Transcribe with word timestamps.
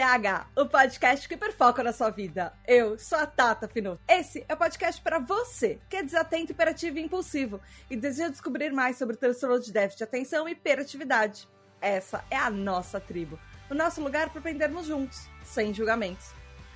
TDAH, 0.00 0.46
o 0.56 0.64
podcast 0.64 1.28
que 1.28 1.36
perfoca 1.36 1.82
na 1.82 1.92
sua 1.92 2.08
vida. 2.08 2.54
Eu 2.66 2.98
sou 2.98 3.18
a 3.18 3.26
Tata 3.26 3.68
Fino. 3.68 4.00
Esse 4.08 4.42
é 4.48 4.54
o 4.54 4.56
podcast 4.56 4.98
para 5.02 5.18
você 5.18 5.78
que 5.90 5.96
é 5.96 6.02
desatento, 6.02 6.52
hiperativo 6.52 6.96
e 6.96 7.02
impulsivo 7.02 7.60
e 7.90 7.96
deseja 7.96 8.30
descobrir 8.30 8.72
mais 8.72 8.96
sobre 8.96 9.14
o 9.14 9.18
transtorno 9.18 9.60
de 9.60 9.70
déficit 9.70 9.98
de 9.98 10.04
atenção 10.04 10.48
e 10.48 10.52
hiperatividade. 10.52 11.46
Essa 11.82 12.24
é 12.30 12.36
a 12.36 12.48
nossa 12.48 12.98
tribo, 12.98 13.38
o 13.68 13.74
nosso 13.74 14.00
lugar 14.00 14.30
para 14.30 14.38
aprendermos 14.38 14.86
juntos, 14.86 15.28
sem 15.44 15.74
julgamentos. 15.74 16.30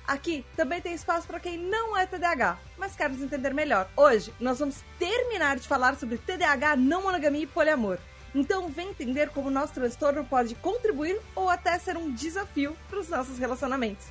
Aqui 0.05 0.45
também 0.55 0.79
tem 0.79 0.93
espaço 0.93 1.25
para 1.25 1.39
quem 1.39 1.57
não 1.57 1.97
é 1.97 2.05
TDAH, 2.05 2.59
mas 2.77 2.95
quer 2.95 3.09
nos 3.09 3.23
entender 3.23 3.55
melhor. 3.55 3.89
Hoje 3.97 4.31
nós 4.39 4.59
vamos 4.59 4.83
terminar 4.99 5.57
de 5.57 5.67
falar 5.67 5.95
sobre 5.95 6.19
TDAH, 6.19 6.75
não 6.75 7.01
monogamia 7.01 7.41
e 7.41 7.47
poliamor. 7.47 7.97
Então, 8.35 8.67
vem 8.67 8.89
entender 8.89 9.29
como 9.29 9.49
nosso 9.49 9.73
transtorno 9.73 10.25
pode 10.25 10.55
contribuir 10.55 11.17
ou 11.33 11.49
até 11.49 11.79
ser 11.79 11.95
um 11.95 12.13
desafio 12.13 12.75
para 12.89 12.99
os 12.99 13.07
nossos 13.07 13.39
relacionamentos. 13.39 14.05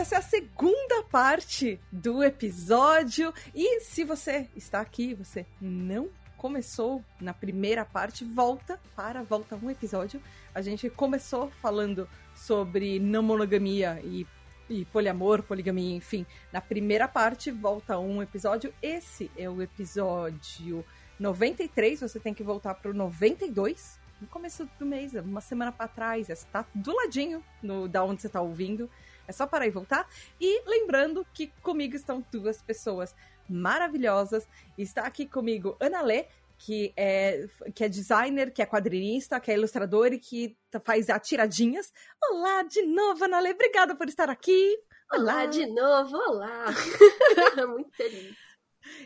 essa 0.00 0.14
é 0.14 0.18
a 0.18 0.22
segunda 0.22 1.02
parte 1.10 1.80
do 1.90 2.22
episódio. 2.22 3.34
E 3.52 3.80
se 3.80 4.04
você 4.04 4.48
está 4.54 4.80
aqui, 4.80 5.12
você 5.12 5.44
não 5.60 6.08
começou 6.38 7.04
na 7.20 7.34
primeira 7.34 7.84
parte, 7.84 8.24
volta 8.24 8.80
para 8.96 9.22
volta 9.22 9.58
um 9.60 9.68
episódio. 9.68 10.22
A 10.54 10.62
gente 10.62 10.88
começou 10.88 11.50
falando 11.60 12.08
sobre 12.34 13.00
não 13.00 13.22
monogamia 13.22 14.00
e, 14.04 14.24
e 14.70 14.84
poliamor, 14.86 15.42
poligamia, 15.42 15.96
enfim. 15.96 16.24
Na 16.52 16.60
primeira 16.60 17.08
parte, 17.08 17.50
volta 17.50 17.98
um 17.98 18.22
episódio. 18.22 18.72
Esse 18.80 19.30
é 19.36 19.50
o 19.50 19.60
episódio 19.60 20.84
93. 21.18 22.00
Você 22.00 22.20
tem 22.20 22.32
que 22.32 22.44
voltar 22.44 22.74
para 22.74 22.92
o 22.92 22.94
92. 22.94 23.98
No 24.20 24.28
começo 24.28 24.68
do 24.78 24.86
mês, 24.86 25.14
uma 25.14 25.40
semana 25.40 25.72
para 25.72 25.88
trás, 25.88 26.28
está 26.28 26.64
do 26.74 26.94
ladinho 26.94 27.42
no, 27.62 27.88
da 27.88 28.04
onde 28.04 28.22
você 28.22 28.28
está 28.28 28.40
ouvindo. 28.40 28.88
É 29.26 29.32
só 29.32 29.46
parar 29.46 29.66
e 29.66 29.70
voltar. 29.70 30.08
E 30.40 30.62
lembrando 30.68 31.26
que 31.34 31.48
comigo 31.62 31.96
estão 31.96 32.24
duas 32.30 32.62
pessoas 32.62 33.14
maravilhosas. 33.48 34.46
Está 34.76 35.02
aqui 35.02 35.26
comigo 35.26 35.76
Ana 35.80 36.02
Lê, 36.02 36.26
que 36.58 36.92
é, 36.96 37.46
que 37.74 37.84
é 37.84 37.88
designer, 37.88 38.52
que 38.52 38.60
é 38.60 38.66
quadrinista, 38.66 39.40
que 39.40 39.50
é 39.50 39.54
ilustrador 39.54 40.12
e 40.12 40.18
que 40.18 40.56
faz 40.84 41.06
tiradinhas. 41.22 41.92
Olá 42.30 42.62
de 42.62 42.82
novo, 42.82 43.24
Ana 43.24 43.40
Lê. 43.40 43.52
Obrigada 43.52 43.94
por 43.94 44.08
estar 44.08 44.28
aqui. 44.28 44.76
Olá, 45.12 45.34
olá 45.34 45.46
de 45.46 45.66
novo, 45.66 46.16
olá. 46.16 46.66
Muito 47.68 47.96
feliz. 47.96 48.47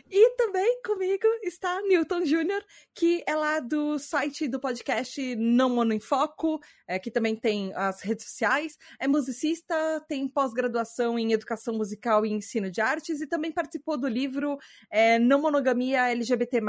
E 0.09 0.35
também 0.35 0.81
comigo 0.83 1.27
está 1.43 1.81
Newton 1.81 2.25
Júnior, 2.25 2.63
que 2.93 3.23
é 3.27 3.35
lá 3.35 3.59
do 3.59 3.97
site 3.97 4.47
do 4.47 4.59
podcast 4.59 5.35
Não 5.35 5.69
Mono 5.69 5.93
em 5.93 5.99
Foco, 5.99 6.59
é, 6.87 6.99
que 6.99 7.11
também 7.11 7.35
tem 7.35 7.73
as 7.75 8.01
redes 8.01 8.25
sociais, 8.25 8.77
é 8.99 9.07
musicista, 9.07 9.75
tem 10.07 10.27
pós-graduação 10.27 11.17
em 11.17 11.33
Educação 11.33 11.75
Musical 11.75 12.25
e 12.25 12.31
Ensino 12.31 12.69
de 12.69 12.81
Artes 12.81 13.21
e 13.21 13.27
também 13.27 13.51
participou 13.51 13.97
do 13.97 14.07
livro 14.07 14.57
é, 14.91 15.19
Não 15.19 15.41
Monogamia 15.41 16.09
LGBT+, 16.09 16.61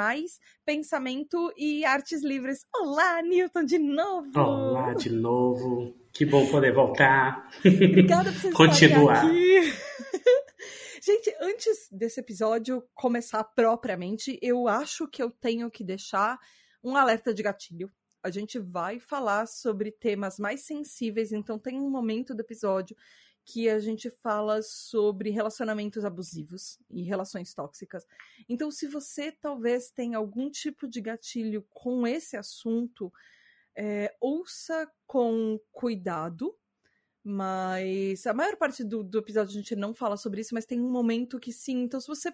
Pensamento 0.65 1.53
e 1.57 1.85
Artes 1.85 2.23
Livres. 2.23 2.65
Olá, 2.75 3.23
Newton, 3.23 3.65
de 3.65 3.79
novo! 3.79 4.39
Olá, 4.39 4.95
de 4.95 5.11
novo! 5.11 5.95
Que 6.15 6.25
bom 6.25 6.47
poder 6.47 6.73
voltar. 6.73 7.51
Obrigada 7.59 8.31
por 8.31 8.41
você 8.41 8.51
Continuar. 8.55 9.27
aqui. 9.27 9.73
Gente, 11.05 11.37
antes 11.39 11.87
desse 11.93 12.19
episódio 12.19 12.83
começar 12.95 13.45
propriamente, 13.45 14.39
eu 14.41 14.67
acho 14.67 15.07
que 15.07 15.23
eu 15.23 15.31
tenho 15.31 15.71
que 15.71 15.85
deixar 15.85 16.41
um 16.83 16.97
alerta 16.97 17.35
de 17.35 17.43
gatilho. 17.43 17.93
A 18.23 18.31
gente 18.31 18.59
vai 18.59 18.99
falar 18.99 19.47
sobre 19.47 19.93
temas 19.93 20.39
mais 20.39 20.63
sensíveis, 20.63 21.31
então 21.31 21.59
tem 21.59 21.79
um 21.79 21.91
momento 21.91 22.35
do 22.35 22.41
episódio 22.41 22.97
que 23.45 23.69
a 23.69 23.79
gente 23.81 24.09
fala 24.09 24.63
sobre 24.63 25.29
relacionamentos 25.29 26.07
abusivos 26.07 26.79
e 26.89 27.03
relações 27.03 27.53
tóxicas. 27.53 28.07
Então, 28.49 28.71
se 28.71 28.89
você 28.89 29.31
talvez 29.31 29.91
tenha 29.91 30.17
algum 30.17 30.49
tipo 30.49 30.89
de 30.89 31.03
gatilho 31.03 31.67
com 31.69 32.07
esse 32.07 32.35
assunto, 32.35 33.13
é, 33.77 34.17
ouça 34.19 34.91
com 35.07 35.61
cuidado, 35.71 36.57
mas 37.25 38.27
a 38.27 38.35
maior 38.35 38.57
parte 38.57 38.85
do, 38.85 39.03
do 39.03 39.19
episódio 39.19 39.51
a 39.51 39.55
gente 39.55 39.75
não 39.75 39.95
fala 39.95 40.17
sobre 40.17 40.43
isso, 40.43 40.55
mas 40.55 40.67
tem 40.67 40.81
um 40.81 40.91
momento 40.91 41.41
que 41.41 41.53
sim. 41.53 41.83
Então, 41.83 41.99
se 42.01 42.07
você 42.07 42.31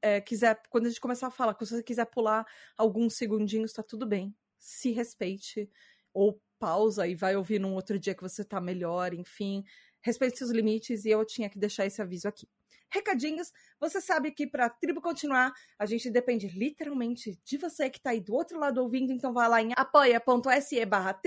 é, 0.00 0.20
quiser, 0.20 0.62
quando 0.70 0.86
a 0.86 0.88
gente 0.88 1.00
começar 1.00 1.26
a 1.26 1.30
falar, 1.30 1.56
se 1.58 1.74
você 1.74 1.82
quiser 1.82 2.06
pular 2.06 2.46
alguns 2.76 3.14
segundinhos, 3.14 3.72
tá 3.72 3.82
tudo 3.82 4.06
bem. 4.06 4.34
Se 4.58 4.92
respeite. 4.92 5.68
Ou 6.14 6.40
pausa 6.58 7.08
e 7.08 7.14
vai 7.14 7.34
ouvir 7.36 7.58
num 7.58 7.74
outro 7.74 7.98
dia 7.98 8.14
que 8.14 8.22
você 8.22 8.44
tá 8.44 8.60
melhor, 8.60 9.12
enfim. 9.14 9.64
Respeite 10.00 10.38
seus 10.38 10.50
limites 10.50 11.04
e 11.04 11.10
eu 11.10 11.24
tinha 11.24 11.50
que 11.50 11.58
deixar 11.58 11.86
esse 11.86 12.00
aviso 12.00 12.28
aqui 12.28 12.46
recadinhos. 12.92 13.52
Você 13.78 14.00
sabe 14.00 14.30
que 14.32 14.46
para 14.46 14.66
a 14.66 14.70
tribo 14.70 15.00
continuar, 15.00 15.52
a 15.78 15.86
gente 15.86 16.10
depende 16.10 16.48
literalmente 16.48 17.38
de 17.44 17.56
você 17.56 17.88
que 17.88 17.98
está 17.98 18.10
aí 18.10 18.20
do 18.20 18.34
outro 18.34 18.58
lado 18.58 18.82
ouvindo, 18.82 19.12
então 19.12 19.32
vá 19.32 19.46
lá 19.46 19.62
em 19.62 19.72
apoia.se 19.76 20.84
barra 20.84 21.20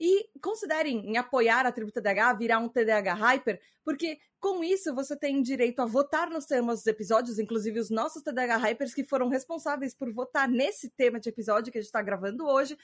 e 0.00 0.28
considerem 0.40 1.10
em 1.10 1.16
apoiar 1.16 1.66
a 1.66 1.72
tribo 1.72 1.90
TDH, 1.90 2.38
virar 2.38 2.58
um 2.58 2.68
TDH 2.68 3.14
Hyper, 3.14 3.60
porque 3.84 4.18
com 4.40 4.62
isso 4.62 4.94
você 4.94 5.16
tem 5.16 5.42
direito 5.42 5.80
a 5.80 5.86
votar 5.86 6.30
nos 6.30 6.46
temas 6.46 6.80
dos 6.80 6.86
episódios, 6.86 7.38
inclusive 7.38 7.80
os 7.80 7.90
nossos 7.90 8.22
TDH 8.22 8.56
Hypers 8.56 8.94
que 8.94 9.04
foram 9.04 9.28
responsáveis 9.28 9.94
por 9.94 10.12
votar 10.12 10.48
nesse 10.48 10.90
tema 10.90 11.18
de 11.18 11.28
episódio 11.28 11.72
que 11.72 11.78
a 11.78 11.80
gente 11.80 11.88
está 11.88 12.02
gravando 12.02 12.46
hoje. 12.46 12.74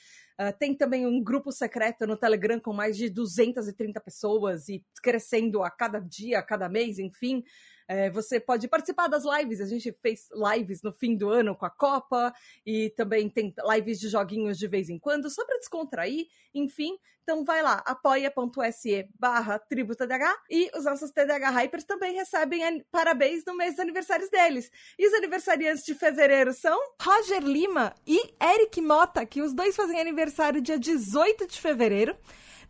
Uh, 0.41 0.57
tem 0.59 0.75
também 0.75 1.07
um 1.07 1.23
grupo 1.23 1.53
secreto 1.53 2.07
no 2.07 2.17
Telegram 2.17 2.59
com 2.59 2.73
mais 2.73 2.97
de 2.97 3.09
230 3.09 4.01
pessoas 4.01 4.69
e 4.69 4.85
crescendo 5.03 5.63
a 5.63 5.71
cada 5.71 6.01
dia, 6.01 6.39
a 6.39 6.43
cada 6.43 6.69
mês, 6.69 6.99
enfim. 6.99 7.45
É, 7.87 8.09
você 8.11 8.41
pode 8.41 8.67
participar 8.67 9.09
das 9.09 9.25
lives. 9.25 9.61
A 9.61 9.67
gente 9.67 9.93
fez 10.01 10.29
lives 10.33 10.83
no 10.83 10.93
fim 10.93 11.17
do 11.17 11.29
ano 11.29 11.55
com 11.55 11.67
a 11.67 11.71
Copa 11.71 12.33
e 12.65 12.91
também 12.91 13.29
tem 13.29 13.55
lives 13.71 14.01
de 14.01 14.09
joguinhos 14.09 14.59
de 14.59 14.67
vez 14.67 14.89
em 14.89 14.99
quando, 14.99 15.31
só 15.31 15.45
para 15.45 15.59
descontrair, 15.59 16.27
enfim. 16.55 16.97
Então 17.25 17.43
vai 17.43 17.63
lá, 17.63 17.83
apoia.se 17.87 19.09
barra 19.19 19.59
TDH 19.59 20.43
e 20.51 20.71
os 20.77 20.85
nossos 20.85 21.11
TDH 21.11 21.49
Hypers 21.49 21.85
também 21.85 22.15
recebem 22.15 22.85
parabéns 22.93 23.43
no 23.47 23.57
mês 23.57 23.71
dos 23.71 23.81
aniversários 23.81 24.29
deles. 24.29 24.71
E 24.99 25.09
os 25.09 25.15
aniversariantes 25.15 25.85
de 25.85 25.95
fevereiro 25.95 26.53
são 26.53 26.79
Roger 27.01 27.43
Lima 27.43 27.95
e 28.07 28.35
Eric 28.39 28.79
Mota, 28.83 29.25
que 29.25 29.41
os 29.41 29.55
dois 29.55 29.75
fazem 29.75 29.99
aniversário 29.99 30.61
dia 30.61 30.79
18 30.79 31.47
de 31.47 31.59
fevereiro. 31.59 32.15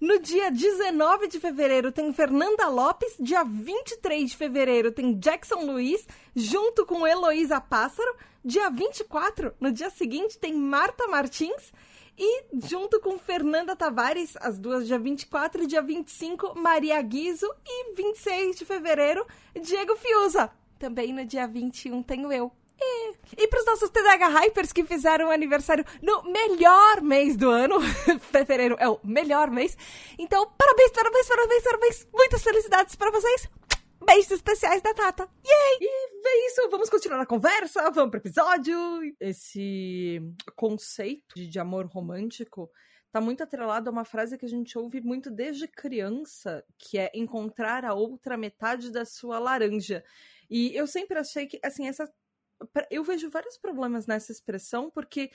No 0.01 0.21
dia 0.21 0.53
19 0.53 1.27
de 1.27 1.41
fevereiro 1.41 1.91
tem 1.91 2.13
Fernanda 2.13 2.69
Lopes, 2.69 3.17
dia 3.19 3.43
23 3.43 4.31
de 4.31 4.37
fevereiro 4.37 4.93
tem 4.93 5.19
Jackson 5.19 5.65
Luiz, 5.65 6.07
junto 6.35 6.87
com 6.87 7.05
Heloísa 7.05 7.61
Pássaro. 7.61 8.15
Dia 8.45 8.71
24, 8.71 9.55
no 9.59 9.73
dia 9.73 9.91
seguinte, 9.91 10.39
tem 10.39 10.53
Marta 10.53 11.09
Martins. 11.09 11.73
E 12.17 12.45
junto 12.69 13.01
com 13.01 13.19
Fernanda 13.19 13.75
Tavares, 13.75 14.37
as 14.41 14.59
duas 14.59 14.87
dia 14.87 14.99
24 14.99 15.65
e 15.65 15.67
dia 15.67 15.83
25, 15.83 16.55
Maria 16.59 17.01
Guizo. 17.03 17.49
E 17.67 17.95
26 17.95 18.57
de 18.57 18.65
fevereiro, 18.65 19.27
Diego 19.61 19.97
Fiuza. 19.97 20.51
Também 20.79 21.13
no 21.13 21.25
dia 21.25 21.47
21 21.47 22.03
tenho 22.03 22.33
eu, 22.33 22.53
e, 22.81 23.15
e 23.39 23.49
para 23.49 23.61
os 23.61 23.67
nossos 23.67 23.91
TDH 23.91 24.29
Hypers 24.29 24.73
que 24.73 24.85
fizeram 24.85 25.31
aniversário 25.31 25.85
no 26.03 26.23
melhor 26.25 27.01
mês 27.01 27.37
do 27.37 27.49
ano, 27.49 27.81
fevereiro 28.31 28.77
é 28.79 28.89
o 28.89 28.99
melhor 29.03 29.51
mês. 29.51 29.77
Então, 30.19 30.51
parabéns, 30.59 30.91
parabéns, 30.91 31.27
parabéns, 31.27 31.63
parabéns. 31.63 32.07
Muitas 32.13 32.43
felicidades 32.43 32.95
para 32.97 33.11
vocês. 33.11 33.49
Beijos 34.05 34.31
especiais 34.31 34.83
da 34.83 34.93
Tata. 34.93 35.29
Yay! 35.45 35.79
E 35.81 36.29
é 36.29 36.47
isso, 36.47 36.69
vamos 36.71 36.91
continuar 36.91 37.21
a 37.21 37.27
conversa, 37.27 37.91
vamos 37.91 38.11
pro 38.11 38.21
episódio. 38.21 38.77
Esse 39.19 40.21
conceito 40.55 41.35
de 41.35 41.59
amor 41.59 41.87
romântico 41.87 42.71
tá 43.11 43.21
muito 43.21 43.43
atrelado 43.43 43.89
a 43.89 43.93
uma 43.93 44.05
frase 44.05 44.37
que 44.37 44.45
a 44.45 44.49
gente 44.49 44.77
ouve 44.77 45.01
muito 45.01 45.31
desde 45.31 45.67
criança, 45.67 46.65
que 46.79 46.99
é 46.99 47.11
encontrar 47.15 47.85
a 47.85 47.95
outra 47.95 48.37
metade 48.37 48.91
da 48.91 49.05
sua 49.05 49.39
laranja. 49.39 50.05
E 50.51 50.75
eu 50.77 50.87
sempre 50.87 51.19
achei 51.19 51.47
que, 51.47 51.59
assim, 51.63 51.89
essa 51.89 52.13
eu 52.91 53.03
vejo 53.03 53.31
vários 53.31 53.59
problemas 53.59 54.07
nessa 54.07 54.33
expressão, 54.33 54.91
porque 54.91 55.31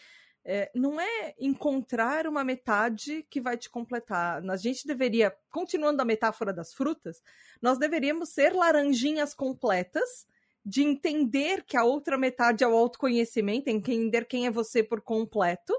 é, 0.46 0.72
não 0.74 1.00
é 1.00 1.36
encontrar 1.40 2.28
uma 2.28 2.44
metade 2.44 3.26
que 3.30 3.42
vai 3.42 3.58
te 3.58 3.70
completar. 3.70 4.42
A 4.50 4.58
gente 4.58 4.88
deveria, 4.88 5.36
continuando 5.52 6.02
a 6.02 6.06
metáfora 6.06 6.54
das 6.54 6.74
frutas, 6.74 7.22
nós 7.62 7.78
deveríamos 7.78 8.30
ser 8.30 8.54
laranjinhas 8.54 9.34
completas, 9.34 10.28
de 10.66 10.84
entender 10.84 11.64
que 11.64 11.78
a 11.78 11.84
outra 11.84 12.18
metade 12.18 12.64
é 12.64 12.68
o 12.68 12.76
autoconhecimento, 12.76 13.70
entender 13.70 14.26
quem 14.26 14.46
é 14.46 14.52
você 14.52 14.84
por 14.84 15.02
completo, 15.02 15.74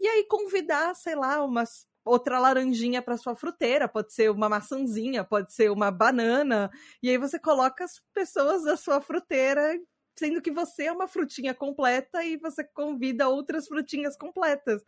e 0.00 0.06
aí 0.06 0.24
convidar, 0.24 0.94
sei 0.94 1.14
lá, 1.14 1.42
umas 1.42 1.86
outra 2.04 2.38
laranjinha 2.38 3.00
para 3.00 3.16
sua 3.16 3.34
fruteira, 3.34 3.88
pode 3.88 4.12
ser 4.12 4.30
uma 4.30 4.48
maçãzinha, 4.48 5.24
pode 5.24 5.54
ser 5.54 5.70
uma 5.70 5.90
banana, 5.90 6.70
e 7.02 7.08
aí 7.08 7.16
você 7.16 7.38
coloca 7.38 7.84
as 7.84 8.00
pessoas 8.12 8.64
da 8.64 8.76
sua 8.76 9.00
fruteira, 9.00 9.78
sendo 10.16 10.40
que 10.40 10.50
você 10.50 10.84
é 10.84 10.92
uma 10.92 11.08
frutinha 11.08 11.54
completa 11.54 12.24
e 12.24 12.36
você 12.36 12.62
convida 12.64 13.28
outras 13.28 13.66
frutinhas 13.66 14.16
completas, 14.16 14.84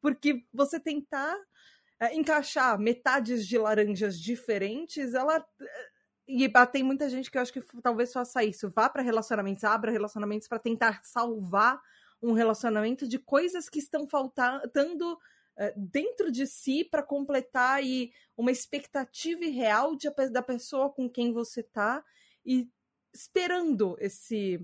porque 0.00 0.44
você 0.52 0.80
tentar 0.80 1.36
é, 1.98 2.14
encaixar 2.14 2.78
metades 2.78 3.46
de 3.46 3.58
laranjas 3.58 4.18
diferentes, 4.18 5.14
ela 5.14 5.44
e 6.26 6.48
tem 6.70 6.84
muita 6.84 7.10
gente 7.10 7.28
que 7.28 7.36
eu 7.36 7.42
acho 7.42 7.52
que 7.52 7.60
talvez 7.82 8.12
faça 8.12 8.44
isso, 8.44 8.70
vá 8.70 8.88
para 8.88 9.02
relacionamentos, 9.02 9.64
abra 9.64 9.90
relacionamentos 9.90 10.46
para 10.46 10.60
tentar 10.60 11.00
salvar 11.02 11.80
um 12.22 12.32
relacionamento 12.32 13.08
de 13.08 13.18
coisas 13.18 13.68
que 13.68 13.80
estão 13.80 14.06
faltando 14.06 15.14
uh, 15.14 15.18
dentro 15.76 16.30
de 16.30 16.46
si 16.46 16.84
para 16.84 17.02
completar 17.02 17.78
aí 17.78 18.12
uma 18.36 18.52
expectativa 18.52 19.44
real 19.46 19.96
de, 19.96 20.08
da 20.30 20.42
pessoa 20.42 20.90
com 20.90 21.10
quem 21.10 21.32
você 21.32 21.64
tá. 21.64 22.04
E 22.46 22.70
esperando 23.12 23.96
esse 23.98 24.60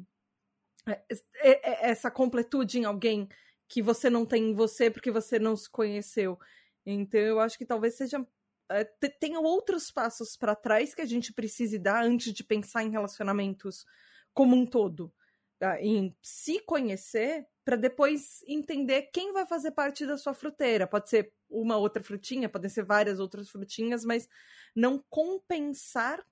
eh, 0.87 1.89
essa 1.91 2.11
completude 2.11 2.79
em 2.79 2.85
alguém 2.85 3.29
que 3.69 3.83
você 3.83 4.09
não 4.09 4.25
tem 4.25 4.51
em 4.51 4.55
você 4.55 4.91
porque 4.91 5.11
você 5.11 5.39
não 5.39 5.57
se 5.57 5.69
conheceu. 5.69 6.39
Então 6.85 7.21
eu 7.21 7.41
acho 7.41 7.59
que 7.59 7.67
talvez 7.67 7.95
seja 7.95 8.21
uh, 8.21 9.11
tenha 9.21 9.41
outros 9.41 9.91
passos 9.91 10.37
para 10.37 10.55
trás 10.55 10.95
que 10.95 11.03
a 11.03 11.07
gente 11.07 11.33
precise 11.33 11.79
dar 11.79 12.05
antes 12.05 12.33
de 12.33 12.45
pensar 12.45 12.85
em 12.85 12.91
relacionamentos 12.91 13.85
como 14.33 14.55
um 14.57 14.67
todo. 14.67 15.13
Tá? 15.59 15.81
em 15.81 16.15
se 16.21 16.61
conhecer 16.61 17.47
para 17.65 17.77
depois 17.77 18.45
entender 18.47 19.09
quem 19.11 19.33
vai 19.33 19.47
fazer 19.47 19.71
parte 19.71 20.05
da 20.07 20.19
sua 20.19 20.35
fruteira. 20.35 20.87
Pode 20.87 21.09
ser 21.09 21.33
uma 21.49 21.79
outra 21.79 22.03
frutinha, 22.03 22.47
podem 22.47 22.69
ser 22.69 22.85
várias 22.85 23.19
outras 23.19 23.49
frutinhas, 23.49 24.05
mas 24.05 24.29
não 24.75 25.03
compensar 25.09 26.23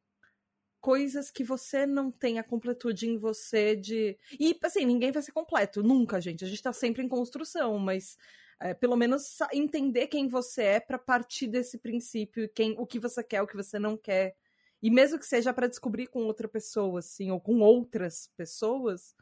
coisas 0.84 1.30
que 1.30 1.42
você 1.42 1.86
não 1.86 2.10
tem 2.10 2.38
a 2.38 2.44
completude 2.44 3.08
em 3.08 3.16
você 3.16 3.74
de. 3.74 4.18
E 4.38 4.54
assim, 4.62 4.84
ninguém 4.84 5.10
vai 5.10 5.22
ser 5.22 5.32
completo, 5.32 5.82
nunca, 5.82 6.20
gente. 6.20 6.44
A 6.44 6.46
gente 6.46 6.62
tá 6.62 6.74
sempre 6.74 7.02
em 7.02 7.08
construção, 7.08 7.78
mas 7.78 8.18
é, 8.60 8.74
pelo 8.74 8.94
menos 8.94 9.38
entender 9.50 10.08
quem 10.08 10.28
você 10.28 10.62
é 10.62 10.80
para 10.80 10.98
partir 10.98 11.46
desse 11.46 11.78
princípio, 11.78 12.50
quem, 12.54 12.74
o 12.78 12.86
que 12.86 12.98
você 12.98 13.24
quer, 13.24 13.40
o 13.40 13.46
que 13.46 13.56
você 13.56 13.78
não 13.78 13.96
quer. 13.96 14.36
E 14.82 14.90
mesmo 14.90 15.18
que 15.18 15.24
seja 15.24 15.54
para 15.54 15.68
descobrir 15.68 16.06
com 16.08 16.24
outra 16.24 16.46
pessoa, 16.46 16.98
assim, 16.98 17.30
ou 17.30 17.40
com 17.40 17.60
outras 17.60 18.30
pessoas, 18.36 19.14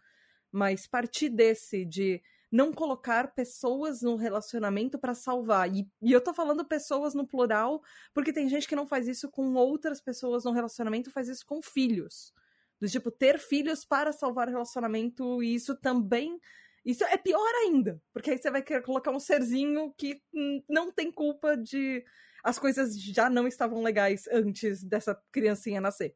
mas 0.51 0.89
partir 0.89 1.29
desse 1.29 1.85
de 1.85 2.21
não 2.53 2.71
colocar 2.71 3.35
pessoas 3.35 4.03
no 4.03 4.15
relacionamento 4.15 4.99
para 4.99 5.15
salvar. 5.15 5.75
E, 5.75 5.91
e, 6.03 6.13
eu 6.13 6.21
tô 6.21 6.35
falando 6.35 6.63
pessoas 6.67 7.15
no 7.15 7.27
plural, 7.27 7.83
porque 8.13 8.33
tem 8.33 8.47
gente 8.47 8.69
que 8.69 8.77
não 8.77 8.87
faz 8.87 9.09
isso 9.09 9.31
com 9.31 9.55
outras 9.55 10.03
pessoas 10.03 10.45
no 10.45 10.53
relacionamento, 10.53 11.11
faz 11.11 11.29
isso 11.29 11.47
com 11.47 11.63
filhos. 11.63 12.35
Do 12.79 12.87
tipo, 12.87 13.11
ter 13.11 13.39
filhos 13.39 13.87
para 13.87 14.13
salvar 14.13 14.49
o 14.49 14.51
relacionamento, 14.51 15.43
e 15.43 15.55
isso 15.55 15.75
também. 15.75 16.39
Isso 16.85 17.05
é 17.05 17.17
pior 17.17 17.55
ainda, 17.65 18.03
porque 18.13 18.33
aí 18.33 18.39
você 18.39 18.51
vai 18.51 18.61
querer 18.61 18.83
colocar 18.83 19.13
um 19.13 19.21
serzinho 19.21 19.95
que 19.97 20.21
não 20.69 20.93
tem 20.93 21.11
culpa 21.11 21.57
de 21.57 22.05
as 22.43 22.59
coisas 22.59 23.01
já 23.01 23.31
não 23.31 23.47
estavam 23.47 23.81
legais 23.83 24.27
antes 24.31 24.83
dessa 24.83 25.15
criancinha 25.31 25.81
nascer. 25.81 26.15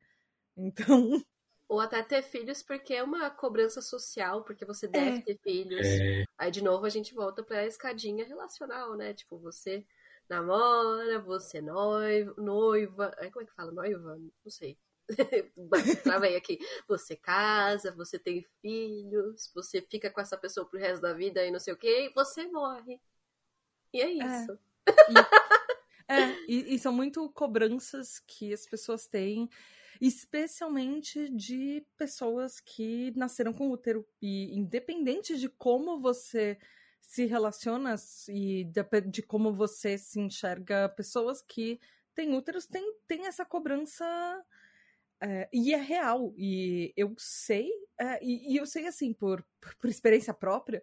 Então. 0.56 1.24
Ou 1.68 1.80
até 1.80 2.02
ter 2.02 2.22
filhos 2.22 2.62
porque 2.62 2.94
é 2.94 3.02
uma 3.02 3.28
cobrança 3.28 3.82
social, 3.82 4.44
porque 4.44 4.64
você 4.64 4.86
deve 4.86 5.18
é. 5.18 5.20
ter 5.20 5.38
filhos. 5.42 5.86
É. 5.86 6.24
Aí 6.38 6.50
de 6.50 6.62
novo 6.62 6.86
a 6.86 6.88
gente 6.88 7.14
volta 7.14 7.42
pra 7.42 7.66
escadinha 7.66 8.24
relacional, 8.24 8.94
né? 8.94 9.12
Tipo, 9.12 9.38
você 9.38 9.84
namora, 10.28 11.18
você 11.20 11.60
noiva, 11.60 12.34
noiva. 12.36 13.10
Como 13.32 13.42
é 13.42 13.46
que 13.46 13.54
fala? 13.54 13.72
Noiva? 13.72 14.16
Não 14.16 14.50
sei. 14.50 14.78
Travei 16.04 16.36
aqui. 16.36 16.58
Você 16.88 17.16
casa, 17.16 17.92
você 17.92 18.18
tem 18.18 18.44
filhos, 18.60 19.50
você 19.54 19.80
fica 19.80 20.10
com 20.10 20.20
essa 20.20 20.36
pessoa 20.36 20.66
pro 20.66 20.78
resto 20.78 21.02
da 21.02 21.12
vida 21.12 21.44
e 21.44 21.50
não 21.50 21.60
sei 21.60 21.74
o 21.74 21.76
que, 21.76 22.06
e 22.06 22.12
você 22.12 22.46
morre. 22.46 23.00
E 23.92 24.00
é, 24.00 24.06
é. 24.06 24.12
isso. 24.12 24.52
É. 24.52 25.56
É, 26.08 26.36
e, 26.46 26.74
e, 26.74 26.78
são 26.78 26.92
muito 26.92 27.28
cobranças 27.30 28.20
que 28.20 28.52
as 28.52 28.64
pessoas 28.64 29.08
têm, 29.08 29.50
especialmente 30.00 31.28
de 31.30 31.84
pessoas 31.96 32.60
que 32.60 33.12
nasceram 33.16 33.52
com 33.52 33.70
útero. 33.70 34.06
E 34.20 34.56
independente 34.58 35.38
de 35.38 35.48
como 35.48 36.00
você 36.00 36.58
se 37.00 37.24
relaciona 37.24 37.94
e 38.28 38.64
de, 38.64 39.00
de 39.10 39.22
como 39.22 39.52
você 39.52 39.96
se 39.96 40.18
enxerga, 40.20 40.88
pessoas 40.88 41.40
que 41.40 41.80
têm 42.14 42.34
úteros 42.34 42.66
têm, 42.66 42.94
têm 43.06 43.26
essa 43.26 43.44
cobrança. 43.44 44.04
É, 45.20 45.48
e 45.52 45.72
é 45.72 45.78
real. 45.78 46.34
E 46.36 46.92
eu 46.96 47.14
sei, 47.16 47.70
é, 47.98 48.22
e, 48.22 48.52
e, 48.52 48.56
eu 48.56 48.66
sei 48.66 48.86
assim, 48.86 49.12
por, 49.12 49.44
por 49.78 49.88
experiência 49.88 50.34
própria, 50.34 50.82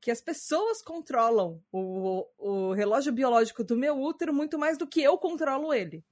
que 0.00 0.10
as 0.10 0.20
pessoas 0.20 0.80
controlam 0.80 1.62
o, 1.70 2.26
o 2.38 2.72
relógio 2.72 3.12
biológico 3.12 3.62
do 3.62 3.76
meu 3.76 4.00
útero 4.00 4.32
muito 4.32 4.58
mais 4.58 4.78
do 4.78 4.86
que 4.86 5.02
eu 5.02 5.18
controlo 5.18 5.74
ele. 5.74 6.04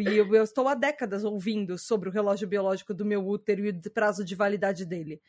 E 0.00 0.16
eu, 0.16 0.34
eu, 0.34 0.44
estou 0.44 0.68
há 0.68 0.74
décadas 0.74 1.24
ouvindo 1.24 1.78
sobre 1.78 2.08
o 2.08 2.12
relógio 2.12 2.48
biológico 2.48 2.92
do 2.92 3.04
meu 3.04 3.26
útero 3.26 3.64
e 3.64 3.70
o 3.70 3.90
prazo 3.90 4.24
de 4.24 4.34
validade 4.34 4.84
dele. 4.84 5.20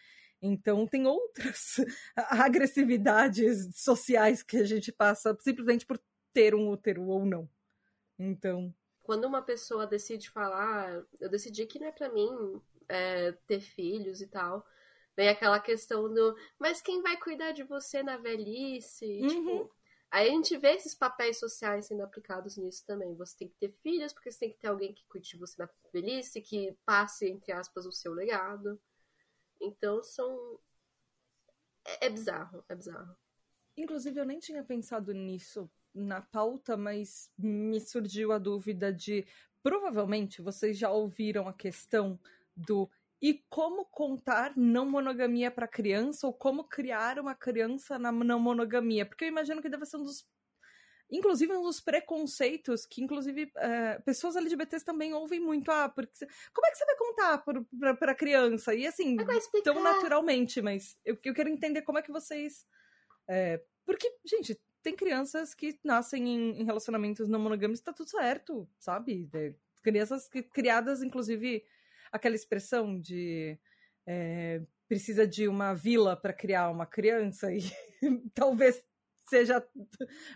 Então, 0.41 0.87
tem 0.87 1.05
outras 1.05 1.75
agressividades 2.15 3.75
sociais 3.75 4.41
que 4.41 4.57
a 4.57 4.65
gente 4.65 4.91
passa 4.91 5.37
simplesmente 5.39 5.85
por 5.85 5.99
ter 6.33 6.55
um 6.55 6.69
útero 6.69 7.03
ou 7.03 7.25
não. 7.25 7.49
Então. 8.17 8.73
Quando 9.03 9.25
uma 9.25 9.41
pessoa 9.41 9.85
decide 9.85 10.29
falar, 10.29 11.03
eu 11.19 11.29
decidi 11.29 11.65
que 11.65 11.79
não 11.79 11.87
é 11.87 11.91
para 11.91 12.09
mim 12.09 12.61
é, 12.89 13.33
ter 13.47 13.59
filhos 13.59 14.21
e 14.21 14.27
tal 14.27 14.65
Vem 15.15 15.27
aquela 15.27 15.59
questão 15.59 16.11
do, 16.11 16.35
mas 16.57 16.81
quem 16.81 17.01
vai 17.01 17.17
cuidar 17.17 17.51
de 17.51 17.63
você 17.63 18.01
na 18.01 18.17
velhice? 18.17 19.21
Uhum. 19.21 19.27
Tipo, 19.27 19.71
aí 20.11 20.29
a 20.29 20.31
gente 20.31 20.57
vê 20.57 20.75
esses 20.75 20.93
papéis 20.93 21.39
sociais 21.39 21.87
sendo 21.87 22.03
aplicados 22.03 22.57
nisso 22.57 22.85
também. 22.85 23.15
Você 23.15 23.37
tem 23.37 23.47
que 23.47 23.55
ter 23.55 23.71
filhos, 23.81 24.13
porque 24.13 24.31
você 24.31 24.39
tem 24.39 24.51
que 24.51 24.59
ter 24.59 24.67
alguém 24.67 24.93
que 24.93 25.05
cuide 25.07 25.29
de 25.29 25.37
você 25.37 25.55
na 25.57 25.69
velhice, 25.91 26.41
que 26.41 26.77
passe, 26.85 27.27
entre 27.27 27.51
aspas, 27.51 27.85
o 27.85 27.91
seu 27.91 28.13
legado. 28.13 28.79
Então 29.59 30.03
são. 30.03 30.59
É, 31.85 32.07
é 32.07 32.09
bizarro, 32.09 32.63
é 32.67 32.75
bizarro. 32.75 33.15
Inclusive, 33.77 34.19
eu 34.19 34.25
nem 34.25 34.39
tinha 34.39 34.63
pensado 34.63 35.13
nisso 35.13 35.69
na 35.93 36.21
pauta, 36.21 36.77
mas 36.77 37.31
me 37.37 37.79
surgiu 37.79 38.31
a 38.31 38.37
dúvida 38.37 38.93
de. 38.93 39.25
Provavelmente 39.63 40.41
vocês 40.41 40.77
já 40.77 40.89
ouviram 40.89 41.47
a 41.47 41.53
questão 41.53 42.19
do 42.55 42.89
e 43.21 43.45
como 43.49 43.85
contar 43.85 44.53
não 44.57 44.89
monogamia 44.89 45.51
para 45.51 45.67
criança 45.67 46.25
ou 46.25 46.33
como 46.33 46.63
criar 46.63 47.19
uma 47.19 47.35
criança 47.35 47.99
na 47.99 48.11
não 48.11 48.39
monogamia, 48.39 49.05
porque 49.05 49.25
eu 49.25 49.29
imagino 49.29 49.61
que 49.61 49.69
deve 49.69 49.85
ser 49.85 49.97
um 49.97 50.03
dos 50.03 50.25
inclusive 51.13 51.53
um 51.53 51.61
dos 51.61 51.81
preconceitos 51.81 52.85
que 52.85 53.03
inclusive 53.03 53.51
é, 53.57 53.99
pessoas 53.99 54.37
LGBTs 54.37 54.85
também 54.85 55.13
ouvem 55.13 55.39
muito. 55.39 55.69
Ah 55.69 55.89
porque 55.89 56.25
como 56.53 56.65
é 56.65 56.71
que 56.71 56.77
você 56.77 56.85
vai 56.85 56.95
contar 56.95 57.43
para 57.99 58.15
criança? 58.15 58.73
E 58.73 58.87
assim 58.87 59.17
tão 59.63 59.83
naturalmente 59.83 60.61
mas 60.61 60.97
eu, 61.05 61.17
eu 61.23 61.33
quero 61.33 61.49
entender 61.49 61.83
como 61.83 61.99
é 61.99 62.01
que 62.01 62.11
vocês 62.11 62.65
é, 63.29 63.61
porque 63.85 64.11
gente 64.25 64.59
tem 64.81 64.95
crianças 64.95 65.53
que 65.53 65.77
nascem 65.83 66.27
em, 66.27 66.61
em 66.61 66.63
relacionamentos 66.63 67.27
não 67.27 67.39
monogâmicos 67.39 67.81
tá 67.81 67.93
tudo 67.93 68.09
certo 68.09 68.67
sabe? 68.79 69.29
É, 69.33 69.53
crianças 69.83 70.27
que, 70.27 70.41
criadas 70.41 71.03
inclusive 71.03 71.63
aquela 72.11 72.35
expressão 72.35 72.99
de 72.99 73.57
é, 74.07 74.61
precisa 74.87 75.25
de 75.25 75.47
uma 75.47 75.73
vila 75.73 76.15
para 76.15 76.33
criar 76.33 76.69
uma 76.69 76.85
criança, 76.85 77.51
e 77.53 77.61
talvez 78.33 78.83
seja 79.29 79.65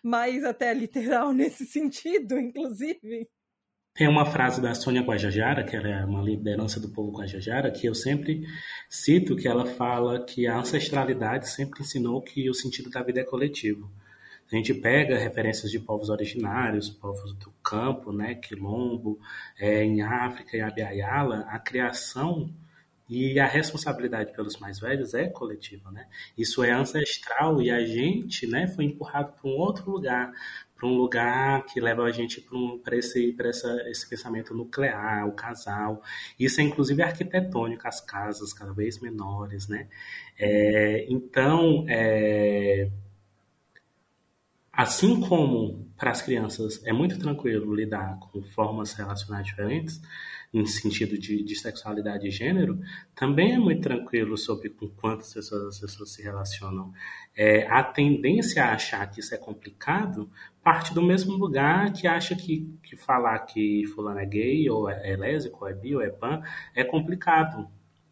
mais 0.01 0.43
até 0.45 0.73
literal 0.73 1.33
nesse 1.33 1.65
sentido, 1.65 2.39
inclusive. 2.39 3.27
Tem 3.93 4.07
uma 4.09 4.25
frase 4.25 4.61
da 4.61 4.73
Sônia 4.73 5.01
Guajajara, 5.01 5.63
que 5.63 5.75
é 5.75 6.05
uma 6.05 6.21
liderança 6.21 6.79
do 6.79 6.89
povo 6.89 7.17
Guajajara, 7.17 7.71
que 7.71 7.87
eu 7.87 7.95
sempre 7.95 8.45
cito, 8.89 9.35
que 9.35 9.47
ela 9.47 9.65
fala 9.65 10.25
que 10.25 10.47
a 10.47 10.59
ancestralidade 10.59 11.49
sempre 11.49 11.81
ensinou 11.81 12.21
que 12.21 12.49
o 12.49 12.53
sentido 12.53 12.89
da 12.89 13.01
vida 13.01 13.21
é 13.21 13.23
coletivo. 13.23 13.89
A 14.51 14.55
gente 14.55 14.73
pega 14.73 15.17
referências 15.17 15.71
de 15.71 15.79
povos 15.79 16.09
originários, 16.09 16.89
povos 16.89 17.33
do 17.33 17.51
campo, 17.63 18.11
né, 18.11 18.35
quilombo, 18.35 19.19
é, 19.57 19.83
em 19.83 20.01
África 20.01 20.55
e 20.55 20.61
Abiayala, 20.61 21.45
a 21.49 21.57
criação 21.57 22.53
e 23.07 23.39
a 23.39 23.45
responsabilidade 23.45 24.33
pelos 24.33 24.57
mais 24.57 24.79
velhos 24.79 25.13
é 25.13 25.27
coletiva, 25.27 25.91
né? 25.91 26.07
Isso 26.37 26.63
é 26.63 26.71
ancestral 26.71 27.61
e 27.61 27.69
a 27.69 27.85
gente, 27.85 28.47
né, 28.47 28.67
foi 28.67 28.85
empurrado 28.85 29.33
para 29.33 29.49
um 29.49 29.53
outro 29.53 29.91
lugar, 29.91 30.31
para 30.75 30.87
um 30.87 30.93
lugar 30.93 31.65
que 31.65 31.79
leva 31.79 32.03
a 32.03 32.11
gente 32.11 32.41
para 32.41 32.57
um, 32.57 32.81
esse, 32.93 33.35
essa, 33.39 33.89
esse 33.89 34.09
pensamento 34.09 34.53
nuclear, 34.53 35.27
o 35.27 35.33
casal. 35.33 36.01
Isso 36.39 36.59
é 36.59 36.63
inclusive 36.63 37.01
arquitetônico, 37.01 37.87
as 37.87 38.01
casas 38.01 38.53
cada 38.53 38.73
vez 38.73 38.99
menores, 38.99 39.67
né? 39.67 39.87
É, 40.37 41.05
então, 41.07 41.85
é, 41.87 42.89
Assim 44.75 45.21
como 45.21 45.89
para 45.95 46.11
as 46.11 46.21
crianças 46.21 46.83
é 46.85 46.91
muito 46.91 47.17
tranquilo 47.17 47.73
lidar 47.73 48.19
com 48.19 48.41
formas 48.41 48.91
relacionais 48.93 49.45
diferentes, 49.45 50.01
em 50.53 50.65
sentido 50.65 51.17
de, 51.17 51.43
de 51.43 51.55
sexualidade 51.55 52.27
e 52.27 52.31
gênero, 52.31 52.79
também 53.15 53.53
é 53.53 53.57
muito 53.57 53.81
tranquilo 53.81 54.37
sobre 54.37 54.69
com 54.69 54.89
quantas 54.89 55.33
pessoas 55.33 55.75
as 55.75 55.79
pessoas 55.79 56.11
se 56.11 56.21
relacionam. 56.21 56.91
É, 57.35 57.65
a 57.67 57.83
tendência 57.83 58.65
a 58.65 58.73
achar 58.73 59.09
que 59.09 59.21
isso 59.21 59.33
é 59.33 59.37
complicado 59.37 60.29
parte 60.61 60.93
do 60.93 61.01
mesmo 61.01 61.33
lugar 61.37 61.93
que 61.93 62.05
acha 62.05 62.35
que, 62.35 62.77
que 62.83 62.97
falar 62.97 63.39
que 63.39 63.85
fulano 63.87 64.19
é 64.19 64.25
gay, 64.25 64.69
ou 64.69 64.89
é, 64.89 65.11
é 65.11 65.15
lésbico, 65.15 65.63
ou 65.63 65.69
é 65.69 65.73
bi, 65.73 65.95
ou 65.95 66.01
é 66.01 66.09
pan, 66.09 66.41
é 66.73 66.83
complicado. 66.83 67.69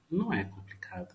Não 0.10 0.32
é 0.32 0.46
complicado. 0.46 1.14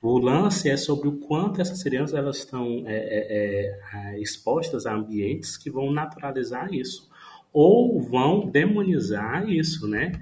O 0.00 0.18
lance 0.18 0.70
é 0.70 0.76
sobre 0.76 1.08
o 1.08 1.18
quanto 1.18 1.60
essas 1.60 1.82
crianças 1.82 2.16
elas 2.16 2.38
estão 2.38 2.84
é, 2.86 2.96
é, 2.96 3.80
é 3.94 4.20
expostas 4.20 4.86
a 4.86 4.94
ambientes 4.94 5.56
que 5.56 5.70
vão 5.70 5.90
naturalizar 5.90 6.72
isso 6.72 7.08
ou 7.52 8.00
vão 8.00 8.48
demonizar 8.48 9.48
isso, 9.48 9.88
né? 9.88 10.12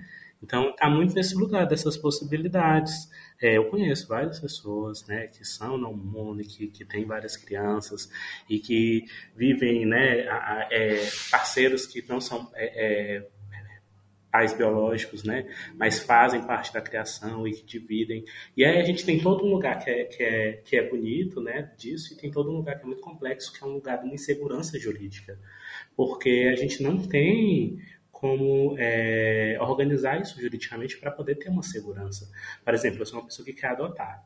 Então, 0.42 0.70
está 0.70 0.88
muito 0.88 1.14
nesse 1.14 1.34
lugar 1.34 1.66
dessas 1.66 1.96
possibilidades. 1.96 3.10
É, 3.40 3.56
eu 3.56 3.68
conheço 3.68 4.06
várias 4.06 4.38
pessoas 4.38 5.06
né, 5.06 5.26
que 5.26 5.44
são 5.44 5.76
não 5.76 5.94
mono, 5.94 6.42
que, 6.42 6.68
que 6.68 6.84
têm 6.84 7.04
várias 7.04 7.36
crianças 7.36 8.08
e 8.48 8.58
que 8.58 9.04
vivem, 9.34 9.84
né, 9.84 10.26
a, 10.28 10.36
a, 10.36 10.68
é, 10.70 11.04
parceiros 11.30 11.86
que 11.86 12.04
não 12.08 12.20
são 12.20 12.50
é, 12.54 13.16
é, 13.16 13.28
pais 14.36 14.52
biológicos, 14.52 15.24
né, 15.24 15.46
mas 15.78 15.98
fazem 15.98 16.42
parte 16.42 16.70
da 16.70 16.82
criação 16.82 17.48
e 17.48 17.52
que 17.52 17.64
dividem. 17.64 18.22
E 18.54 18.62
aí 18.62 18.78
a 18.78 18.84
gente 18.84 19.02
tem 19.02 19.18
todo 19.18 19.42
um 19.42 19.50
lugar 19.50 19.82
que 19.82 19.88
é, 19.88 20.04
que 20.04 20.22
é, 20.22 20.52
que 20.62 20.76
é 20.76 20.86
bonito 20.86 21.40
né, 21.40 21.72
disso 21.78 22.12
e 22.12 22.16
tem 22.18 22.30
todo 22.30 22.50
um 22.50 22.56
lugar 22.56 22.76
que 22.76 22.82
é 22.82 22.86
muito 22.86 23.00
complexo, 23.00 23.50
que 23.50 23.64
é 23.64 23.66
um 23.66 23.72
lugar 23.72 23.98
de 23.98 24.04
uma 24.04 24.14
insegurança 24.14 24.78
jurídica. 24.78 25.38
Porque 25.96 26.50
a 26.52 26.54
gente 26.54 26.82
não 26.82 26.98
tem 26.98 27.80
como 28.12 28.76
é, 28.78 29.56
organizar 29.58 30.20
isso 30.20 30.38
juridicamente 30.38 30.98
para 30.98 31.10
poder 31.10 31.36
ter 31.36 31.48
uma 31.48 31.62
segurança. 31.62 32.30
Por 32.62 32.74
exemplo, 32.74 33.00
eu 33.00 33.06
sou 33.06 33.18
uma 33.20 33.24
pessoa 33.24 33.44
que 33.44 33.54
quer 33.54 33.68
adotar. 33.68 34.22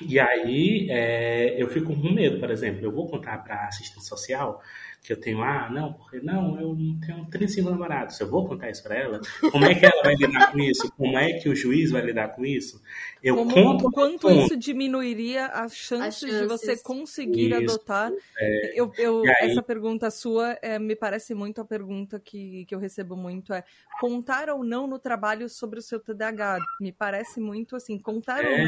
E 0.00 0.20
aí 0.20 0.88
é, 0.90 1.60
eu 1.60 1.68
fico 1.68 1.92
com 1.92 2.12
medo, 2.12 2.38
por 2.38 2.50
exemplo, 2.50 2.84
eu 2.84 2.92
vou 2.92 3.08
contar 3.08 3.38
para 3.38 3.56
a 3.56 3.66
assistente 3.66 4.04
social 4.04 4.62
que 5.02 5.12
eu 5.12 5.20
tenho, 5.20 5.42
ah, 5.42 5.70
não, 5.70 5.94
porque 5.94 6.20
não, 6.20 6.60
eu 6.60 6.76
tenho 7.04 7.24
35 7.30 7.70
namorados, 7.70 8.20
eu 8.20 8.28
vou 8.28 8.46
contar 8.46 8.70
isso 8.70 8.82
para 8.82 8.96
ela, 8.96 9.20
como 9.50 9.64
é 9.64 9.74
que 9.74 9.86
ela 9.86 10.02
vai 10.02 10.14
lidar 10.14 10.52
com 10.52 10.58
isso? 10.58 10.92
Como 10.92 11.18
é 11.18 11.32
que 11.34 11.48
o 11.48 11.56
juiz 11.56 11.90
vai 11.90 12.02
lidar 12.02 12.28
com 12.28 12.44
isso? 12.44 12.82
Eu 13.22 13.36
como, 13.36 13.52
conto. 13.52 13.90
Quanto 13.90 14.28
conto. 14.28 14.44
isso 14.44 14.56
diminuiria 14.56 15.46
as 15.46 15.74
chances, 15.74 16.06
as 16.06 16.18
chances. 16.18 16.40
de 16.40 16.46
você 16.46 16.82
conseguir 16.82 17.50
isso, 17.50 17.72
adotar? 17.72 18.12
É, 18.38 18.72
eu, 18.78 18.92
eu 18.98 19.22
aí... 19.24 19.50
Essa 19.50 19.62
pergunta 19.62 20.10
sua 20.10 20.58
é, 20.60 20.78
me 20.78 20.94
parece 20.94 21.34
muito 21.34 21.60
a 21.60 21.64
pergunta 21.64 22.20
que, 22.20 22.66
que 22.66 22.74
eu 22.74 22.78
recebo 22.78 23.16
muito: 23.16 23.54
é 23.54 23.64
contar 24.00 24.50
ou 24.50 24.62
não 24.62 24.86
no 24.86 24.98
trabalho 24.98 25.48
sobre 25.48 25.78
o 25.78 25.82
seu 25.82 25.98
TDAH? 25.98 26.58
Me 26.80 26.92
parece 26.92 27.40
muito 27.40 27.74
assim, 27.74 27.98
contar 27.98 28.44
é, 28.44 28.50
ou 28.50 28.58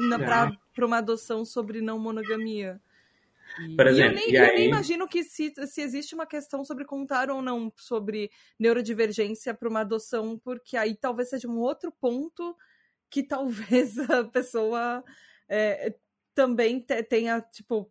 não 0.00 0.16
é 0.16 0.56
para 0.74 0.86
uma 0.86 0.98
adoção 0.98 1.44
sobre 1.44 1.80
não 1.80 1.98
monogamia. 1.98 2.80
Por 3.76 3.86
exemplo, 3.86 4.18
e 4.18 4.22
eu, 4.22 4.32
nem, 4.32 4.38
aí... 4.38 4.56
nem 4.56 4.68
imagino 4.68 5.08
que 5.08 5.22
se, 5.24 5.52
se 5.66 5.80
existe 5.80 6.14
uma 6.14 6.26
questão 6.26 6.64
sobre 6.64 6.84
contar 6.84 7.30
ou 7.30 7.42
não 7.42 7.72
sobre 7.76 8.30
neurodivergência 8.58 9.54
para 9.54 9.68
uma 9.68 9.80
adoção, 9.80 10.38
porque 10.38 10.76
aí 10.76 10.94
talvez 10.94 11.30
seja 11.30 11.48
um 11.48 11.58
outro 11.58 11.92
ponto 12.00 12.56
que 13.10 13.22
talvez 13.22 13.98
a 14.10 14.24
pessoa 14.24 15.04
é, 15.48 15.94
também 16.34 16.80
tenha, 17.08 17.40
tipo, 17.40 17.90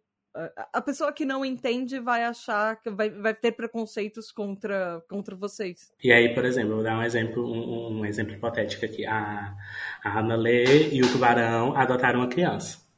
a 0.72 0.82
pessoa 0.82 1.12
que 1.12 1.26
não 1.26 1.44
entende 1.44 2.00
vai 2.00 2.24
achar 2.24 2.80
que 2.80 2.90
vai, 2.90 3.10
vai 3.10 3.34
ter 3.34 3.52
preconceitos 3.52 4.32
contra, 4.32 5.04
contra 5.10 5.36
vocês. 5.36 5.92
E 6.04 6.12
aí, 6.12 6.34
por 6.34 6.46
exemplo, 6.46 6.76
vou 6.76 6.84
dar 6.84 6.98
um 6.98 7.04
exemplo, 7.04 7.46
um, 7.46 8.00
um 8.00 8.06
exemplo 8.06 8.34
hipotético 8.34 8.86
aqui. 8.86 9.06
A, 9.06 9.56
a 10.04 10.20
Ana 10.20 10.36
Lê 10.36 10.90
e 10.90 11.02
o 11.02 11.12
Tubarão 11.12 11.76
adotaram 11.76 12.20
uma 12.20 12.30
criança. 12.30 12.89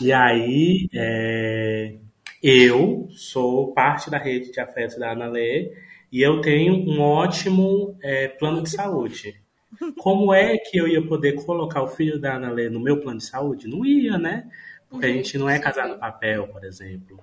E 0.00 0.12
aí, 0.12 0.88
é, 0.94 1.96
eu 2.42 3.08
sou 3.10 3.72
parte 3.72 4.10
da 4.10 4.18
rede 4.18 4.50
de 4.52 4.60
afetos 4.60 4.96
da 4.98 5.12
Analê 5.12 5.72
e 6.10 6.20
eu 6.22 6.40
tenho 6.40 6.74
um 6.74 7.00
ótimo 7.00 7.96
é, 8.02 8.28
plano 8.28 8.62
de 8.62 8.70
saúde. 8.70 9.40
Como 9.98 10.32
é 10.32 10.58
que 10.58 10.78
eu 10.78 10.88
ia 10.88 11.06
poder 11.06 11.34
colocar 11.44 11.82
o 11.82 11.88
filho 11.88 12.18
da 12.20 12.34
Analê 12.34 12.68
no 12.68 12.80
meu 12.80 13.00
plano 13.00 13.18
de 13.18 13.24
saúde? 13.24 13.68
Não 13.68 13.84
ia, 13.84 14.18
né? 14.18 14.48
Porque 14.88 15.06
a 15.06 15.08
uhum, 15.08 15.14
gente 15.16 15.38
não 15.38 15.48
é 15.48 15.58
casado 15.58 15.90
no 15.94 15.98
papel, 15.98 16.48
por 16.48 16.64
exemplo. 16.64 17.20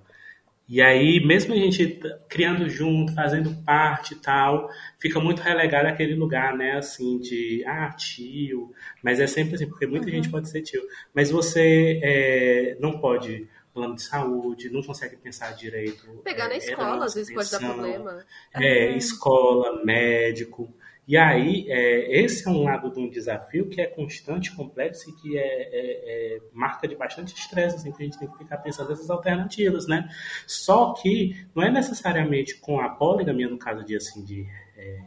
E 0.69 0.83
aí, 0.83 1.19
mesmo 1.25 1.51
a 1.51 1.57
gente 1.57 1.99
criando 2.29 2.69
junto, 2.69 3.15
fazendo 3.15 3.55
parte 3.65 4.13
e 4.13 4.17
tal, 4.17 4.69
fica 4.99 5.19
muito 5.19 5.41
relegado 5.41 5.87
aquele 5.87 6.13
lugar, 6.13 6.55
né, 6.55 6.73
assim, 6.77 7.17
de, 7.17 7.63
ah, 7.65 7.89
tio. 7.89 8.71
Mas 9.03 9.19
é 9.19 9.25
sempre 9.25 9.55
assim, 9.55 9.67
porque 9.67 9.87
muita 9.87 10.05
uhum. 10.05 10.11
gente 10.11 10.29
pode 10.29 10.47
ser 10.47 10.61
tio. 10.61 10.83
Mas 11.11 11.31
você 11.31 11.99
é, 12.03 12.77
não 12.79 12.99
pode 12.99 13.49
plano 13.73 13.95
de 13.95 14.03
saúde, 14.03 14.69
não 14.69 14.83
consegue 14.83 15.17
pensar 15.17 15.55
direito. 15.55 16.07
Pegar 16.23 16.45
é, 16.45 16.49
na 16.49 16.57
escola, 16.57 17.05
às 17.05 17.15
vezes 17.15 17.33
pode 17.33 17.49
dar 17.49 17.59
problema. 17.59 18.23
É, 18.53 18.95
escola, 18.95 19.83
médico. 19.83 20.71
E 21.09 21.17
aí, 21.17 21.65
é, 21.67 22.21
esse 22.21 22.47
é 22.47 22.51
um 22.51 22.61
lado 22.61 22.91
de 22.91 22.99
um 22.99 23.09
desafio 23.09 23.67
que 23.67 23.81
é 23.81 23.87
constante, 23.87 24.55
complexo 24.55 25.09
e 25.09 25.13
que 25.13 25.39
é, 25.39 25.41
é, 25.41 26.35
é 26.35 26.39
marca 26.53 26.87
de 26.87 26.95
bastante 26.95 27.33
estresse, 27.33 27.77
assim, 27.77 27.91
que 27.91 28.03
a 28.03 28.05
gente 28.05 28.19
tem 28.19 28.27
que 28.27 28.37
ficar 28.37 28.57
pensando 28.57 28.89
nessas 28.89 29.09
alternativas, 29.09 29.87
né? 29.87 30.07
Só 30.45 30.93
que 30.93 31.47
não 31.55 31.63
é 31.63 31.71
necessariamente 31.71 32.59
com 32.59 32.79
a 32.79 32.89
poligamia, 32.89 33.49
no 33.49 33.57
caso 33.57 33.83
de, 33.83 33.95
assim, 33.95 34.23
de 34.23 34.45
é, 34.77 34.99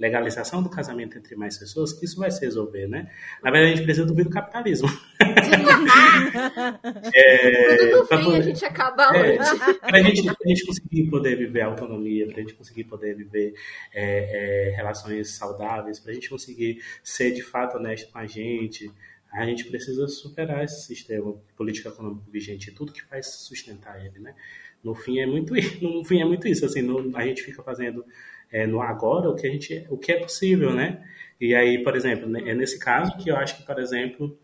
legalização 0.00 0.62
do 0.62 0.70
casamento 0.70 1.18
entre 1.18 1.36
mais 1.36 1.58
pessoas 1.58 1.92
que 1.92 2.06
isso 2.06 2.18
vai 2.18 2.30
se 2.30 2.40
resolver, 2.40 2.88
né? 2.88 3.10
Na 3.42 3.50
verdade, 3.50 3.72
a 3.72 3.76
gente 3.76 3.84
precisa 3.84 4.06
do 4.06 4.14
do 4.14 4.30
capitalismo. 4.30 4.88
é, 7.14 7.76
Tudo 7.76 7.98
no 7.98 8.06
fim 8.06 8.24
poder, 8.24 8.38
a 8.38 8.40
gente 8.40 8.64
acaba 8.64 9.14
é, 9.14 9.36
para 9.36 9.98
a 9.98 10.02
gente, 10.02 10.22
gente 10.22 10.64
conseguir 10.66 11.10
poder 11.10 11.36
viver 11.36 11.60
autonomia, 11.60 12.26
para 12.26 12.38
a 12.38 12.40
gente 12.40 12.54
conseguir 12.54 12.84
poder 12.84 13.14
viver 13.14 13.52
é, 13.92 14.70
é, 14.70 14.74
relações 14.74 15.32
saudáveis, 15.32 16.00
para 16.00 16.12
a 16.12 16.14
gente 16.14 16.30
conseguir 16.30 16.82
ser 17.04 17.32
de 17.32 17.42
fato 17.42 17.76
honesto 17.76 18.10
com 18.10 18.18
a 18.18 18.26
gente, 18.26 18.90
a 19.30 19.44
gente 19.44 19.66
precisa 19.66 20.08
superar 20.08 20.64
esse 20.64 20.86
sistema 20.86 21.34
político 21.54 21.88
econômico 21.88 22.24
vigente, 22.30 22.72
tudo 22.72 22.90
que 22.90 23.02
faz 23.02 23.26
sustentar 23.26 24.02
ele, 24.02 24.18
né? 24.18 24.34
No 24.82 24.94
fim 24.94 25.18
é 25.18 25.26
muito, 25.26 25.52
no 25.82 26.02
fim 26.06 26.22
é 26.22 26.24
muito 26.24 26.48
isso, 26.48 26.64
assim, 26.64 26.80
no, 26.80 27.14
a 27.14 27.26
gente 27.26 27.42
fica 27.42 27.62
fazendo 27.62 28.02
é, 28.50 28.66
no 28.66 28.80
agora 28.80 29.28
o 29.28 29.36
que 29.36 29.46
a 29.46 29.50
gente, 29.50 29.86
o 29.88 29.96
que 29.96 30.12
é 30.12 30.20
possível, 30.20 30.74
né? 30.74 31.04
E 31.40 31.54
aí, 31.54 31.82
por 31.82 31.96
exemplo, 31.96 32.28
né, 32.28 32.42
é 32.46 32.54
nesse 32.54 32.78
caso 32.78 33.16
que 33.16 33.30
eu 33.30 33.36
acho 33.36 33.56
que, 33.56 33.62
por 33.64 33.78
exemplo, 33.78 34.38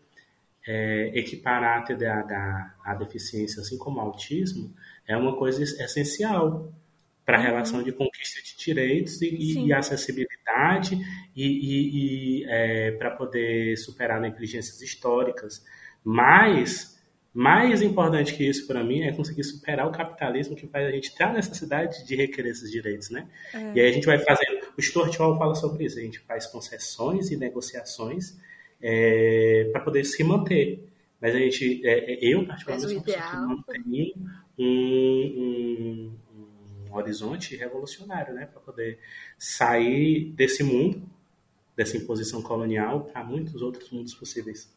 é, 0.67 1.11
equiparar 1.13 1.79
a 1.79 1.81
TDAH 1.83 2.75
à 2.83 2.95
deficiência, 2.95 3.61
assim 3.61 3.77
como 3.77 3.99
ao 3.99 4.07
autismo, 4.07 4.73
é 5.07 5.15
uma 5.15 5.35
coisa 5.37 5.63
essencial 5.63 6.71
para 7.25 7.37
a 7.37 7.39
uhum. 7.41 7.45
relação 7.45 7.83
de 7.83 7.91
conquista 7.91 8.41
de 8.41 8.57
direitos 8.57 9.21
e, 9.21 9.65
e 9.65 9.73
acessibilidade 9.73 10.97
e, 11.35 11.45
e, 11.45 12.41
e 12.41 12.45
é, 12.47 12.91
para 12.91 13.11
poder 13.11 13.77
superar 13.77 14.19
negligências 14.19 14.81
históricas. 14.81 15.65
Mas 16.03 16.96
mais 17.37 17.83
importante 17.83 18.33
que 18.33 18.43
isso 18.43 18.65
para 18.65 18.83
mim 18.83 19.03
é 19.03 19.13
conseguir 19.13 19.43
superar 19.43 19.87
o 19.87 19.91
capitalismo 19.91 20.55
que 20.55 20.65
faz 20.65 20.87
a 20.87 20.91
gente 20.91 21.13
ter 21.13 21.23
a 21.23 21.33
necessidade 21.33 22.03
de 22.03 22.15
requerer 22.15 22.51
esses 22.51 22.71
direitos, 22.71 23.11
né? 23.11 23.29
É. 23.53 23.73
E 23.75 23.79
aí 23.79 23.89
a 23.89 23.91
gente 23.91 24.07
vai 24.07 24.17
fazendo. 24.17 24.65
O 24.75 24.81
Stuart 24.81 25.15
Hall 25.17 25.37
fala 25.37 25.53
sobre 25.53 25.85
isso. 25.85 25.99
A 25.99 26.01
gente 26.01 26.17
faz 26.21 26.47
concessões 26.47 27.29
e 27.29 27.37
negociações 27.37 28.35
é, 28.81 29.69
para 29.71 29.81
poder 29.81 30.03
se 30.03 30.23
manter. 30.23 30.83
Mas 31.21 31.35
a 31.35 31.37
gente, 31.37 31.85
é, 31.85 32.13
é 32.13 32.19
eu 32.23 32.43
particularmente, 32.43 32.91
sou 32.91 33.03
que 33.03 33.37
mantém 33.37 34.15
um, 34.57 34.65
um, 34.65 36.11
um 36.89 36.95
horizonte 36.95 37.55
revolucionário, 37.55 38.33
né? 38.33 38.47
Para 38.47 38.61
poder 38.61 38.97
sair 39.37 40.31
desse 40.31 40.63
mundo, 40.63 41.03
dessa 41.75 41.97
imposição 41.97 42.41
colonial, 42.41 43.03
para 43.03 43.23
muitos 43.23 43.61
outros 43.61 43.91
mundos 43.91 44.15
possíveis 44.15 44.75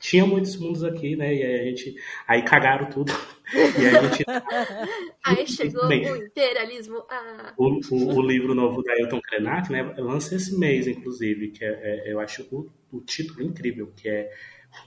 tinha 0.00 0.26
muitos 0.26 0.56
mundos 0.56 0.82
aqui, 0.82 1.14
né? 1.14 1.32
E 1.32 1.44
aí 1.44 1.60
a 1.60 1.64
gente. 1.64 1.94
Aí 2.26 2.42
cagaram 2.42 2.88
tudo. 2.88 3.12
E 3.54 3.86
a 3.86 4.02
gente. 4.02 4.24
aí 5.22 5.46
chegou 5.46 5.86
o 5.86 5.92
imperialismo. 5.92 7.04
Ah. 7.08 7.52
O, 7.56 7.68
o, 7.68 8.16
o, 8.16 8.22
livro 8.22 8.54
novo 8.54 8.82
da 8.82 8.94
Ailton 8.94 9.20
Krenak, 9.20 9.70
né? 9.70 9.82
Lança 9.98 10.34
esse 10.34 10.58
mês, 10.58 10.88
inclusive, 10.88 11.50
que 11.50 11.62
é, 11.62 11.68
é 11.68 12.12
eu 12.12 12.18
acho 12.18 12.42
o, 12.50 12.70
o, 12.90 13.00
título 13.02 13.42
incrível, 13.42 13.92
que 13.94 14.08
é, 14.08 14.32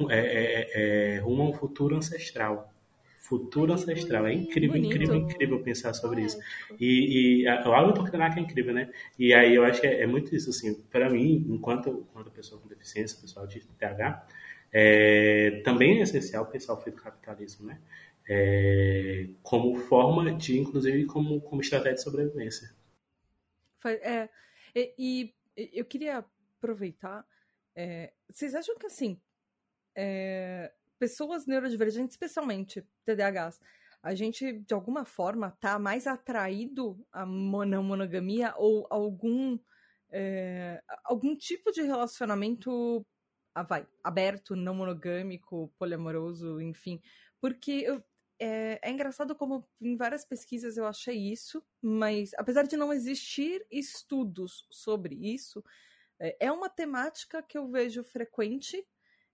é, 0.09 0.17
é, 0.19 1.15
é 1.15 1.19
Rumo 1.19 1.43
a 1.43 1.49
um 1.49 1.53
Futuro 1.53 1.95
Ancestral. 1.95 2.73
Futuro 3.19 3.71
ancestral. 3.71 4.27
É 4.27 4.33
incrível, 4.33 4.73
Bonito. 4.73 4.93
incrível, 4.93 5.15
incrível 5.15 5.63
pensar 5.63 5.93
sobre 5.93 6.23
isso. 6.23 6.37
E, 6.77 7.43
e 7.43 7.47
a, 7.47 7.69
o 7.69 7.73
Ailton 7.73 8.03
Krenak 8.03 8.37
é 8.37 8.41
incrível, 8.41 8.73
né? 8.73 8.89
E 9.17 9.33
aí 9.33 9.55
eu 9.55 9.63
acho 9.63 9.79
que 9.79 9.87
é, 9.87 10.01
é 10.01 10.07
muito 10.07 10.35
isso, 10.35 10.49
assim, 10.49 10.73
para 10.91 11.09
mim, 11.09 11.45
enquanto, 11.47 12.05
enquanto 12.09 12.31
pessoa 12.31 12.59
com 12.59 12.67
deficiência, 12.67 13.21
pessoal 13.21 13.47
de 13.47 13.61
TH, 13.61 14.27
é, 14.73 15.61
também 15.63 15.99
é 15.99 16.01
essencial 16.01 16.45
pensar 16.47 16.73
o 16.73 16.81
fim 16.81 16.89
do 16.89 16.97
capitalismo, 16.97 17.67
né? 17.67 17.79
é, 18.27 19.29
como 19.41 19.75
forma 19.75 20.33
de, 20.33 20.59
inclusive, 20.59 21.05
como, 21.05 21.41
como 21.41 21.61
estratégia 21.61 21.95
de 21.95 22.03
sobrevivência. 22.03 22.73
É, 23.85 24.29
e, 24.75 24.93
e 24.97 25.33
eu 25.73 25.85
queria 25.85 26.25
aproveitar. 26.57 27.25
É, 27.75 28.13
vocês 28.29 28.55
acham 28.55 28.77
que 28.77 28.85
assim, 28.85 29.19
é, 29.95 30.71
pessoas 30.97 31.45
neurodivergentes, 31.45 32.13
especialmente 32.13 32.85
TDAHs, 33.05 33.59
a 34.01 34.15
gente 34.15 34.59
de 34.59 34.73
alguma 34.73 35.05
forma 35.05 35.51
tá 35.59 35.77
mais 35.79 36.07
atraído 36.07 37.05
à 37.11 37.25
não 37.25 37.83
monogamia 37.83 38.53
ou 38.57 38.85
algum 38.89 39.57
é, 40.09 40.81
algum 41.05 41.35
tipo 41.35 41.71
de 41.71 41.81
relacionamento 41.81 43.05
vai, 43.61 43.85
aberto, 44.03 44.55
não 44.55 44.73
monogâmico, 44.73 45.71
poliamoroso, 45.77 46.59
enfim, 46.59 46.99
porque 47.39 47.83
eu, 47.85 48.03
é, 48.39 48.79
é, 48.81 48.89
engraçado 48.91 49.35
como 49.35 49.67
em 49.79 49.95
várias 49.95 50.25
pesquisas 50.25 50.75
eu 50.75 50.85
achei 50.85 51.17
isso, 51.17 51.63
mas 51.81 52.31
apesar 52.37 52.63
de 52.63 52.75
não 52.75 52.91
existir 52.91 53.65
estudos 53.69 54.65
sobre 54.69 55.15
isso, 55.15 55.63
é, 56.19 56.47
é 56.47 56.51
uma 56.51 56.69
temática 56.69 57.43
que 57.43 57.57
eu 57.57 57.67
vejo 57.67 58.03
frequente, 58.03 58.85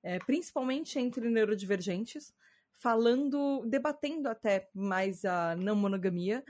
é, 0.04 0.20
principalmente 0.20 1.00
entre 1.00 1.30
neurodivergentes, 1.30 2.34
falando, 2.74 3.66
debatendo 3.66 4.30
até 4.30 4.70
mais 4.74 5.26
a 5.26 5.56
não 5.56 5.76
monogamia. 5.76 6.44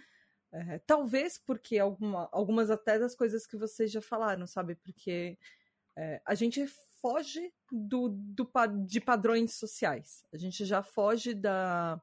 É, 0.51 0.79
talvez 0.79 1.37
porque 1.37 1.77
alguma, 1.77 2.27
algumas 2.31 2.69
até 2.71 2.97
das 2.97 3.15
coisas 3.15 3.45
que 3.45 3.55
vocês 3.57 3.91
já 3.91 4.01
falaram, 4.01 4.47
sabe? 4.47 4.75
Porque 4.75 5.37
é, 5.95 6.21
a 6.25 6.35
gente 6.35 6.67
foge 7.01 7.51
do, 7.71 8.09
do, 8.09 8.49
de 8.85 8.99
padrões 8.99 9.55
sociais. 9.55 10.23
A 10.33 10.37
gente 10.37 10.65
já 10.65 10.81
foge 10.83 11.33
da 11.33 12.01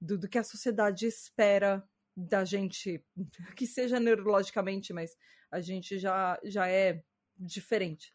do, 0.00 0.18
do 0.18 0.28
que 0.28 0.38
a 0.38 0.44
sociedade 0.44 1.06
espera 1.06 1.82
da 2.16 2.44
gente, 2.44 3.04
que 3.56 3.66
seja 3.66 4.00
neurologicamente, 4.00 4.92
mas 4.92 5.16
a 5.50 5.60
gente 5.60 5.98
já, 5.98 6.38
já 6.44 6.68
é 6.68 7.02
diferente. 7.36 8.14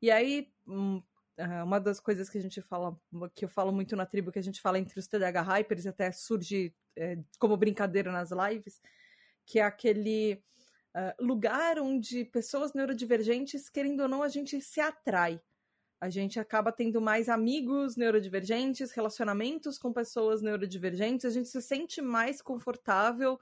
E 0.00 0.10
aí, 0.10 0.50
hum, 0.66 1.02
é, 1.36 1.62
uma 1.62 1.80
das 1.80 2.00
coisas 2.00 2.28
que 2.28 2.38
a 2.38 2.40
gente 2.40 2.60
fala, 2.62 2.98
que 3.34 3.44
eu 3.44 3.48
falo 3.48 3.72
muito 3.72 3.96
na 3.96 4.06
tribo, 4.06 4.32
que 4.32 4.38
a 4.38 4.42
gente 4.42 4.60
fala 4.60 4.78
entre 4.78 4.98
os 4.98 5.06
TDAH 5.06 5.42
Hypers, 5.42 5.86
até 5.86 6.12
surge 6.12 6.74
é, 6.96 7.16
como 7.38 7.56
brincadeira 7.56 8.12
nas 8.12 8.30
lives, 8.30 8.80
que 9.46 9.58
é 9.58 9.62
aquele 9.62 10.42
uh, 10.94 11.24
lugar 11.24 11.78
onde 11.78 12.24
pessoas 12.26 12.74
neurodivergentes, 12.74 13.70
querendo 13.70 14.00
ou 14.00 14.08
não, 14.08 14.22
a 14.22 14.28
gente 14.28 14.60
se 14.60 14.80
atrai 14.80 15.40
a 16.00 16.08
gente 16.08 16.38
acaba 16.38 16.70
tendo 16.70 17.00
mais 17.00 17.28
amigos 17.28 17.96
neurodivergentes, 17.96 18.92
relacionamentos 18.92 19.78
com 19.78 19.92
pessoas 19.92 20.40
neurodivergentes, 20.40 21.26
a 21.26 21.30
gente 21.30 21.48
se 21.48 21.60
sente 21.60 22.00
mais 22.00 22.40
confortável 22.40 23.38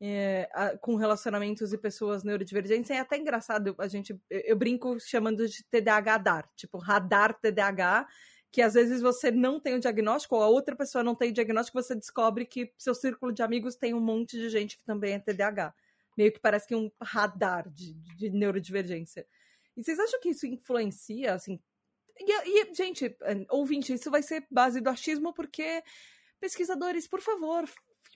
é, 0.00 0.48
a, 0.52 0.76
com 0.76 0.96
relacionamentos 0.96 1.72
e 1.72 1.78
pessoas 1.78 2.22
neurodivergentes. 2.22 2.90
É 2.90 2.98
até 2.98 3.16
engraçado, 3.16 3.74
a 3.78 3.88
gente, 3.88 4.18
eu, 4.28 4.40
eu 4.40 4.56
brinco 4.56 5.00
chamando 5.00 5.48
de 5.48 5.64
TDAH 5.64 6.18
dar, 6.18 6.50
tipo 6.54 6.76
radar 6.76 7.38
TDAH, 7.40 8.06
que 8.52 8.60
às 8.60 8.74
vezes 8.74 9.00
você 9.00 9.30
não 9.30 9.58
tem 9.58 9.74
o 9.74 9.80
diagnóstico, 9.80 10.36
ou 10.36 10.42
a 10.42 10.48
outra 10.48 10.76
pessoa 10.76 11.02
não 11.02 11.14
tem 11.14 11.30
o 11.30 11.34
diagnóstico, 11.34 11.82
você 11.82 11.94
descobre 11.94 12.44
que 12.44 12.72
seu 12.76 12.94
círculo 12.94 13.32
de 13.32 13.42
amigos 13.42 13.76
tem 13.76 13.94
um 13.94 14.00
monte 14.00 14.38
de 14.38 14.50
gente 14.50 14.76
que 14.76 14.84
também 14.84 15.14
é 15.14 15.18
TDAH. 15.18 15.74
Meio 16.16 16.32
que 16.32 16.38
parece 16.38 16.68
que 16.68 16.76
um 16.76 16.90
radar 17.02 17.68
de, 17.68 17.94
de 17.94 18.30
neurodivergência. 18.30 19.26
E 19.76 19.82
vocês 19.82 19.98
acham 19.98 20.20
que 20.20 20.28
isso 20.28 20.46
influencia, 20.46 21.34
assim, 21.34 21.58
e, 22.18 22.62
e, 22.62 22.74
gente, 22.74 23.06
eh, 23.22 23.46
ouvinte, 23.50 23.92
isso 23.92 24.10
vai 24.10 24.22
ser 24.22 24.46
base 24.50 24.80
do 24.80 24.88
achismo, 24.88 25.32
porque 25.32 25.82
pesquisadores, 26.40 27.08
por 27.08 27.20
favor, 27.20 27.68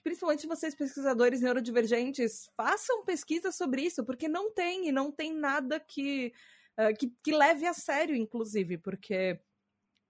principalmente 0.03 0.47
vocês 0.47 0.75
pesquisadores 0.75 1.41
neurodivergentes, 1.41 2.49
façam 2.55 3.03
pesquisa 3.03 3.51
sobre 3.51 3.81
isso, 3.83 4.03
porque 4.05 4.27
não 4.27 4.51
tem, 4.53 4.87
e 4.87 4.91
não 4.91 5.11
tem 5.11 5.33
nada 5.33 5.79
que, 5.79 6.33
uh, 6.79 6.95
que, 6.97 7.13
que, 7.23 7.31
leve 7.31 7.65
a 7.65 7.73
sério, 7.73 8.15
inclusive, 8.15 8.77
porque 8.77 9.39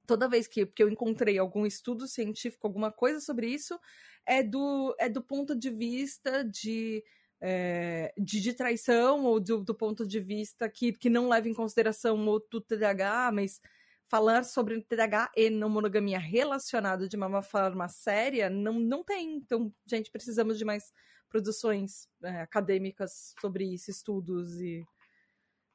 toda 0.06 0.30
vez 0.30 0.48
que, 0.48 0.66
que 0.66 0.84
eu 0.84 0.90
encontrei 0.90 1.38
algum 1.38 1.66
estudo 1.66 2.08
científico, 2.08 2.68
alguma 2.68 2.92
coisa 2.92 3.20
sobre 3.20 3.48
isso, 3.48 3.80
é 4.26 4.44
do, 4.44 4.96
é 5.00 5.10
do 5.10 5.22
ponto 5.22 5.56
de 5.56 5.70
vista 5.70 6.44
de. 6.44 7.04
É, 7.42 8.14
de, 8.18 8.42
de, 8.42 8.54
traição 8.54 9.24
ou 9.24 9.40
do, 9.40 9.64
do, 9.64 9.74
ponto 9.74 10.06
de 10.06 10.20
vista 10.20 10.68
que, 10.68 10.92
que 10.92 11.10
não 11.10 11.30
leva 11.30 11.48
em 11.48 11.54
consideração 11.54 12.18
o 12.28 12.38
do 12.38 12.60
TDAH, 12.60 13.32
mas 13.32 13.62
falar 14.10 14.44
sobre 14.44 14.82
TDAH 14.82 15.32
e 15.38 15.50
não 15.50 15.70
monogamia 15.70 16.20
relacionado 16.20 17.08
de 17.08 17.16
uma 17.16 17.42
forma 17.42 17.88
séria, 17.88 18.50
não, 18.50 18.74
não 18.80 19.04
tem. 19.04 19.36
Então, 19.36 19.72
gente, 19.86 20.12
precisamos 20.12 20.58
de 20.58 20.66
mais 20.66 20.92
produções 21.30 22.10
é, 22.24 22.42
acadêmicas 22.42 23.36
sobre 23.40 23.66
isso, 23.66 23.92
estudos 23.92 24.60
e. 24.60 24.84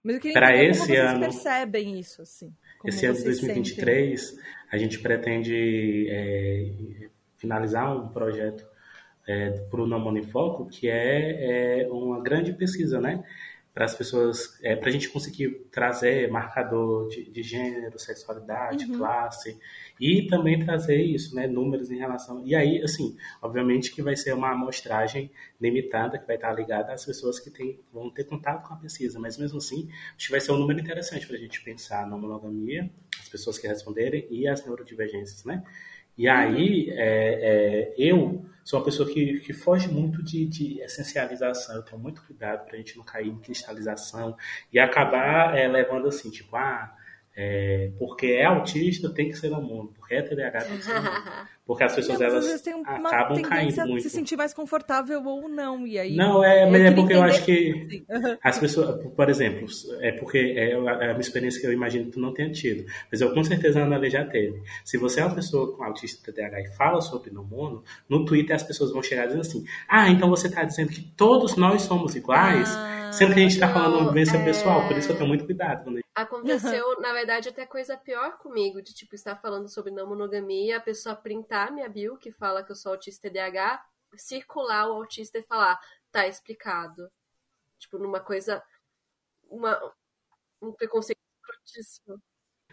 Mas 0.02 0.16
eu 0.16 0.20
queria 0.20 0.34
Para 0.34 0.62
esse 0.62 0.80
como 0.80 0.92
vocês 0.92 1.10
ano, 1.10 1.20
percebem 1.20 1.98
isso, 1.98 2.20
assim. 2.20 2.54
Esse 2.84 3.06
ano 3.06 3.16
de 3.16 3.24
2023, 3.24 4.20
sentem. 4.20 4.44
a 4.70 4.76
gente 4.76 4.98
pretende 4.98 6.06
é, 6.10 7.08
finalizar 7.38 7.96
um 7.96 8.08
projeto 8.08 8.66
é, 9.26 9.50
para 9.50 9.80
o 9.80 9.86
Não 9.86 9.98
Monofoco, 9.98 10.66
que 10.66 10.90
é, 10.90 11.82
é 11.82 11.88
uma 11.88 12.20
grande 12.22 12.52
pesquisa, 12.52 13.00
né? 13.00 13.24
Para 13.74 13.86
as 13.86 13.94
pessoas, 13.94 14.56
é, 14.62 14.76
para 14.76 14.88
a 14.88 14.92
gente 14.92 15.08
conseguir 15.08 15.66
trazer 15.72 16.30
marcador 16.30 17.08
de, 17.08 17.28
de 17.28 17.42
gênero, 17.42 17.98
sexualidade, 17.98 18.84
uhum. 18.84 18.98
classe 18.98 19.58
e 20.00 20.28
também 20.28 20.64
trazer 20.64 21.02
isso, 21.02 21.34
né, 21.34 21.48
números 21.48 21.90
em 21.90 21.98
relação. 21.98 22.40
E 22.46 22.54
aí, 22.54 22.80
assim, 22.82 23.16
obviamente 23.42 23.90
que 23.90 24.00
vai 24.00 24.14
ser 24.14 24.32
uma 24.32 24.52
amostragem 24.52 25.28
limitada 25.60 26.18
que 26.18 26.26
vai 26.26 26.36
estar 26.36 26.52
ligada 26.52 26.92
às 26.92 27.04
pessoas 27.04 27.40
que 27.40 27.50
tem, 27.50 27.80
vão 27.92 28.08
ter 28.10 28.24
contato 28.24 28.66
com 28.66 28.74
a 28.74 28.76
pesquisa, 28.76 29.18
mas 29.18 29.36
mesmo 29.36 29.58
assim, 29.58 29.88
acho 30.16 30.26
que 30.26 30.30
vai 30.30 30.40
ser 30.40 30.52
um 30.52 30.58
número 30.58 30.78
interessante 30.78 31.26
para 31.26 31.34
a 31.34 31.40
gente 31.40 31.60
pensar 31.64 32.06
na 32.06 32.16
monogamia, 32.16 32.88
as 33.20 33.28
pessoas 33.28 33.58
que 33.58 33.66
responderem 33.66 34.24
e 34.30 34.46
as 34.46 34.64
neurodivergências, 34.64 35.44
né? 35.44 35.64
E 36.16 36.28
aí, 36.28 36.90
é, 36.90 37.90
é, 37.90 37.94
eu 37.98 38.44
sou 38.64 38.78
uma 38.78 38.84
pessoa 38.84 39.08
que, 39.08 39.40
que 39.40 39.52
foge 39.52 39.88
muito 39.88 40.22
de, 40.22 40.46
de 40.46 40.80
essencialização. 40.80 41.76
Eu 41.76 41.82
tenho 41.82 41.98
muito 41.98 42.22
cuidado 42.22 42.64
para 42.64 42.74
a 42.74 42.78
gente 42.78 42.96
não 42.96 43.04
cair 43.04 43.28
em 43.28 43.38
cristalização 43.38 44.36
e 44.72 44.78
acabar 44.78 45.56
é, 45.56 45.68
levando 45.68 46.08
assim, 46.08 46.30
tipo, 46.30 46.56
ah, 46.56 46.96
é, 47.36 47.90
porque 47.98 48.26
é 48.26 48.44
autista 48.44 49.12
tem 49.12 49.28
que 49.28 49.36
ser 49.36 49.50
no 49.50 49.60
mundo, 49.60 49.92
porque 49.96 50.14
é 50.14 50.22
TDAH 50.22 50.60
tem 50.60 50.76
que 50.76 50.84
ser 50.84 50.94
no 50.94 51.02
mundo. 51.02 51.14
Porque 51.66 51.82
as 51.82 51.94
pessoas 51.94 52.18
não, 52.18 52.26
elas 52.26 52.62
acabam 52.84 53.40
caindo 53.40 53.86
muito. 53.86 54.02
se 54.02 54.10
sentir 54.10 54.36
mais 54.36 54.52
confortável 54.52 55.24
ou 55.24 55.48
não. 55.48 55.86
E 55.86 55.98
aí, 55.98 56.14
não, 56.14 56.44
é, 56.44 56.70
mas 56.70 56.82
é 56.82 56.90
porque 56.90 57.14
entender... 57.14 57.16
eu 57.16 57.22
acho 57.22 57.42
que 57.42 58.04
as 58.42 58.58
pessoas, 58.58 59.02
por 59.14 59.30
exemplo, 59.30 59.66
é 60.00 60.12
porque 60.12 60.36
é, 60.36 60.72
é 60.72 60.76
uma 60.76 61.20
experiência 61.20 61.58
que 61.58 61.66
eu 61.66 61.72
imagino 61.72 62.04
que 62.04 62.10
tu 62.10 62.20
não 62.20 62.34
tenha 62.34 62.50
tido. 62.50 62.84
Mas 63.10 63.22
eu 63.22 63.32
com 63.32 63.42
certeza 63.42 63.80
a 63.80 63.84
Ana 63.84 64.10
já 64.10 64.26
teve. 64.26 64.62
Se 64.84 64.98
você 64.98 65.20
é 65.20 65.24
uma 65.24 65.34
pessoa 65.34 65.74
com 65.74 65.82
autista 65.82 66.30
TDAH 66.30 66.60
e 66.60 66.76
fala 66.76 67.00
sobre 67.00 67.30
no 67.30 67.42
mundo, 67.42 67.82
no 68.10 68.26
Twitter 68.26 68.54
as 68.54 68.62
pessoas 68.62 68.92
vão 68.92 69.02
chegar 69.02 69.24
dizendo 69.24 69.40
assim: 69.40 69.64
Ah, 69.88 70.10
então 70.10 70.28
você 70.28 70.48
está 70.48 70.64
dizendo 70.64 70.90
que 70.90 71.00
todos 71.16 71.56
nós 71.56 71.80
somos 71.80 72.14
iguais? 72.14 72.68
Ah, 72.76 73.10
sendo 73.10 73.32
que 73.32 73.40
a 73.40 73.42
gente 73.42 73.52
está 73.52 73.72
falando 73.72 74.02
uma 74.02 74.08
vivência 74.08 74.36
é... 74.36 74.44
pessoal, 74.44 74.86
por 74.86 74.98
isso 74.98 75.10
eu 75.10 75.16
tenho 75.16 75.28
muito 75.28 75.46
cuidado 75.46 75.84
quando 75.84 76.03
Aconteceu, 76.14 77.00
na 77.00 77.12
verdade, 77.12 77.48
até 77.48 77.66
coisa 77.66 77.96
pior 77.96 78.38
comigo, 78.38 78.80
de 78.80 78.94
tipo, 78.94 79.14
estar 79.14 79.34
falando 79.36 79.68
sobre 79.68 79.90
não 79.90 80.06
monogamia, 80.06 80.76
a 80.76 80.80
pessoa 80.80 81.16
printar 81.16 81.72
minha 81.72 81.88
bio, 81.88 82.16
que 82.16 82.30
fala 82.30 82.62
que 82.62 82.70
eu 82.70 82.76
sou 82.76 82.92
autista 82.92 83.28
TDAH, 83.28 83.84
circular 84.16 84.88
o 84.88 84.92
autista 84.92 85.38
e 85.38 85.42
falar, 85.42 85.80
tá 86.12 86.28
explicado. 86.28 87.10
Tipo, 87.78 87.98
numa 87.98 88.20
coisa. 88.20 88.62
Uma, 89.50 89.78
um 90.62 90.72
preconceito 90.72 91.18
escrotíssimo. 91.40 92.22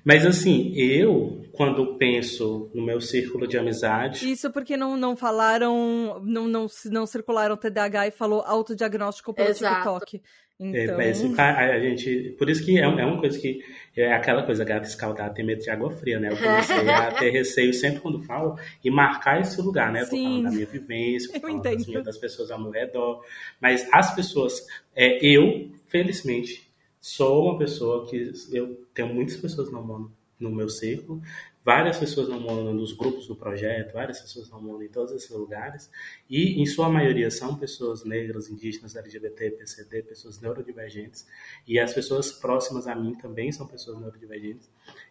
Mas 0.04 0.26
assim, 0.26 0.74
eu, 0.76 1.44
quando 1.54 1.98
penso 1.98 2.72
no 2.74 2.84
meu 2.84 3.00
círculo 3.00 3.48
de 3.48 3.58
amizade. 3.58 4.32
Isso 4.32 4.52
porque 4.52 4.76
não, 4.76 4.98
não 4.98 5.16
falaram, 5.16 6.20
não, 6.24 6.48
não, 6.48 6.68
não 6.86 7.06
circularam 7.06 7.58
TDAH 7.58 8.08
e 8.08 8.12
falou 8.12 8.42
autodiagnóstico 8.42 9.34
pelo 9.34 9.50
Exato. 9.50 10.00
TikTok. 10.06 10.24
É, 10.62 10.84
então... 10.84 11.02
É, 11.02 11.76
a, 11.76 11.80
gente, 11.80 12.36
por 12.38 12.48
isso 12.48 12.64
que 12.64 12.78
é, 12.78 12.84
é, 12.84 12.88
uma 12.88 13.20
coisa 13.20 13.40
que 13.40 13.64
é 13.98 14.14
aquela 14.14 14.44
coisa, 14.44 14.64
gata 14.64 14.88
escaldada 14.88 15.34
tem 15.34 15.44
medo 15.44 15.64
de 15.64 15.70
água 15.72 15.90
fria, 15.90 16.20
né? 16.20 16.30
Eu 16.32 16.38
comecei 16.38 16.90
a 16.90 17.12
ter 17.12 17.32
receio 17.34 17.74
sempre 17.74 18.00
quando 18.00 18.22
falo 18.22 18.56
e 18.84 18.92
marcar 18.92 19.42
esse 19.42 19.60
lugar, 19.60 19.92
né? 19.92 20.02
Eu 20.02 20.06
tô 20.06 20.16
Sim. 20.16 20.24
falando 20.24 20.44
da 20.44 20.52
minha 20.52 20.66
vivência, 20.68 21.36
eu 21.36 21.42
falando 21.42 21.64
das, 21.64 21.88
minhas, 21.88 22.04
das 22.04 22.18
pessoas 22.18 22.52
ao 22.52 22.62
meu 22.62 22.70
redor. 22.70 23.26
Mas 23.60 23.88
as 23.92 24.14
pessoas, 24.14 24.68
é, 24.96 25.18
eu, 25.26 25.72
felizmente, 25.88 26.70
sou 27.00 27.46
uma 27.46 27.58
pessoa 27.58 28.08
que 28.08 28.32
eu 28.52 28.86
tenho 28.94 29.12
muitas 29.12 29.38
pessoas 29.38 29.72
no, 29.72 30.12
no 30.40 30.52
meu 30.52 30.70
círculo, 30.70 31.24
várias 31.64 31.98
pessoas 31.98 32.28
no 32.28 32.40
mundo, 32.40 32.74
nos 32.74 32.94
grupos 32.94 33.28
do 33.28 33.36
projeto, 33.36 33.94
várias 33.94 34.20
pessoas 34.20 34.50
no 34.50 34.60
mundo, 34.62 34.84
em 34.84 34.88
todos 34.88 35.14
esses 35.14 35.30
lugares, 35.30 35.90
e 36.30 36.62
em 36.62 36.66
sua 36.66 36.90
maioria 36.90 37.30
são 37.30 37.56
pessoas 37.56 38.04
negras, 38.04 38.50
indígenas, 38.50 38.96
LGBT, 38.96 39.52
PCD, 39.52 40.02
pessoas 40.04 40.42
neurodivergentes, 40.42 41.28
e 41.68 41.80
as 41.80 41.94
pessoas 41.94 42.32
próximas 42.32 42.88
a 42.88 42.96
mim 42.96 43.14
também 43.16 43.52
são 43.52 43.68
pessoas 43.68 44.00
neurodivergentes, 44.00 44.70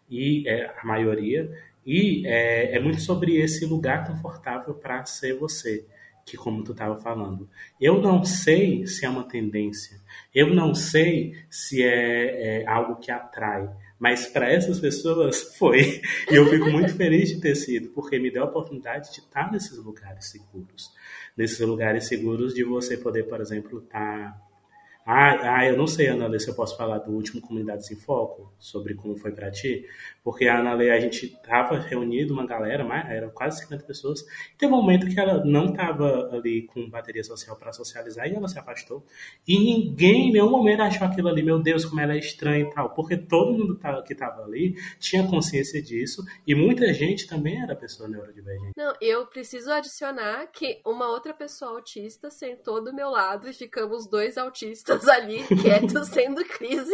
e 0.09 0.47
é, 0.47 0.73
a 0.77 0.85
maioria, 0.85 1.49
E 1.85 2.27
é, 2.27 2.75
é 2.75 2.79
muito 2.79 3.01
sobre 3.01 3.37
esse 3.37 3.65
lugar 3.65 4.05
confortável 4.05 4.73
para 4.73 5.03
ser 5.05 5.33
você, 5.33 5.83
que 6.25 6.37
como 6.37 6.63
tu 6.63 6.73
estava 6.73 6.99
falando. 6.99 7.49
Eu 7.79 7.99
não 7.99 8.23
sei 8.23 8.85
se 8.85 9.05
é 9.05 9.09
uma 9.09 9.23
tendência, 9.23 9.99
eu 10.33 10.53
não 10.53 10.75
sei 10.75 11.35
se 11.49 11.81
é, 11.81 12.61
é 12.61 12.67
algo 12.67 12.97
que 12.97 13.11
atrai, 13.11 13.67
mas 14.01 14.25
para 14.25 14.51
essas 14.51 14.79
pessoas 14.79 15.55
foi. 15.59 16.01
E 16.31 16.33
eu 16.33 16.47
fico 16.49 16.71
muito 16.71 16.91
feliz 16.95 17.29
de 17.29 17.39
ter 17.39 17.53
sido, 17.53 17.89
porque 17.89 18.17
me 18.17 18.31
deu 18.31 18.41
a 18.41 18.47
oportunidade 18.47 19.13
de 19.13 19.19
estar 19.19 19.51
nesses 19.51 19.77
lugares 19.77 20.31
seguros. 20.31 20.91
Nesses 21.37 21.59
lugares 21.59 22.07
seguros 22.07 22.55
de 22.55 22.63
você 22.63 22.97
poder, 22.97 23.27
por 23.27 23.39
exemplo, 23.39 23.77
estar 23.77 24.35
ah, 25.05 25.57
ah, 25.57 25.65
eu 25.65 25.75
não 25.75 25.87
sei, 25.87 26.07
Ana 26.07 26.27
Lê, 26.27 26.39
se 26.39 26.47
eu 26.47 26.53
posso 26.53 26.77
falar 26.77 26.99
do 26.99 27.11
último 27.11 27.41
Comunidades 27.41 27.89
em 27.89 27.95
Foco, 27.95 28.53
sobre 28.59 28.93
como 28.93 29.17
foi 29.17 29.31
para 29.31 29.49
ti, 29.49 29.85
porque 30.23 30.47
a 30.47 30.59
Ana 30.59 30.73
Lê, 30.73 30.91
a 30.91 30.99
gente 30.99 31.25
estava 31.25 31.79
reunido, 31.79 32.33
uma 32.33 32.45
galera, 32.45 32.85
eram 33.09 33.31
quase 33.31 33.61
50 33.61 33.83
pessoas, 33.83 34.21
e 34.21 34.57
teve 34.57 34.71
um 34.71 34.77
momento 34.77 35.07
que 35.07 35.19
ela 35.19 35.43
não 35.43 35.65
estava 35.65 36.29
ali 36.31 36.67
com 36.67 36.87
bateria 36.87 37.23
social 37.23 37.55
para 37.55 37.73
socializar 37.73 38.27
e 38.27 38.35
ela 38.35 38.47
se 38.47 38.59
afastou. 38.59 39.03
E 39.47 39.57
ninguém 39.57 40.29
em 40.29 40.33
nenhum 40.33 40.51
momento 40.51 40.81
achou 40.81 41.07
aquilo 41.07 41.29
ali, 41.29 41.41
meu 41.41 41.59
Deus, 41.59 41.83
como 41.83 41.99
ela 41.99 42.13
é 42.13 42.19
estranha 42.19 42.65
e 42.65 42.69
tal, 42.69 42.93
porque 42.93 43.17
todo 43.17 43.53
mundo 43.53 43.79
que 44.05 44.13
estava 44.13 44.43
ali 44.43 44.75
tinha 44.99 45.27
consciência 45.27 45.81
disso 45.81 46.23
e 46.45 46.53
muita 46.53 46.93
gente 46.93 47.27
também 47.27 47.59
era 47.61 47.75
pessoa 47.75 48.07
neurodivergente. 48.07 48.73
Não, 48.77 48.93
eu 49.01 49.25
preciso 49.25 49.71
adicionar 49.71 50.47
que 50.51 50.79
uma 50.85 51.09
outra 51.09 51.33
pessoa 51.33 51.71
autista 51.71 52.29
sentou 52.29 52.83
do 52.83 52.93
meu 52.93 53.09
lado 53.09 53.49
e 53.49 53.53
ficamos 53.53 54.07
dois 54.07 54.37
autistas 54.37 54.90
ali 55.07 55.45
quietos, 55.47 56.07
sendo 56.09 56.43
crise, 56.45 56.93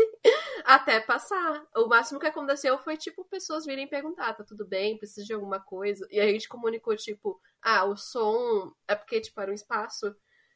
até 0.63 0.99
passar. 0.99 1.65
O 1.75 1.87
máximo 1.87 2.19
que 2.19 2.27
aconteceu 2.27 2.77
foi, 2.79 2.97
tipo, 2.97 3.25
pessoas 3.25 3.65
virem 3.65 3.87
perguntar, 3.87 4.33
tá 4.33 4.43
tudo 4.43 4.65
bem, 4.65 4.97
precisa 4.97 5.25
de 5.25 5.33
alguma 5.33 5.59
coisa. 5.59 6.07
E 6.11 6.19
a 6.19 6.27
gente 6.27 6.47
comunicou, 6.47 6.95
tipo, 6.95 7.39
ah, 7.61 7.85
o 7.85 7.95
som 7.95 8.71
é 8.87 8.95
porque, 8.95 9.21
tipo, 9.21 9.39
era 9.39 9.51
um 9.51 9.55
espaço 9.55 10.15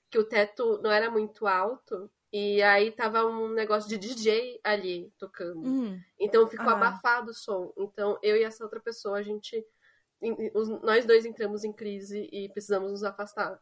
que 0.10 0.20
o 0.20 0.24
teto 0.24 0.80
não 0.84 0.92
era 0.92 1.10
muito 1.10 1.48
alto. 1.48 2.12
E 2.34 2.62
aí 2.62 2.92
tava 2.92 3.26
um 3.26 3.50
negócio 3.50 3.90
de 3.90 3.98
DJ 3.98 4.60
ali 4.64 5.12
tocando. 5.18 5.68
Hum. 5.68 6.00
Então 6.18 6.48
ficou 6.48 6.70
ah. 6.70 6.74
abafado 6.74 7.32
o 7.32 7.34
som. 7.34 7.74
Então 7.78 8.18
eu 8.24 8.38
e 8.38 8.44
essa 8.44 8.64
outra 8.64 8.80
pessoa, 8.80 9.18
a 9.18 9.24
gente. 9.24 9.66
Nós 10.84 11.06
dois 11.06 11.26
entramos 11.26 11.64
em 11.64 11.74
crise 11.74 12.30
e 12.32 12.48
precisamos 12.50 12.92
nos 12.92 13.04
afastar. 13.04 13.60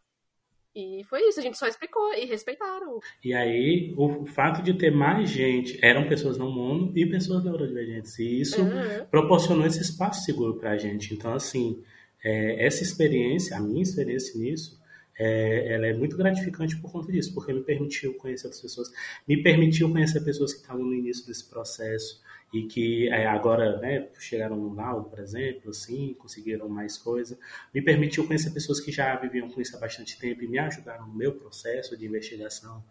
E 0.76 1.04
foi 1.06 1.28
isso, 1.28 1.40
a 1.40 1.44
gente 1.44 1.58
só 1.58 1.68
explicou 1.68 2.14
e 2.14 2.26
respeitaram. 2.26 3.00
E 3.24 3.34
aí, 3.34 3.94
o, 3.98 4.26
fato 4.26 4.62
de 4.62 4.74
ter 4.74 4.92
mais 4.92 5.30
gente, 5.30 5.80
eram 5.82 6.08
pessoas 6.08 6.38
não 6.38 6.52
mono 6.52 6.92
e 6.96 7.06
pessoas 7.06 7.44
neurodivergentes. 7.44 8.18
E 8.20 8.42
isso 8.42 8.62
uhum. 8.62 9.06
proporcionou 9.10 9.66
esse 9.66 9.82
espaço 9.82 10.24
seguro 10.24 10.56
pra 10.56 10.78
gente. 10.78 11.14
Então, 11.14 11.34
assim, 11.34 11.84
é, 12.24 12.66
essa 12.66 12.84
experiência, 12.84 13.58
a 13.58 13.60
minha 13.60 13.82
experiência 13.82 14.40
nisso, 14.40 14.80
é, 15.18 15.74
ela 15.74 15.88
é 15.88 15.94
muito 15.94 16.16
gratificante 16.16 16.78
por 16.78 16.92
conta 16.92 17.12
disso, 17.12 17.34
porque 17.34 17.52
me 17.52 17.62
permitiu 17.62 18.14
conhecer 18.14 18.48
outras 18.48 18.62
pessoas, 18.62 18.90
me 19.28 19.44
permitiu 19.44 19.92
conhecer 19.92 20.22
pessoas 20.22 20.54
que 20.54 20.62
estavam 20.62 20.86
no 20.86 20.94
início 20.94 21.28
desse 21.28 21.50
processo, 21.50 22.22
e 22.52 22.64
que 22.64 23.08
é, 23.10 23.28
agora 23.28 23.78
né, 23.78 24.08
chegaram 24.20 24.56
no 24.56 24.74
laudo, 24.74 25.10
por 25.10 25.20
exemplo, 25.20 25.70
assim, 25.70 26.16
conseguiram 26.18 26.68
mais 26.68 26.98
coisa, 26.98 27.38
me 27.74 27.82
permitiu 27.82 28.26
conhecer 28.26 28.52
pessoas 28.52 28.80
que 28.80 28.92
já 28.92 29.16
viviam 29.18 29.50
com 29.50 29.62
isso 29.62 29.76
há 29.78 29.80
bastante 29.80 30.18
tempo 30.18 30.44
e 30.44 30.48
me 30.48 30.58
ajudaram 30.58 31.08
no 31.08 31.14
meu 31.14 31.34
processo 31.34 31.96
de 31.96 32.06
investigação. 32.08 32.84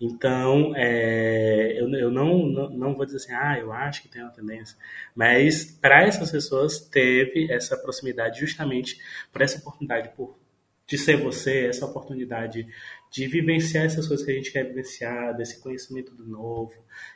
Então, 0.00 0.72
é, 0.74 1.78
eu, 1.78 1.88
eu 1.94 2.10
não, 2.10 2.46
não, 2.46 2.70
não, 2.70 2.94
vou 2.94 3.04
dizer 3.04 3.18
assim, 3.18 3.32
ah, 3.32 3.58
eu 3.58 3.70
acho 3.70 4.02
que 4.02 4.08
tem 4.08 4.22
uma 4.22 4.32
tendência, 4.32 4.76
mas 5.14 5.64
para 5.64 6.02
essas 6.06 6.30
pessoas 6.30 6.80
teve 6.80 7.52
essa 7.52 7.76
proximidade 7.76 8.40
justamente 8.40 8.98
por 9.30 9.42
essa 9.42 9.58
oportunidade 9.58 10.10
por, 10.16 10.38
de 10.86 10.96
ser 10.96 11.16
você, 11.16 11.66
essa 11.66 11.84
oportunidade 11.84 12.66
de 13.12 13.26
vivenciar 13.26 13.84
essas 13.84 14.08
coisas 14.08 14.24
que 14.24 14.32
a 14.32 14.34
gente 14.34 14.50
quer 14.50 14.66
vivenciar, 14.66 15.36
desse 15.36 15.60
conhecimento 15.60 16.14
do 16.14 16.26
novo, 16.26 16.72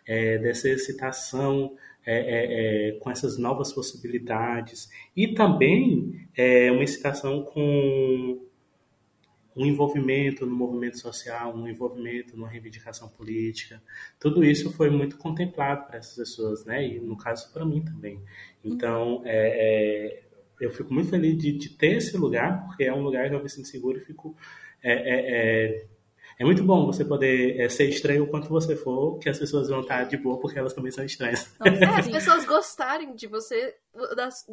é, 0.06 0.36
dessa 0.36 0.68
excitação 0.68 1.74
é, 2.04 2.18
é, 2.18 2.88
é, 2.88 2.92
com 2.98 3.10
essas 3.10 3.38
novas 3.38 3.72
possibilidades 3.72 4.90
e 5.16 5.28
também 5.28 6.28
é, 6.36 6.70
uma 6.70 6.84
excitação 6.84 7.42
com 7.44 8.46
um 9.56 9.64
envolvimento 9.64 10.44
no 10.44 10.54
movimento 10.54 10.98
social, 10.98 11.56
um 11.56 11.66
envolvimento 11.66 12.36
numa 12.36 12.48
reivindicação 12.48 13.08
política. 13.08 13.82
Tudo 14.20 14.44
isso 14.44 14.70
foi 14.70 14.90
muito 14.90 15.16
contemplado 15.16 15.86
para 15.86 15.96
essas 15.96 16.14
pessoas, 16.14 16.66
né? 16.66 16.86
E 16.86 17.00
no 17.00 17.16
caso 17.16 17.50
para 17.54 17.64
mim 17.64 17.82
também. 17.82 18.20
Então, 18.62 19.22
é, 19.24 20.24
eu 20.60 20.70
fico 20.70 20.92
muito 20.92 21.08
feliz 21.08 21.38
de, 21.38 21.52
de, 21.52 21.70
ter 21.70 21.96
esse 21.96 22.16
lugar, 22.18 22.66
porque 22.66 22.84
é 22.84 22.92
um 22.92 23.02
lugar 23.02 23.28
que 23.28 23.34
eu 23.34 23.42
me 23.42 23.48
sinto 23.48 23.68
seguro 23.68 23.98
e 23.98 24.04
fico 24.04 24.36
é, 24.86 24.92
é, 24.92 25.74
é, 25.74 25.86
é 26.38 26.44
muito 26.44 26.62
bom 26.62 26.86
você 26.86 27.04
poder 27.04 27.58
é, 27.58 27.68
ser 27.68 27.88
estranho 27.88 28.24
o 28.24 28.26
quanto 28.28 28.48
você 28.48 28.76
for, 28.76 29.18
que 29.18 29.28
as 29.28 29.38
pessoas 29.38 29.68
vão 29.68 29.80
estar 29.80 30.04
de 30.04 30.16
boa 30.16 30.38
porque 30.38 30.58
elas 30.58 30.72
também 30.72 30.92
são 30.92 31.04
estranhas. 31.04 31.50
é, 31.64 31.84
as 31.84 32.06
pessoas 32.12 32.44
gostarem 32.44 33.14
de 33.14 33.26
você, 33.26 33.74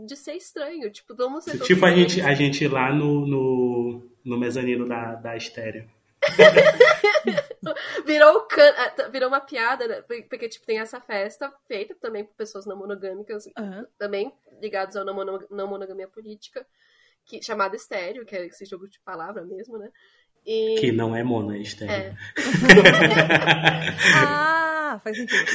de 0.06 0.16
ser 0.16 0.34
estranho. 0.34 0.90
Tipo, 0.90 1.16
vamos 1.16 1.44
ser 1.44 1.60
Tipo 1.60 1.86
a 1.86 1.92
gente, 1.92 2.22
a 2.22 2.34
gente 2.34 2.68
lá 2.68 2.94
no, 2.94 3.28
no, 3.28 4.02
no 4.24 4.38
mezanino 4.38 4.88
da, 4.88 5.16
da 5.16 5.36
estéreo. 5.36 5.88
virou, 8.06 8.42
can... 8.48 8.74
Ah, 8.78 9.08
virou 9.10 9.28
uma 9.28 9.42
piada, 9.42 9.88
né? 9.88 10.02
porque 10.02 10.48
tipo, 10.48 10.66
tem 10.66 10.80
essa 10.80 11.00
festa 11.02 11.54
feita 11.68 11.94
também 11.96 12.24
por 12.24 12.34
pessoas 12.36 12.66
não 12.66 12.78
monogâmicas, 12.78 13.46
uhum. 13.58 13.86
também 13.98 14.34
ligados 14.62 14.96
à 14.96 15.04
não 15.04 15.68
monogamia 15.68 16.08
política, 16.08 16.66
que, 17.26 17.42
chamada 17.42 17.76
estéreo, 17.76 18.26
que 18.26 18.36
é 18.36 18.46
esse 18.46 18.66
jogo 18.66 18.88
de 18.88 19.00
palavra 19.02 19.44
mesmo, 19.44 19.78
né? 19.78 19.92
E... 20.46 20.76
Que 20.80 20.92
não 20.92 21.16
é 21.16 21.24
mono, 21.24 21.54
é 21.54 21.60
estéreo. 21.60 21.94
É. 21.94 22.16
ah, 24.16 25.00
faz 25.04 25.18
sentido. 25.18 25.46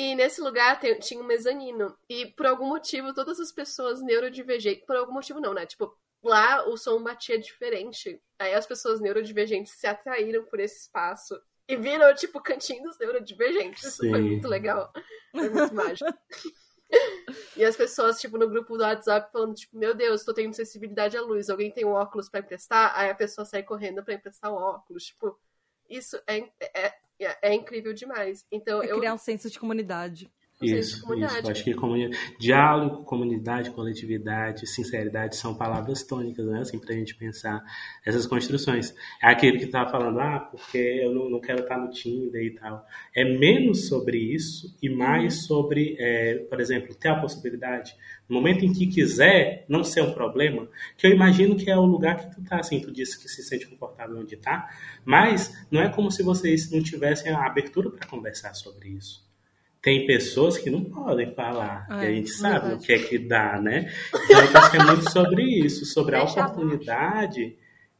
E 0.00 0.14
nesse 0.14 0.40
lugar 0.40 0.78
tem, 0.78 0.96
tinha 1.00 1.20
um 1.20 1.26
mezanino. 1.26 1.92
E 2.08 2.26
por 2.26 2.46
algum 2.46 2.68
motivo, 2.68 3.12
todas 3.12 3.40
as 3.40 3.50
pessoas 3.50 4.00
neurodivergentes. 4.00 4.84
Por 4.86 4.94
algum 4.94 5.12
motivo, 5.12 5.40
não, 5.40 5.52
né? 5.52 5.66
Tipo, 5.66 5.92
lá 6.22 6.64
o 6.68 6.76
som 6.76 7.02
batia 7.02 7.36
diferente. 7.36 8.22
Aí 8.38 8.54
as 8.54 8.64
pessoas 8.64 9.00
neurodivergentes 9.00 9.72
se 9.72 9.88
atraíram 9.88 10.44
por 10.44 10.60
esse 10.60 10.82
espaço. 10.82 11.36
E 11.68 11.76
viram, 11.76 12.14
tipo, 12.14 12.40
cantinhos 12.40 12.84
dos 12.84 12.98
neurodivergentes. 13.00 13.82
Isso 13.82 14.08
foi 14.08 14.20
muito 14.20 14.46
legal. 14.46 14.88
Foi 15.32 15.50
muito 15.50 15.74
mágico. 15.74 16.08
E 17.56 17.64
as 17.64 17.76
pessoas, 17.76 18.20
tipo, 18.20 18.38
no 18.38 18.48
grupo 18.48 18.76
do 18.76 18.82
WhatsApp 18.84 19.30
falando, 19.32 19.54
tipo, 19.54 19.76
meu 19.76 19.94
Deus, 19.94 20.24
tô 20.24 20.32
tendo 20.32 20.54
sensibilidade 20.54 21.16
à 21.16 21.20
luz, 21.20 21.50
alguém 21.50 21.70
tem 21.70 21.84
um 21.84 21.90
óculos 21.90 22.28
para 22.28 22.40
emprestar? 22.40 22.92
Aí 22.96 23.10
a 23.10 23.14
pessoa 23.14 23.44
sai 23.44 23.62
correndo 23.62 24.02
para 24.02 24.14
emprestar 24.14 24.52
o 24.52 24.56
óculos. 24.56 25.06
Tipo, 25.06 25.38
isso 25.90 26.16
é, 26.26 26.38
é, 26.60 26.94
é, 27.18 27.38
é 27.50 27.54
incrível 27.54 27.92
demais. 27.92 28.46
Então, 28.50 28.82
é 28.82 28.92
eu... 28.92 28.98
criar 28.98 29.14
um 29.14 29.18
senso 29.18 29.50
de 29.50 29.58
comunidade. 29.58 30.32
Isso, 30.60 31.14
isso. 31.14 31.50
Acho 31.50 31.62
que 31.62 31.72
comunidade, 31.72 32.34
diálogo, 32.36 33.04
comunidade, 33.04 33.70
coletividade, 33.70 34.66
sinceridade 34.66 35.36
são 35.36 35.54
palavras 35.54 36.02
tônicas, 36.02 36.44
né? 36.46 36.60
Assim, 36.60 36.80
para 36.80 36.94
a 36.94 36.96
gente 36.96 37.14
pensar 37.14 37.62
essas 38.04 38.26
construções. 38.26 38.92
É 39.22 39.28
aquele 39.28 39.58
que 39.58 39.66
estava 39.66 39.88
falando, 39.88 40.18
ah, 40.18 40.40
porque 40.40 40.78
eu 40.78 41.14
não, 41.14 41.30
não, 41.30 41.40
quero 41.40 41.60
estar 41.60 41.78
no 41.78 41.88
Tinder 41.90 42.42
e 42.42 42.50
tal. 42.56 42.84
É 43.14 43.24
menos 43.24 43.86
sobre 43.86 44.18
isso 44.18 44.76
e 44.82 44.88
mais 44.88 45.34
uhum. 45.34 45.42
sobre, 45.42 45.96
é, 46.00 46.38
por 46.50 46.60
exemplo, 46.60 46.92
ter 46.92 47.10
a 47.10 47.20
possibilidade, 47.20 47.94
no 48.28 48.34
momento 48.34 48.64
em 48.64 48.72
que 48.72 48.88
quiser, 48.88 49.64
não 49.68 49.84
ser 49.84 50.02
um 50.02 50.12
problema, 50.12 50.68
que 50.96 51.06
eu 51.06 51.12
imagino 51.12 51.54
que 51.54 51.70
é 51.70 51.76
o 51.76 51.86
lugar 51.86 52.16
que 52.18 52.34
tu 52.34 52.42
tá, 52.42 52.58
assim, 52.58 52.80
tu 52.80 52.90
disse 52.90 53.16
que 53.22 53.28
se 53.28 53.44
sente 53.44 53.68
confortável 53.68 54.18
onde 54.18 54.36
tá, 54.36 54.68
mas 55.04 55.56
não 55.70 55.80
é 55.80 55.88
como 55.88 56.10
se 56.10 56.24
vocês 56.24 56.68
não 56.72 56.82
tivessem 56.82 57.30
a 57.30 57.46
abertura 57.46 57.90
para 57.90 58.08
conversar 58.08 58.54
sobre 58.54 58.88
isso 58.88 59.27
tem 59.80 60.06
pessoas 60.06 60.58
que 60.58 60.70
não 60.70 60.84
podem 60.84 61.32
falar. 61.34 61.86
É, 61.90 62.04
e 62.04 62.06
a 62.06 62.14
gente 62.14 62.30
sabe 62.30 62.74
o 62.74 62.78
que 62.78 62.92
é 62.92 62.98
que 62.98 63.18
dá, 63.18 63.60
né? 63.60 63.92
Então, 64.12 64.60
acho 64.60 64.70
que 64.70 64.76
é 64.76 64.84
muito 64.84 65.10
sobre 65.10 65.42
isso, 65.42 65.84
sobre 65.84 66.16
a 66.16 66.24
oportunidade 66.24 67.56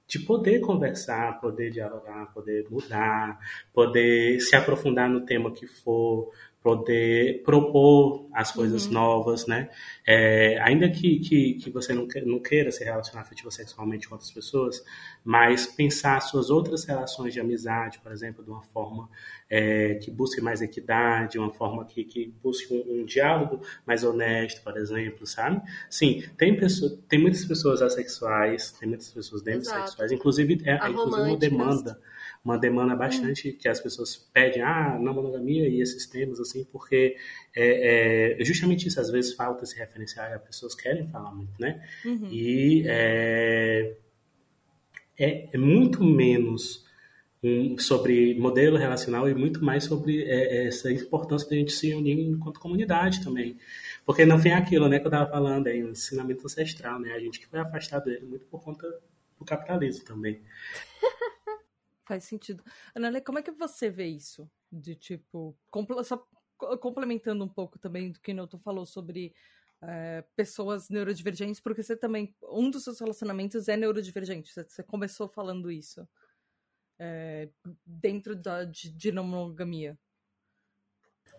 de 0.07 0.19
poder 0.21 0.61
conversar, 0.61 1.39
poder 1.39 1.71
dialogar, 1.71 2.33
poder 2.33 2.67
mudar, 2.71 3.39
poder 3.75 4.41
se 4.41 4.57
aprofundar 4.57 5.09
no 5.09 5.27
tema 5.27 5.53
que 5.53 5.67
for, 5.67 6.33
poder 6.69 7.43
propor 7.45 8.29
as 8.31 8.53
coisas 8.53 8.85
uhum. 8.87 8.93
novas, 8.93 9.47
né? 9.47 9.71
É, 10.07 10.61
ainda 10.61 10.91
que, 10.91 11.19
que, 11.21 11.55
que 11.55 11.71
você 11.71 11.95
não, 11.95 12.07
que, 12.07 12.21
não 12.21 12.39
queira 12.39 12.71
se 12.71 12.85
relacionar 12.85 13.23
afetivo 13.23 13.51
sexualmente 13.51 14.07
com 14.07 14.15
outras 14.15 14.31
pessoas, 14.31 14.85
mas 15.25 15.67
pensar 15.67 16.21
suas 16.21 16.51
outras 16.51 16.85
relações 16.85 17.33
de 17.33 17.41
amizade, 17.41 18.01
por 18.01 18.13
exemplo, 18.13 18.45
de 18.45 18.51
uma 18.51 18.63
forma 18.65 19.09
é, 19.49 19.95
que 19.95 20.11
busque 20.11 20.43
mais 20.43 20.61
equidade, 20.61 21.39
uma 21.39 21.51
forma 21.51 21.87
que, 21.87 22.05
que 22.05 22.35
busque 22.43 22.75
um, 22.75 23.01
um, 23.01 23.05
diálogo 23.07 23.63
mais 23.87 24.05
honesto, 24.05 24.63
por 24.63 24.77
exemplo, 24.77 25.27
sabe? 25.27 25.63
Sim, 25.89 26.23
tem, 26.37 26.55
pessoa, 26.55 26.99
tem 27.09 27.19
muitas 27.19 27.47
pessoas 27.47 27.81
assexuais, 27.81 28.73
tem 28.73 28.87
muitas 28.87 29.11
pessoas 29.11 29.41
demissexuais, 29.41 30.13
inclusive 30.13 30.61
é 30.67 30.77
inclusive 30.87 31.31
uma 31.31 31.37
demanda 31.39 31.99
uma 32.49 32.59
demanda 32.59 32.97
bastante 32.97 33.51
hum. 33.51 33.57
que 33.61 33.69
as 33.69 33.79
pessoas 33.79 34.17
pedem, 34.33 34.63
ah, 34.63 34.99
na 34.99 35.13
monogamia 35.13 35.69
e 35.69 35.83
esses 35.83 36.07
temas, 36.07 36.41
assim, 36.41 36.65
porque 36.65 37.17
é, 37.55 38.39
é, 38.41 38.45
justamente 38.45 38.89
isso, 38.89 38.99
às 38.99 39.11
vezes 39.11 39.35
falta 39.35 39.65
esse 39.65 39.77
referencial, 39.77 40.33
as 40.33 40.43
pessoas 40.43 40.75
querem 40.75 41.07
falar 41.09 41.35
muito, 41.35 41.53
né? 41.61 41.87
Uhum. 42.07 42.29
E 42.33 42.85
é, 42.87 43.97
é, 45.19 45.51
é, 45.53 45.59
muito 45.59 46.03
menos 46.03 46.87
um, 47.43 47.79
sobre 47.79 48.35
modelo 48.39 48.79
relacional 48.79 49.29
e 49.29 49.35
muito 49.35 49.63
mais 49.63 49.85
sobre 49.85 50.25
é, 50.25 50.69
essa 50.69 50.91
importância 50.91 51.47
de 51.47 51.55
a 51.55 51.59
gente 51.59 51.73
se 51.73 51.93
unir 51.93 52.19
enquanto 52.19 52.61
comunidade 52.61 53.23
também. 53.23 53.59
Porque 54.07 54.25
não 54.25 54.41
tem 54.41 54.55
aquilo, 54.55 54.89
né, 54.89 54.99
que 54.99 55.05
eu 55.07 55.11
estava 55.11 55.31
falando, 55.31 55.67
é 55.67 55.75
um 55.85 55.91
ensinamento 55.91 56.47
ancestral, 56.47 56.99
né? 56.99 57.13
A 57.13 57.21
gente 57.21 57.39
que 57.39 57.47
foi 57.47 57.61
afastado 57.61 58.07
dele 58.07 58.25
muito 58.25 58.47
por 58.47 58.63
conta 58.63 58.89
do 59.39 59.45
capitalismo 59.45 60.03
também. 60.07 60.41
Faz 62.09 62.25
sentido. 62.25 62.65
Ana, 62.95 63.21
como 63.21 63.39
é 63.39 63.43
que 63.43 63.51
você 63.51 63.91
vê 63.91 64.07
isso? 64.07 64.51
De 64.73 64.97
tipo, 64.97 65.55
só 66.03 66.27
complementando 66.81 67.45
um 67.45 67.49
pouco 67.49 67.79
também 67.79 68.11
do 68.11 68.19
que 68.19 68.33
o 68.33 68.47
tu 68.47 68.59
falou 68.59 68.87
sobre 68.87 69.35
é, 69.83 70.25
pessoas 70.35 70.89
neurodivergentes, 70.89 71.61
porque 71.61 71.83
você 71.83 71.95
também, 71.95 72.35
um 72.45 72.71
dos 72.71 72.83
seus 72.83 72.99
relacionamentos 72.99 73.69
é 73.69 73.77
neurodivergente, 73.77 74.55
você, 74.55 74.65
você 74.65 74.83
começou 74.83 75.29
falando 75.29 75.71
isso 75.71 76.09
é, 76.99 77.51
dentro 77.85 78.35
da, 78.35 78.65
de, 78.65 78.91
de 78.91 79.13
não 79.13 79.25
monogamia. 79.25 79.99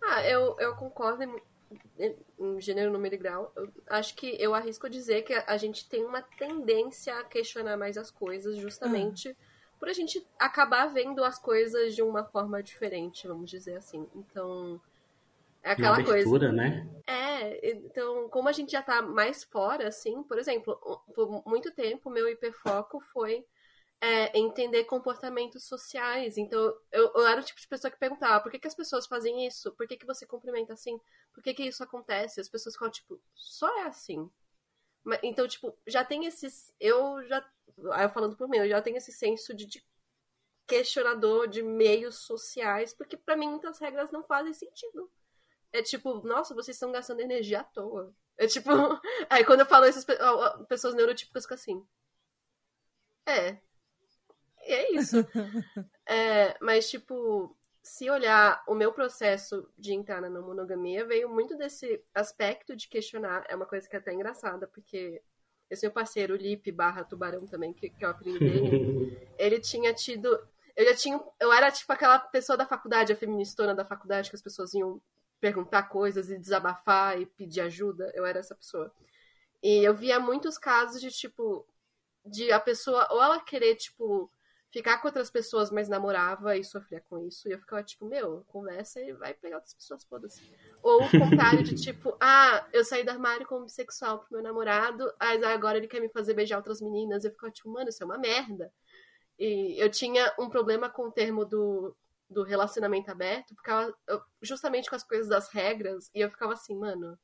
Ah, 0.04 0.24
eu, 0.24 0.56
eu 0.60 0.76
concordo 0.76 1.24
em, 1.98 2.16
em 2.38 2.62
gênero, 2.62 2.92
número 2.92 3.16
e 3.16 3.18
grau. 3.18 3.52
Eu 3.56 3.74
acho 3.88 4.16
que 4.16 4.38
eu 4.40 4.54
arrisco 4.54 4.88
dizer 4.88 5.24
que 5.24 5.34
a, 5.34 5.46
a 5.48 5.58
gente 5.58 5.90
tem 5.90 6.06
uma 6.06 6.22
tendência 6.22 7.18
a 7.18 7.24
questionar 7.24 7.76
mais 7.76 7.98
as 7.98 8.12
coisas, 8.12 8.56
justamente. 8.56 9.30
Ah 9.30 9.49
por 9.80 9.90
a 9.90 9.94
gente 9.94 10.26
acabar 10.38 10.88
vendo 10.88 11.24
as 11.24 11.40
coisas 11.40 11.96
de 11.96 12.02
uma 12.02 12.26
forma 12.26 12.62
diferente, 12.62 13.28
vamos 13.28 13.50
dizer 13.50 13.78
assim. 13.78 14.06
Então, 14.14 14.80
é 15.64 15.72
aquela 15.72 15.98
uma 15.98 16.10
abertura, 16.10 16.48
coisa. 16.48 16.52
né? 16.52 16.88
É, 17.08 17.72
então, 17.72 18.30
como 18.30 18.50
a 18.50 18.52
gente 18.52 18.72
já 18.72 18.82
tá 18.82 19.02
mais 19.02 19.44
fora, 19.44 19.88
assim, 19.88 20.22
por 20.24 20.38
exemplo, 20.38 20.78
por 21.16 21.44
muito 21.48 21.72
tempo, 21.72 22.10
meu 22.10 22.30
hiperfoco 22.30 23.00
foi 23.14 23.46
é, 24.02 24.38
entender 24.38 24.86
comportamentos 24.86 25.64
sociais. 25.64 26.38
Então, 26.38 26.60
eu, 26.92 27.12
eu, 27.14 27.28
era 27.28 27.42
o 27.42 27.44
tipo 27.44 27.60
de 27.60 27.68
pessoa 27.68 27.92
que 27.92 28.00
perguntava 28.00 28.42
por 28.42 28.52
que, 28.52 28.60
que 28.60 28.68
as 28.68 28.76
pessoas 28.76 29.08
fazem 29.08 29.46
isso? 29.46 29.72
Por 29.74 29.88
que, 29.88 29.98
que 29.98 30.06
você 30.06 30.26
cumprimenta 30.26 30.74
assim? 30.74 31.00
Por 31.34 31.44
que, 31.44 31.54
que 31.54 31.64
isso 31.64 31.84
acontece? 31.84 32.40
As 32.40 32.50
pessoas 32.50 32.76
ficam, 32.76 32.90
tipo, 32.90 33.20
só 33.36 33.68
é 33.80 33.84
assim. 33.84 34.30
Então, 35.24 35.48
tipo, 35.48 35.78
já 35.88 36.04
tem 36.04 36.26
esses. 36.26 36.74
Eu 36.80 37.24
já 37.28 37.44
aí 37.94 38.06
eu 38.06 38.10
falando 38.10 38.36
por 38.36 38.48
mim, 38.50 38.58
eu 38.58 38.70
já 38.70 38.82
tenho 38.82 38.98
esse 38.98 39.12
senso 39.12 39.54
de, 39.54 39.66
de 39.66 39.86
questionador 40.68 41.48
de 41.48 41.64
meios 41.64 42.16
sociais, 42.20 42.94
porque 42.94 43.18
para 43.18 43.36
mim 43.36 43.50
muitas 43.50 43.80
regras 43.80 44.12
não 44.12 44.24
fazem 44.24 44.54
sentido. 44.54 45.10
É 45.72 45.82
tipo, 45.82 46.16
nossa, 46.28 46.54
vocês 46.54 46.76
estão 46.76 46.92
gastando 46.92 47.22
energia 47.22 47.62
à 47.62 47.64
toa. 47.64 48.14
É 48.38 48.48
tipo, 48.48 48.70
aí 49.30 49.46
quando 49.46 49.62
eu 49.62 49.66
falo 49.66 49.86
essas 49.86 50.06
pessoas 50.68 50.96
neurotípicas 50.96 51.44
ficam 51.44 51.56
assim. 51.56 51.88
É. 53.26 53.58
E 54.66 54.74
é 54.74 54.92
isso. 54.94 55.18
é, 56.06 56.58
mas, 56.62 56.90
tipo, 56.90 57.56
se 57.82 58.10
olhar 58.10 58.64
o 58.68 58.76
meu 58.76 58.92
processo 58.92 59.68
de 59.78 59.94
entrar 59.94 60.22
na 60.22 60.30
não 60.30 60.42
monogamia, 60.42 61.06
veio 61.06 61.30
muito 61.30 61.58
desse 61.58 62.04
aspecto 62.14 62.76
de 62.76 62.88
questionar. 62.88 63.46
É 63.48 63.56
uma 63.56 63.66
coisa 63.66 63.88
que 63.88 63.96
é 63.96 64.00
até 64.00 64.14
engraçada, 64.14 64.68
porque 64.68 65.22
esse 65.70 65.86
meu 65.86 65.92
parceiro, 65.92 66.36
Lipe 66.36 66.72
barra 66.72 67.04
Tubarão 67.04 67.46
também, 67.46 67.74
que, 67.74 67.90
que 67.90 68.04
é 68.04 68.08
o 68.08 68.12
apelido 68.12 68.40
dele, 68.40 69.30
ele 69.38 69.60
tinha 69.60 69.94
tido. 69.94 70.28
Eu 70.76 70.86
já 70.86 70.96
tinha. 70.96 71.20
Eu 71.40 71.54
era 71.54 71.72
tipo 71.72 71.92
aquela 71.94 72.20
pessoa 72.20 72.58
da 72.58 72.66
faculdade, 72.66 73.14
a 73.14 73.16
feministona 73.16 73.76
da 73.76 73.86
faculdade, 73.86 74.30
que 74.30 74.36
as 74.36 74.42
pessoas 74.42 74.74
iam 74.74 75.02
perguntar 75.40 75.84
coisas 75.84 76.30
e 76.30 76.38
desabafar 76.38 77.20
e 77.20 77.26
pedir 77.26 77.62
ajuda. 77.62 78.12
Eu 78.14 78.26
era 78.26 78.40
essa 78.40 78.56
pessoa. 78.56 78.94
E 79.62 79.84
eu 79.84 79.94
via 79.94 80.20
muitos 80.20 80.58
casos 80.58 81.02
de, 81.02 81.12
tipo, 81.12 81.66
de 82.26 82.52
a 82.52 82.60
pessoa, 82.60 83.08
ou 83.12 83.22
ela 83.22 83.40
querer, 83.42 83.76
tipo, 83.76 84.32
ficar 84.72 85.00
com 85.00 85.08
outras 85.08 85.30
pessoas, 85.32 85.72
mas 85.72 85.90
namorava 85.90 86.56
e 86.56 86.64
sofria 86.64 87.04
com 87.10 87.20
isso. 87.20 87.48
E 87.48 87.52
eu 87.52 87.60
ficava 87.60 87.84
tipo, 87.84 88.06
meu, 88.06 88.44
conversa 88.48 89.02
e 89.02 89.14
vai 89.14 89.34
pegar 89.34 89.58
outras 89.58 89.74
pessoas, 89.74 90.04
foda-se. 90.04 90.42
Ou 90.84 91.04
o 91.04 91.10
contrário 91.10 91.64
de 91.64 91.76
tipo, 91.82 92.16
ah, 92.20 92.68
eu 92.72 92.86
saí 92.86 93.04
do 93.04 93.10
armário 93.10 93.48
como 93.48 93.66
bissexual 93.66 94.20
pro 94.20 94.34
meu 94.34 94.44
namorado, 94.44 95.12
mas 95.20 95.44
agora 95.44 95.78
ele 95.78 95.88
quer 95.88 96.00
me 96.00 96.10
fazer 96.10 96.34
beijar 96.34 96.58
outras 96.58 96.82
meninas. 96.82 97.26
Eu 97.26 97.32
ficava 97.32 97.52
tipo, 97.52 97.70
mano, 97.70 97.90
isso 97.90 98.04
é 98.04 98.06
uma 98.06 98.18
merda. 98.18 98.72
E 99.38 99.82
eu 99.82 99.90
tinha 99.90 100.34
um 100.38 100.50
problema 100.50 100.90
com 100.90 101.08
o 101.08 101.12
termo 101.12 101.46
do, 101.46 101.96
do 102.30 102.44
relacionamento 102.44 103.10
aberto, 103.10 103.56
porque 103.56 103.72
justamente 104.42 104.90
com 104.90 104.96
as 104.96 105.04
coisas 105.04 105.28
das 105.28 105.50
regras, 105.50 106.12
e 106.14 106.20
eu 106.20 106.30
ficava 106.30 106.54
assim, 106.54 106.76
mano, 106.76 107.18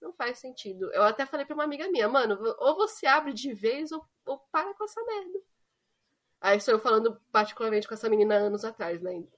não 0.00 0.12
faz 0.12 0.38
sentido. 0.38 0.90
Eu 0.92 1.02
até 1.02 1.26
falei 1.26 1.44
pra 1.44 1.54
uma 1.54 1.64
amiga 1.64 1.88
minha, 1.90 2.08
mano, 2.08 2.38
ou 2.58 2.76
você 2.76 3.06
abre 3.06 3.32
de 3.32 3.52
vez 3.52 3.92
ou, 3.92 4.02
ou 4.24 4.38
para 4.50 4.72
com 4.74 4.84
essa 4.84 5.02
merda. 5.04 5.40
Aí 6.46 6.58
estou 6.58 6.74
eu 6.74 6.78
falando 6.78 7.20
particularmente 7.32 7.88
com 7.88 7.94
essa 7.94 8.08
menina 8.08 8.36
anos 8.36 8.64
atrás, 8.64 9.02
né? 9.02 9.14
Em 9.14 9.28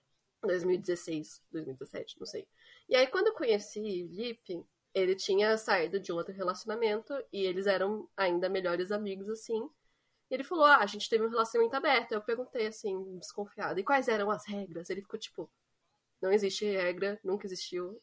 2016, 0.43 1.43
2017, 1.51 2.21
não 2.21 2.27
sei. 2.27 2.47
E 2.87 2.95
aí, 2.95 3.07
quando 3.07 3.29
eu 3.29 3.33
conheci 3.33 4.03
Lipe, 4.13 4.63
ele 4.93 5.15
tinha 5.15 5.57
saído 5.57 5.99
de 5.99 6.13
um 6.13 6.17
outro 6.17 6.35
relacionamento 6.35 7.15
e 7.33 7.47
eles 7.47 7.67
eram 7.67 8.07
ainda 8.15 8.51
melhores 8.51 8.93
amigos, 8.93 9.27
assim. 9.31 9.71
E 10.31 10.35
ele 10.35 10.45
falou: 10.45 10.67
Ah, 10.67 10.81
a 10.81 10.87
gente 10.87 11.09
teve 11.09 11.25
um 11.25 11.31
relacionamento 11.31 11.75
aberto. 11.77 12.13
Eu 12.13 12.21
perguntei, 12.21 12.67
assim, 12.67 13.19
desconfiada: 13.19 13.81
E 13.81 13.85
quais 13.85 14.07
eram 14.07 14.31
as 14.31 14.47
regras? 14.47 14.91
Ele 14.91 15.01
ficou 15.01 15.19
tipo: 15.19 15.51
Não 16.21 16.31
existe 16.31 16.67
regra, 16.67 17.19
nunca 17.25 17.47
existiu. 17.47 17.99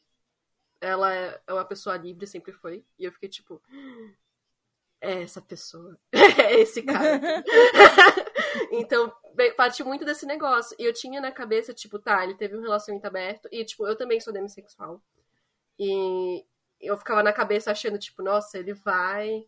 Ela 0.81 1.13
é, 1.13 1.41
é 1.45 1.53
uma 1.53 1.65
pessoa 1.65 1.95
livre, 1.95 2.25
sempre 2.25 2.53
foi. 2.53 2.83
E 2.97 3.05
eu 3.05 3.11
fiquei 3.11 3.29
tipo: 3.29 3.61
É 4.99 5.21
essa 5.21 5.43
pessoa. 5.43 5.95
é 6.11 6.59
esse 6.59 6.81
cara. 6.81 7.21
Então, 8.71 9.11
partiu 9.55 9.85
muito 9.85 10.05
desse 10.05 10.25
negócio. 10.25 10.75
E 10.79 10.85
eu 10.85 10.93
tinha 10.93 11.21
na 11.21 11.31
cabeça, 11.31 11.73
tipo, 11.73 11.99
tá, 11.99 12.23
ele 12.23 12.35
teve 12.35 12.57
um 12.57 12.61
relacionamento 12.61 13.07
aberto. 13.07 13.49
E, 13.51 13.63
tipo, 13.65 13.85
eu 13.87 13.95
também 13.95 14.19
sou 14.19 14.33
demissexual. 14.33 15.01
E 15.79 16.45
eu 16.79 16.97
ficava 16.97 17.23
na 17.23 17.33
cabeça 17.33 17.71
achando, 17.71 17.97
tipo, 17.97 18.21
nossa, 18.21 18.57
ele 18.57 18.73
vai. 18.73 19.45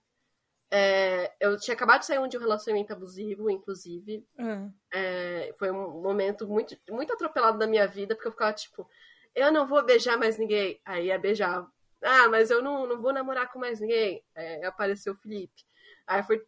É, 0.69 1.33
eu 1.39 1.57
tinha 1.57 1.73
acabado 1.73 2.01
de 2.01 2.07
sair 2.07 2.27
de 2.27 2.37
um 2.37 2.41
relacionamento 2.41 2.91
abusivo, 2.91 3.49
inclusive. 3.49 4.25
Uhum. 4.37 4.73
É, 4.91 5.53
foi 5.57 5.71
um 5.71 6.01
momento 6.01 6.47
muito, 6.47 6.77
muito 6.89 7.13
atropelado 7.13 7.57
da 7.57 7.67
minha 7.67 7.87
vida, 7.87 8.15
porque 8.15 8.27
eu 8.27 8.33
ficava, 8.33 8.53
tipo, 8.53 8.87
eu 9.33 9.51
não 9.51 9.65
vou 9.67 9.83
beijar 9.85 10.17
mais 10.17 10.37
ninguém. 10.37 10.81
Aí 10.83 11.07
ia 11.07 11.19
beijar. 11.19 11.65
Ah, 12.01 12.27
mas 12.27 12.51
eu 12.51 12.61
não, 12.61 12.85
não 12.85 13.01
vou 13.01 13.13
namorar 13.13 13.51
com 13.51 13.59
mais 13.59 13.79
ninguém. 13.79 14.23
É, 14.35 14.65
apareceu 14.65 15.13
o 15.13 15.17
Felipe. 15.17 15.63
Aí 16.05 16.23
foi, 16.23 16.45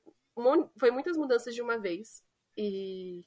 foi 0.78 0.92
muitas 0.92 1.16
mudanças 1.18 1.56
de 1.56 1.62
uma 1.62 1.78
vez. 1.78 2.24
E 2.58 3.26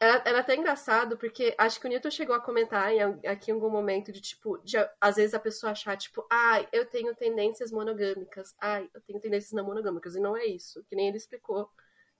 era, 0.00 0.22
era, 0.24 0.38
até 0.40 0.54
engraçado, 0.54 1.18
porque 1.18 1.54
acho 1.58 1.80
que 1.80 1.86
o 1.86 1.90
Newton 1.90 2.10
chegou 2.10 2.34
a 2.34 2.40
comentar 2.40 2.92
em, 2.92 3.00
aqui 3.26 3.50
em 3.50 3.54
algum 3.54 3.68
momento 3.68 4.12
de, 4.12 4.20
tipo, 4.20 4.58
de, 4.58 4.76
às 5.00 5.16
vezes 5.16 5.34
a 5.34 5.40
pessoa 5.40 5.72
achar, 5.72 5.96
tipo, 5.96 6.24
ai, 6.30 6.64
ah, 6.64 6.68
eu 6.72 6.86
tenho 6.86 7.14
tendências 7.16 7.72
monogâmicas, 7.72 8.54
ai, 8.60 8.88
eu 8.94 9.00
tenho 9.00 9.20
tendências 9.20 9.52
não 9.52 9.64
monogâmicas, 9.64 10.14
e 10.14 10.20
não 10.20 10.36
é 10.36 10.46
isso, 10.46 10.84
que 10.88 10.94
nem 10.94 11.08
ele 11.08 11.16
explicou, 11.16 11.68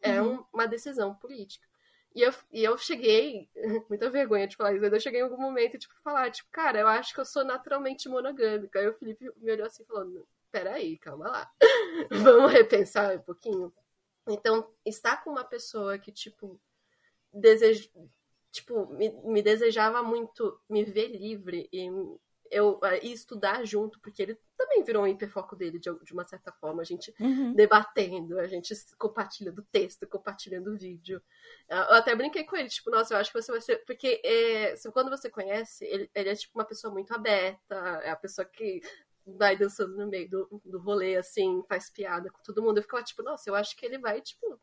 é 0.02 0.20
uhum. 0.20 0.38
um, 0.40 0.44
uma 0.52 0.66
decisão 0.66 1.14
política. 1.14 1.68
E 2.14 2.22
eu, 2.22 2.34
e 2.50 2.64
eu 2.64 2.76
cheguei, 2.76 3.48
muita 3.88 4.10
vergonha 4.10 4.48
de 4.48 4.56
falar 4.56 4.72
isso, 4.72 4.82
mas 4.82 4.92
eu 4.92 5.00
cheguei 5.00 5.20
em 5.20 5.24
algum 5.24 5.40
momento, 5.40 5.78
tipo, 5.78 5.94
falar, 6.02 6.30
tipo, 6.32 6.48
cara, 6.50 6.80
eu 6.80 6.88
acho 6.88 7.14
que 7.14 7.20
eu 7.20 7.24
sou 7.24 7.44
naturalmente 7.44 8.08
monogâmica. 8.08 8.80
Aí 8.80 8.88
o 8.88 8.94
Felipe 8.94 9.30
me 9.36 9.52
olhou 9.52 9.66
assim, 9.66 9.84
falando, 9.84 10.26
peraí, 10.50 10.98
calma 10.98 11.28
lá, 11.28 11.50
vamos 12.10 12.50
repensar 12.52 13.14
um 13.16 13.22
pouquinho. 13.22 13.72
Então, 14.28 14.68
estar 14.84 15.22
com 15.22 15.30
uma 15.30 15.44
pessoa 15.44 15.98
que, 15.98 16.12
tipo, 16.12 16.60
deseja, 17.32 17.88
tipo, 18.50 18.86
me, 18.86 19.10
me 19.24 19.42
desejava 19.42 20.02
muito 20.02 20.60
me 20.68 20.84
ver 20.84 21.08
livre 21.08 21.68
e 21.72 21.90
eu 22.50 22.80
e 23.02 23.12
estudar 23.12 23.64
junto, 23.64 24.00
porque 24.00 24.22
ele 24.22 24.38
também 24.56 24.82
virou 24.82 25.04
um 25.04 25.06
hiperfoco 25.06 25.54
dele 25.54 25.78
de, 25.78 25.90
de 26.02 26.12
uma 26.12 26.24
certa 26.24 26.50
forma, 26.52 26.82
a 26.82 26.84
gente 26.84 27.14
uhum. 27.20 27.52
debatendo, 27.52 28.38
a 28.38 28.46
gente 28.46 28.74
compartilhando 28.98 29.66
texto, 29.70 30.06
compartilhando 30.06 30.76
vídeo. 30.76 31.22
Eu 31.68 31.94
até 31.94 32.14
brinquei 32.14 32.44
com 32.44 32.56
ele, 32.56 32.68
tipo, 32.68 32.90
nossa, 32.90 33.14
eu 33.14 33.18
acho 33.18 33.30
que 33.30 33.40
você 33.40 33.52
vai 33.52 33.60
ser. 33.60 33.84
Porque 33.84 34.20
é, 34.24 34.74
quando 34.92 35.10
você 35.10 35.30
conhece, 35.30 35.84
ele, 35.84 36.10
ele, 36.14 36.30
é 36.30 36.34
tipo 36.34 36.58
uma 36.58 36.64
pessoa 36.64 36.92
muito 36.92 37.12
aberta, 37.14 37.74
é 38.02 38.10
a 38.10 38.16
pessoa 38.16 38.44
que 38.44 38.80
vai 39.36 39.56
dançando 39.56 39.96
no 39.96 40.06
meio 40.06 40.28
do, 40.28 40.62
do 40.64 40.78
rolê, 40.78 41.16
assim, 41.16 41.62
faz 41.68 41.90
piada 41.90 42.30
com 42.30 42.42
todo 42.42 42.62
mundo. 42.62 42.78
Eu 42.78 42.82
ficava 42.82 43.02
tipo, 43.02 43.22
nossa, 43.22 43.48
eu 43.48 43.54
acho 43.54 43.76
que 43.76 43.84
ele 43.84 43.98
vai, 43.98 44.20
tipo, 44.20 44.60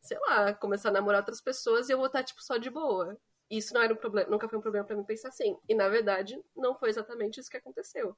sei 0.00 0.18
lá, 0.20 0.54
começar 0.54 0.88
a 0.90 0.92
namorar 0.92 1.20
outras 1.20 1.40
pessoas 1.40 1.88
e 1.88 1.92
eu 1.92 1.98
vou 1.98 2.06
estar, 2.06 2.22
tipo, 2.22 2.42
só 2.42 2.56
de 2.56 2.70
boa. 2.70 3.18
Isso 3.50 3.74
não 3.74 3.82
era 3.82 3.92
um 3.92 3.96
problema, 3.96 4.30
nunca 4.30 4.48
foi 4.48 4.58
um 4.58 4.62
problema 4.62 4.86
para 4.86 4.96
mim 4.96 5.04
pensar 5.04 5.28
assim. 5.28 5.56
E 5.68 5.74
na 5.74 5.88
verdade, 5.88 6.40
não 6.56 6.74
foi 6.74 6.88
exatamente 6.88 7.40
isso 7.40 7.50
que 7.50 7.56
aconteceu. 7.56 8.16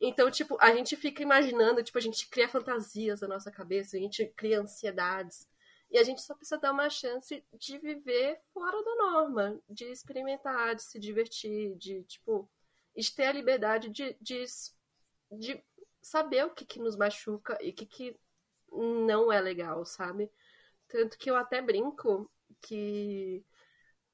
Então, 0.00 0.30
tipo, 0.30 0.56
a 0.60 0.74
gente 0.74 0.96
fica 0.96 1.22
imaginando, 1.22 1.82
tipo, 1.82 1.98
a 1.98 2.00
gente 2.00 2.28
cria 2.28 2.48
fantasias 2.48 3.20
na 3.20 3.28
nossa 3.28 3.50
cabeça, 3.50 3.96
a 3.96 4.00
gente 4.00 4.24
cria 4.36 4.60
ansiedades. 4.60 5.48
E 5.90 5.98
a 5.98 6.02
gente 6.04 6.20
só 6.22 6.34
precisa 6.34 6.58
dar 6.58 6.72
uma 6.72 6.90
chance 6.90 7.42
de 7.58 7.78
viver 7.78 8.40
fora 8.52 8.82
da 8.84 8.94
norma, 8.96 9.58
de 9.68 9.84
experimentar, 9.86 10.74
de 10.74 10.82
se 10.82 10.98
divertir, 10.98 11.74
de, 11.76 12.02
tipo, 12.04 12.48
de 12.96 13.14
ter 13.14 13.24
a 13.24 13.32
liberdade 13.32 13.88
de, 13.88 14.16
de, 14.20 14.44
de 15.30 15.62
saber 16.00 16.44
o 16.44 16.50
que, 16.50 16.64
que 16.64 16.78
nos 16.78 16.96
machuca 16.96 17.58
e 17.60 17.70
o 17.70 17.74
que, 17.74 17.86
que 17.86 18.20
não 18.72 19.32
é 19.32 19.40
legal, 19.40 19.84
sabe? 19.84 20.30
Tanto 20.88 21.18
que 21.18 21.30
eu 21.30 21.36
até 21.36 21.60
brinco 21.60 22.30
que, 22.60 23.44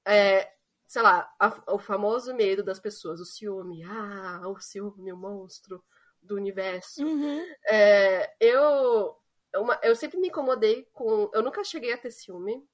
é, 0.05 0.53
sei 0.87 1.03
lá, 1.03 1.33
a, 1.38 1.74
o 1.74 1.79
famoso 1.79 2.35
medo 2.35 2.62
das 2.62 2.81
pessoas, 2.81 3.20
o 3.20 3.24
ciúme, 3.24 3.83
ah, 3.85 4.42
o 4.46 4.59
ciúme, 4.61 5.12
o 5.12 5.16
monstro 5.16 5.85
do 6.20 6.37
universo. 6.37 7.05
Uhum. 7.05 7.44
É, 7.66 8.35
eu, 8.40 9.16
uma, 9.57 9.79
eu 9.83 9.94
sempre 9.94 10.18
me 10.18 10.29
incomodei 10.29 10.88
com. 10.92 11.31
Eu 11.33 11.42
nunca 11.42 11.62
cheguei 11.62 11.92
a 11.92 11.98
ter 11.98 12.11
ciúme, 12.11 12.66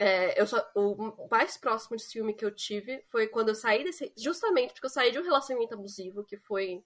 é, 0.00 0.40
eu 0.40 0.46
só, 0.46 0.66
o 0.74 1.28
mais 1.30 1.58
próximo 1.58 1.94
de 1.94 2.02
ciúme 2.02 2.32
que 2.32 2.42
eu 2.42 2.50
tive 2.50 3.04
foi 3.10 3.26
quando 3.26 3.50
eu 3.50 3.54
saí 3.54 3.84
desse. 3.84 4.10
Justamente 4.16 4.72
porque 4.72 4.86
eu 4.86 4.90
saí 4.90 5.12
de 5.12 5.18
um 5.18 5.22
relacionamento 5.22 5.74
abusivo, 5.74 6.24
que 6.24 6.38
foi. 6.38 6.82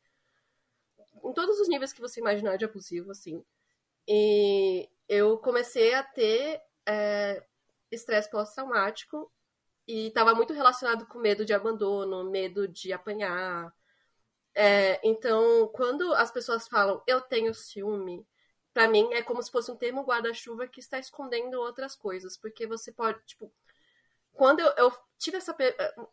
Em 1.22 1.32
todos 1.32 1.58
os 1.60 1.68
níveis 1.68 1.92
que 1.92 2.00
você 2.00 2.20
imaginar 2.20 2.56
de 2.56 2.64
abusivo, 2.64 3.10
assim. 3.10 3.44
E 4.06 4.88
eu 5.08 5.38
comecei 5.38 5.94
a 5.94 6.02
ter 6.02 6.60
é, 6.86 7.44
estresse 7.90 8.30
pós-traumático. 8.30 9.30
E 9.86 10.06
estava 10.08 10.34
muito 10.34 10.54
relacionado 10.54 11.06
com 11.06 11.18
medo 11.18 11.44
de 11.44 11.52
abandono, 11.52 12.30
medo 12.30 12.66
de 12.66 12.92
apanhar. 12.92 13.72
É, 14.54 15.00
então, 15.06 15.68
quando 15.74 16.14
as 16.14 16.30
pessoas 16.30 16.66
falam 16.68 17.02
eu 17.06 17.20
tenho 17.20 17.52
ciúme, 17.52 18.26
para 18.72 18.88
mim 18.88 19.12
é 19.12 19.22
como 19.22 19.42
se 19.42 19.50
fosse 19.50 19.70
um 19.70 19.76
termo 19.76 20.02
guarda-chuva 20.02 20.66
que 20.66 20.80
está 20.80 20.98
escondendo 20.98 21.60
outras 21.60 21.94
coisas, 21.94 22.36
porque 22.36 22.66
você 22.66 22.92
pode, 22.92 23.20
tipo, 23.26 23.52
quando 24.34 24.60
eu, 24.60 24.72
eu, 24.76 24.92
tive 25.18 25.38
essa, 25.38 25.56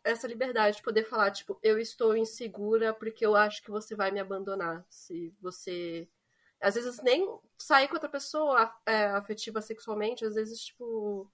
essa 0.02 0.26
liberdade 0.26 0.76
de 0.76 0.82
poder 0.82 1.04
falar, 1.04 1.30
tipo, 1.30 1.58
eu 1.62 1.78
estou 1.78 2.16
insegura 2.16 2.94
porque 2.94 3.26
eu 3.26 3.36
acho 3.36 3.62
que 3.62 3.70
você 3.70 3.94
vai 3.94 4.10
me 4.10 4.20
abandonar, 4.20 4.84
se 4.88 5.34
você 5.40 6.08
às 6.60 6.76
vezes 6.76 7.02
nem 7.02 7.28
sair 7.58 7.88
com 7.88 7.94
outra 7.94 8.08
pessoa 8.08 8.72
é, 8.86 9.06
afetiva 9.06 9.60
sexualmente, 9.60 10.24
às 10.24 10.36
vezes, 10.36 10.60
tipo, 10.64 11.30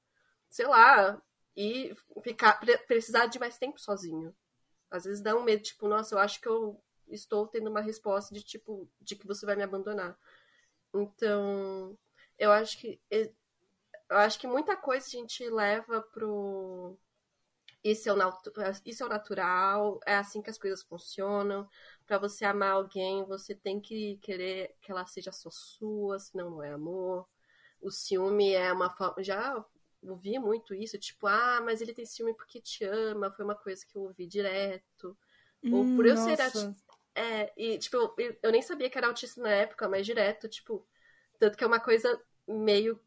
sei 0.48 0.66
lá, 0.66 1.20
e 1.54 1.94
ficar, 2.22 2.58
precisar 2.86 3.26
de 3.26 3.38
mais 3.38 3.58
tempo 3.58 3.78
sozinho. 3.78 4.34
Às 4.90 5.04
vezes 5.04 5.22
dá 5.22 5.36
um 5.36 5.42
medo, 5.42 5.62
tipo, 5.62 5.86
nossa, 5.86 6.14
eu 6.14 6.18
acho 6.18 6.40
que 6.40 6.48
eu 6.48 6.82
estou 7.08 7.46
tendo 7.46 7.68
uma 7.68 7.82
resposta 7.82 8.34
de 8.34 8.42
tipo, 8.42 8.88
de 9.00 9.16
que 9.16 9.26
você 9.26 9.44
vai 9.44 9.54
me 9.54 9.62
abandonar. 9.62 10.18
Então, 10.94 11.98
eu 12.38 12.50
acho 12.50 12.78
que 12.78 12.98
eu 14.10 14.16
acho 14.18 14.38
que 14.38 14.46
muita 14.46 14.76
coisa 14.76 15.06
a 15.06 15.10
gente 15.10 15.48
leva 15.48 16.00
pro 16.00 16.98
isso 17.82 18.08
é, 18.08 18.12
o 18.12 18.32
isso 18.84 19.02
é 19.02 19.06
o 19.06 19.08
natural, 19.08 20.00
é 20.04 20.16
assim 20.16 20.42
que 20.42 20.50
as 20.50 20.58
coisas 20.58 20.82
funcionam. 20.82 21.68
Para 22.06 22.18
você 22.18 22.44
amar 22.44 22.72
alguém, 22.72 23.24
você 23.24 23.54
tem 23.54 23.80
que 23.80 24.18
querer 24.18 24.74
que 24.80 24.90
ela 24.90 25.06
seja 25.06 25.30
só 25.30 25.48
sua, 25.50 26.18
senão 26.18 26.50
não 26.50 26.62
é 26.62 26.72
amor. 26.72 27.26
O 27.80 27.90
ciúme 27.90 28.52
é 28.52 28.72
uma 28.72 28.90
forma. 28.90 29.22
Já 29.22 29.64
ouvi 30.02 30.38
muito 30.38 30.74
isso, 30.74 30.98
tipo, 30.98 31.26
ah, 31.26 31.60
mas 31.64 31.80
ele 31.80 31.94
tem 31.94 32.04
ciúme 32.04 32.34
porque 32.34 32.60
te 32.60 32.84
ama. 32.84 33.30
Foi 33.30 33.44
uma 33.44 33.54
coisa 33.54 33.86
que 33.86 33.96
eu 33.96 34.02
ouvi 34.02 34.26
direto. 34.26 35.16
Hum, 35.62 35.74
Ou 35.74 35.96
por 35.96 36.06
eu 36.06 36.14
nossa. 36.14 36.50
ser 36.50 36.74
é, 37.14 37.52
e, 37.56 37.78
tipo, 37.78 37.96
eu, 37.96 38.38
eu, 38.42 38.52
nem 38.52 38.62
sabia 38.62 38.88
que 38.88 38.96
era 38.96 39.08
autista 39.08 39.40
na 39.40 39.50
época, 39.50 39.88
mas 39.88 40.06
direto, 40.06 40.48
tipo. 40.48 40.86
Tanto 41.38 41.56
que 41.56 41.64
é 41.64 41.66
uma 41.66 41.80
coisa 41.80 42.20
meio 42.46 43.00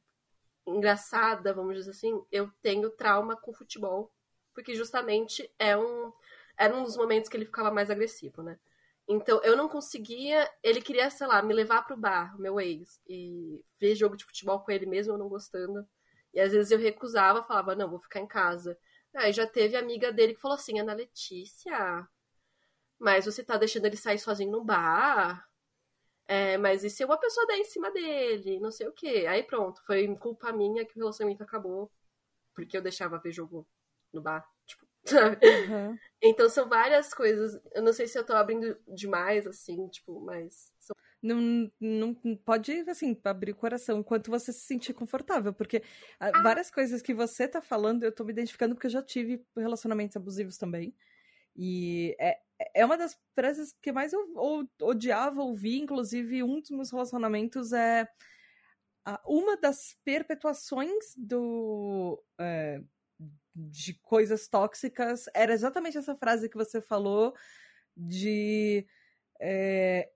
engraçada, 0.65 1.53
vamos 1.53 1.75
dizer 1.75 1.91
assim. 1.91 2.23
Eu 2.31 2.51
tenho 2.61 2.89
trauma 2.91 3.35
com 3.35 3.53
futebol, 3.53 4.11
porque 4.53 4.75
justamente 4.75 5.49
é 5.59 5.77
um. 5.77 6.11
Era 6.57 6.75
um 6.75 6.83
dos 6.83 6.97
momentos 6.97 7.29
que 7.29 7.37
ele 7.37 7.45
ficava 7.45 7.71
mais 7.71 7.89
agressivo, 7.89 8.43
né? 8.43 8.59
Então 9.07 9.41
eu 9.43 9.57
não 9.57 9.67
conseguia. 9.69 10.49
Ele 10.63 10.81
queria, 10.81 11.09
sei 11.09 11.27
lá, 11.27 11.41
me 11.41 11.53
levar 11.53 11.83
pro 11.83 11.97
bar, 11.97 12.37
meu 12.39 12.59
ex, 12.59 13.01
e 13.07 13.63
ver 13.79 13.95
jogo 13.95 14.15
de 14.17 14.25
futebol 14.25 14.59
com 14.61 14.71
ele 14.71 14.85
mesmo, 14.85 15.13
eu 15.13 15.17
não 15.17 15.29
gostando. 15.29 15.87
E 16.33 16.39
às 16.39 16.51
vezes 16.53 16.71
eu 16.71 16.79
recusava, 16.79 17.43
falava, 17.43 17.75
não, 17.75 17.89
vou 17.89 17.99
ficar 17.99 18.19
em 18.21 18.27
casa. 18.27 18.77
Aí 19.15 19.33
já 19.33 19.45
teve 19.45 19.75
amiga 19.75 20.11
dele 20.11 20.33
que 20.33 20.41
falou 20.41 20.55
assim, 20.55 20.79
Ana 20.79 20.93
Letícia, 20.93 22.07
mas 22.99 23.25
você 23.25 23.43
tá 23.43 23.57
deixando 23.57 23.85
ele 23.85 23.97
sair 23.97 24.19
sozinho 24.19 24.51
no 24.51 24.63
bar. 24.63 25.45
É, 26.31 26.57
mas 26.57 26.81
e 26.85 26.89
se 26.89 27.03
uma 27.03 27.17
pessoa 27.17 27.45
der 27.45 27.57
em 27.57 27.65
cima 27.65 27.91
dele? 27.91 28.57
Não 28.57 28.71
sei 28.71 28.87
o 28.87 28.93
quê. 28.93 29.25
Aí 29.27 29.43
pronto, 29.43 29.83
foi 29.85 30.07
culpa 30.15 30.53
minha 30.53 30.85
que 30.85 30.95
o 30.95 30.99
relacionamento 30.99 31.43
acabou. 31.43 31.91
Porque 32.55 32.77
eu 32.77 32.81
deixava 32.81 33.19
ver 33.19 33.33
jogo 33.33 33.67
no 34.13 34.21
bar. 34.21 34.47
Tipo, 34.65 34.87
uhum. 35.11 35.97
Então 36.21 36.47
são 36.47 36.69
várias 36.69 37.13
coisas. 37.13 37.61
Eu 37.73 37.83
não 37.83 37.91
sei 37.91 38.07
se 38.07 38.17
eu 38.17 38.25
tô 38.25 38.31
abrindo 38.31 38.79
demais, 38.87 39.45
assim, 39.45 39.89
tipo, 39.89 40.21
mas. 40.21 40.71
São... 40.79 40.95
Não, 41.21 41.69
não 41.81 42.15
pode, 42.45 42.71
assim, 42.89 43.19
abrir 43.25 43.51
o 43.51 43.55
coração 43.55 43.99
enquanto 43.99 44.31
você 44.31 44.53
se 44.53 44.61
sentir 44.61 44.93
confortável, 44.93 45.53
porque 45.53 45.83
ah. 46.17 46.41
várias 46.41 46.71
coisas 46.71 47.01
que 47.01 47.13
você 47.13 47.45
tá 47.45 47.61
falando, 47.61 48.03
eu 48.03 48.11
tô 48.11 48.23
me 48.23 48.31
identificando 48.31 48.73
porque 48.73 48.87
eu 48.87 48.91
já 48.91 49.03
tive 49.03 49.45
relacionamentos 49.55 50.15
abusivos 50.15 50.57
também. 50.57 50.95
E 51.57 52.15
é, 52.17 52.39
é 52.73 52.85
uma 52.85 52.97
das 52.97 53.17
frases 53.35 53.73
que 53.81 53.91
mais 53.91 54.13
eu 54.13 54.21
odiava 54.81 55.41
ouvir, 55.41 55.79
inclusive 55.79 56.43
um 56.43 56.59
dos 56.59 56.71
meus 56.71 56.91
relacionamentos 56.91 57.73
é 57.73 58.07
uma 59.25 59.57
das 59.57 59.97
perpetuações 60.05 61.15
do 61.17 62.23
é, 62.39 62.81
de 63.55 63.95
coisas 64.01 64.47
tóxicas 64.47 65.25
era 65.33 65.53
exatamente 65.53 65.97
essa 65.97 66.15
frase 66.15 66.49
que 66.49 66.57
você 66.57 66.79
falou 66.79 67.33
de 67.97 68.85
é, 69.39 70.09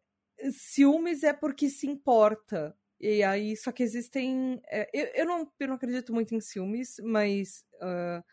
ciúmes 0.51 1.23
é 1.23 1.33
porque 1.33 1.69
se 1.69 1.87
importa. 1.87 2.77
E 2.99 3.23
aí, 3.23 3.55
só 3.57 3.71
que 3.71 3.83
existem. 3.83 4.61
É, 4.67 4.89
eu, 4.93 5.05
eu, 5.15 5.25
não, 5.25 5.51
eu 5.59 5.67
não 5.67 5.75
acredito 5.75 6.13
muito 6.13 6.33
em 6.33 6.39
ciúmes, 6.39 6.95
mas 7.03 7.65
uh, 7.75 8.23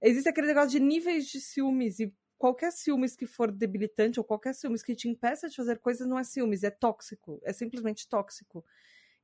existe 0.00 0.28
aquele 0.28 0.46
negócio 0.46 0.70
de 0.70 0.80
níveis 0.80 1.26
de 1.26 1.40
ciúmes. 1.40 1.98
E 1.98 2.14
qualquer 2.42 2.72
ciúmes 2.72 3.14
que 3.14 3.24
for 3.24 3.52
debilitante 3.52 4.18
ou 4.18 4.24
qualquer 4.24 4.52
ciúmes 4.52 4.82
que 4.82 4.96
te 4.96 5.08
impeça 5.08 5.48
de 5.48 5.54
fazer 5.54 5.78
coisas 5.78 6.08
não 6.08 6.18
é 6.18 6.24
ciúmes, 6.24 6.64
é 6.64 6.70
tóxico. 6.70 7.40
É 7.44 7.52
simplesmente 7.52 8.08
tóxico. 8.08 8.64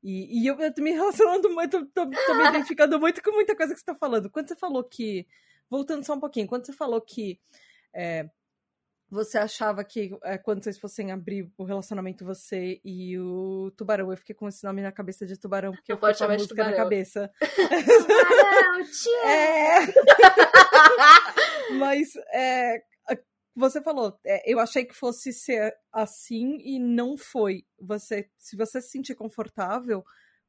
E, 0.00 0.40
e 0.40 0.46
eu, 0.46 0.56
eu 0.60 0.72
tô 0.72 0.80
me 0.80 0.92
relacionando 0.92 1.50
muito, 1.50 1.84
tô, 1.86 2.08
tô 2.08 2.34
me 2.36 2.46
identificando 2.48 3.00
muito 3.00 3.20
com 3.20 3.32
muita 3.32 3.56
coisa 3.56 3.74
que 3.74 3.80
você 3.80 3.86
tá 3.86 3.96
falando. 3.96 4.30
Quando 4.30 4.46
você 4.46 4.54
falou 4.54 4.84
que. 4.84 5.26
Voltando 5.68 6.04
só 6.04 6.14
um 6.14 6.20
pouquinho, 6.20 6.46
quando 6.46 6.64
você 6.64 6.72
falou 6.72 7.00
que 7.00 7.40
é, 7.92 8.30
você 9.10 9.36
achava 9.36 9.82
que 9.82 10.16
é, 10.22 10.38
quando 10.38 10.62
vocês 10.62 10.78
fossem 10.78 11.10
abrir 11.10 11.50
o 11.58 11.64
relacionamento, 11.64 12.24
você 12.24 12.80
e 12.84 13.18
o 13.18 13.72
tubarão, 13.76 14.12
eu 14.12 14.16
fiquei 14.16 14.34
com 14.34 14.46
esse 14.48 14.62
nome 14.64 14.80
na 14.80 14.92
cabeça 14.92 15.26
de 15.26 15.36
tubarão, 15.36 15.72
porque 15.72 15.92
eu, 15.92 15.98
eu 16.00 16.14
fiquei 16.14 16.26
com 16.26 16.32
a 16.32 16.36
música 16.36 16.64
na 16.64 16.72
cabeça. 16.72 17.30
Tubarão, 17.42 18.84
tia! 18.84 19.28
É... 19.28 19.86
Mas 21.78 22.14
é, 22.32 22.82
você 23.58 23.82
falou, 23.82 24.18
é, 24.24 24.50
eu 24.50 24.58
achei 24.60 24.84
que 24.84 24.94
fosse 24.94 25.32
ser 25.32 25.74
assim 25.92 26.58
e 26.60 26.78
não 26.78 27.16
foi. 27.16 27.66
Você, 27.80 28.30
se 28.38 28.56
você 28.56 28.80
se 28.80 28.90
sentir 28.90 29.14
confortável, 29.14 30.04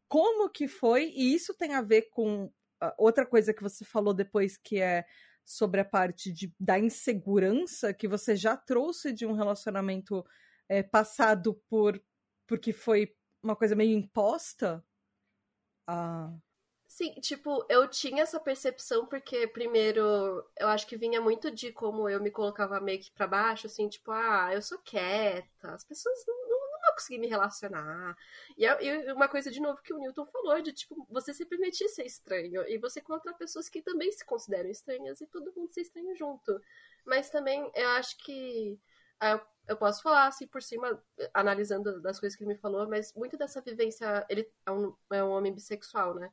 como 0.07 0.49
que 0.49 0.67
foi? 0.67 1.11
E 1.15 1.33
isso 1.33 1.53
tem 1.53 1.73
a 1.73 1.81
ver 1.81 2.09
com 2.11 2.51
outra 2.97 3.25
coisa 3.25 3.53
que 3.53 3.63
você 3.63 3.83
falou 3.85 4.13
depois, 4.13 4.57
que 4.57 4.79
é 4.79 5.05
sobre 5.45 5.81
a 5.81 5.85
parte 5.85 6.31
de, 6.31 6.53
da 6.59 6.77
insegurança 6.77 7.93
que 7.93 8.07
você 8.07 8.35
já 8.35 8.55
trouxe 8.55 9.11
de 9.11 9.25
um 9.25 9.33
relacionamento 9.33 10.23
é, 10.69 10.83
passado 10.83 11.55
por 11.67 12.01
porque 12.47 12.73
foi 12.73 13.15
uma 13.43 13.55
coisa 13.55 13.75
meio 13.75 13.97
imposta. 13.97 14.83
Ah. 15.87 16.35
Sim, 16.99 17.13
tipo, 17.21 17.65
eu 17.69 17.87
tinha 17.87 18.23
essa 18.23 18.41
percepção 18.41 19.05
porque, 19.05 19.47
primeiro, 19.47 20.01
eu 20.57 20.67
acho 20.67 20.85
que 20.85 20.97
vinha 20.97 21.21
muito 21.21 21.49
de 21.49 21.71
como 21.71 22.09
eu 22.09 22.19
me 22.21 22.29
colocava 22.29 22.77
meio 22.81 22.99
que 22.99 23.09
pra 23.11 23.25
baixo, 23.25 23.67
assim, 23.67 23.87
tipo, 23.87 24.11
ah, 24.11 24.49
eu 24.53 24.61
sou 24.61 24.77
quieta, 24.79 25.71
as 25.73 25.85
pessoas 25.85 26.25
não, 26.27 26.35
não, 26.49 26.81
vão 26.81 26.93
conseguir 26.95 27.17
me 27.19 27.27
relacionar. 27.27 28.17
E, 28.57 28.65
e 28.65 29.13
uma 29.13 29.29
coisa, 29.29 29.49
de 29.49 29.61
novo, 29.61 29.81
que 29.81 29.93
o 29.93 29.97
Newton 29.97 30.25
falou, 30.25 30.61
de, 30.61 30.73
tipo, 30.73 31.07
você 31.09 31.33
se 31.33 31.45
permitir 31.45 31.87
ser 31.87 32.05
estranho 32.05 32.67
e 32.67 32.77
você 32.77 32.99
contra 32.99 33.33
pessoas 33.33 33.69
que 33.69 33.81
também 33.81 34.11
se 34.11 34.25
consideram 34.25 34.69
estranhas 34.69 35.21
e 35.21 35.25
todo 35.27 35.53
mundo 35.55 35.73
ser 35.73 35.81
estranho 35.81 36.13
junto. 36.17 36.61
Mas 37.05 37.29
também, 37.29 37.71
eu 37.75 37.87
acho 37.91 38.17
que. 38.17 38.77
Eu, 39.21 39.39
eu 39.69 39.77
posso 39.77 40.01
falar 40.01 40.27
assim 40.27 40.47
por 40.47 40.61
cima, 40.61 41.01
analisando 41.33 42.01
das 42.01 42.19
coisas 42.19 42.37
que 42.37 42.43
ele 42.43 42.53
me 42.53 42.59
falou, 42.59 42.89
mas 42.89 43.13
muito 43.13 43.37
dessa 43.37 43.61
vivência. 43.61 44.25
Ele 44.29 44.51
é 44.65 44.71
um, 44.71 44.93
é 45.11 45.23
um 45.23 45.29
homem 45.31 45.53
bissexual, 45.53 46.13
né? 46.15 46.29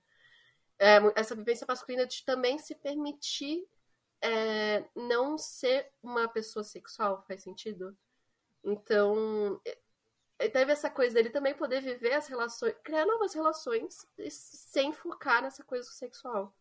É, 0.79 0.99
essa 1.14 1.35
vivência 1.35 1.66
masculina 1.68 2.07
de 2.07 2.24
também 2.24 2.59
se 2.59 2.74
permitir 2.74 3.66
é, 4.20 4.85
não 4.95 5.39
ser 5.39 5.91
uma 6.03 6.29
pessoa 6.29 6.64
sexual, 6.64 7.24
faz 7.27 7.43
sentido? 7.43 7.97
Então, 8.64 9.61
teve 10.39 10.72
essa 10.72 10.91
coisa 10.91 11.14
dele 11.14 11.31
também 11.31 11.55
poder 11.55 11.81
viver 11.81 12.12
as 12.12 12.27
relações, 12.27 12.74
criar 12.83 13.07
novas 13.07 13.35
relações 13.35 14.07
sem 14.29 14.93
focar 14.93 15.43
nessa 15.43 15.62
coisa 15.62 15.89
sexual. 15.91 16.55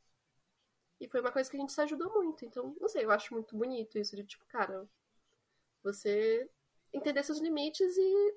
E 0.99 1.07
foi 1.07 1.20
uma 1.20 1.32
coisa 1.32 1.49
que 1.49 1.57
a 1.57 1.59
gente 1.59 1.74
se 1.74 1.82
ajudou 1.82 2.13
muito. 2.13 2.45
Então, 2.45 2.76
não 2.80 2.88
sei, 2.88 3.03
eu 3.03 3.11
acho 3.11 3.34
muito 3.34 3.55
bonito 3.55 3.97
isso 3.97 4.16
de 4.16 4.24
tipo, 4.24 4.45
cara, 4.45 4.88
Você 5.84 6.49
entender 6.93 7.24
seus 7.24 7.39
limites 7.39 7.97
e. 7.97 8.36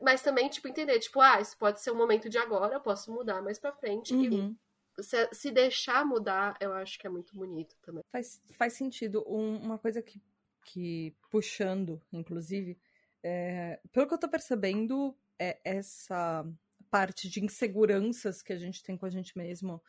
Mas 0.00 0.22
também, 0.22 0.48
tipo, 0.48 0.66
entender, 0.66 0.98
tipo, 0.98 1.20
ah, 1.20 1.40
isso 1.40 1.56
pode 1.56 1.80
ser 1.80 1.90
um 1.90 1.96
momento 1.96 2.28
de 2.28 2.38
agora, 2.38 2.74
eu 2.74 2.80
posso 2.80 3.12
mudar 3.12 3.42
mais 3.42 3.58
pra 3.58 3.72
frente. 3.72 4.14
Uhum. 4.14 4.56
Se, 5.00 5.28
se, 5.32 5.50
deixar 5.50 6.04
mudar, 6.04 6.56
eu 6.60 6.72
acho 6.72 6.98
que 6.98 7.06
é 7.06 7.10
muito 7.10 7.34
bonito 7.34 7.76
também. 7.82 8.02
Faz, 8.12 8.40
faz 8.56 8.74
sentido. 8.74 9.24
Um, 9.26 9.56
uma 9.56 9.78
coisa 9.78 10.00
que, 10.00 10.22
que, 10.64 11.14
puxando, 11.30 12.00
inclusive, 12.12 12.78
é, 13.22 13.80
pelo 13.92 14.06
que 14.06 14.14
eu 14.14 14.18
tô 14.18 14.28
percebendo, 14.28 15.16
é 15.38 15.58
essa 15.64 16.46
parte 16.90 17.28
de 17.28 17.44
inseguranças 17.44 18.40
que 18.40 18.52
a 18.52 18.58
gente 18.58 18.82
tem 18.82 18.96
com 18.96 19.06
a 19.06 19.10
gente 19.10 19.36
mesmo, 19.36 19.82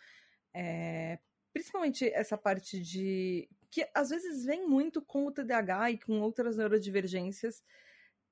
é, 0.54 1.20
principalmente 1.54 2.10
essa 2.10 2.38
parte 2.38 2.82
de 2.82 3.48
que 3.70 3.88
às 3.94 4.10
vezes 4.10 4.46
vem 4.46 4.68
muito 4.68 5.02
com 5.02 5.28
o 5.28 5.32
TDAH 5.32 5.92
e 5.92 6.00
com 6.00 6.20
outras 6.22 6.58
neurodivergências, 6.58 7.62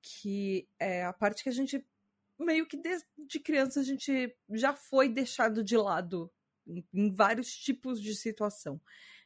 que 0.02 0.68
é 0.80 1.04
a 1.04 1.14
parte 1.14 1.44
que 1.44 1.50
a 1.50 1.54
gente 1.54 1.86
meio 2.40 2.66
que 2.66 2.78
desde 2.78 3.08
de 3.18 3.40
criança 3.40 3.80
a 3.80 3.84
gente 3.84 4.36
já 4.50 4.74
foi 4.74 5.08
deixado 5.08 5.64
de 5.64 5.78
lado 5.78 6.32
em, 6.68 7.12
vários 7.12 7.56
tipos 7.56 8.02
de 8.02 8.16
situação. 8.16 8.80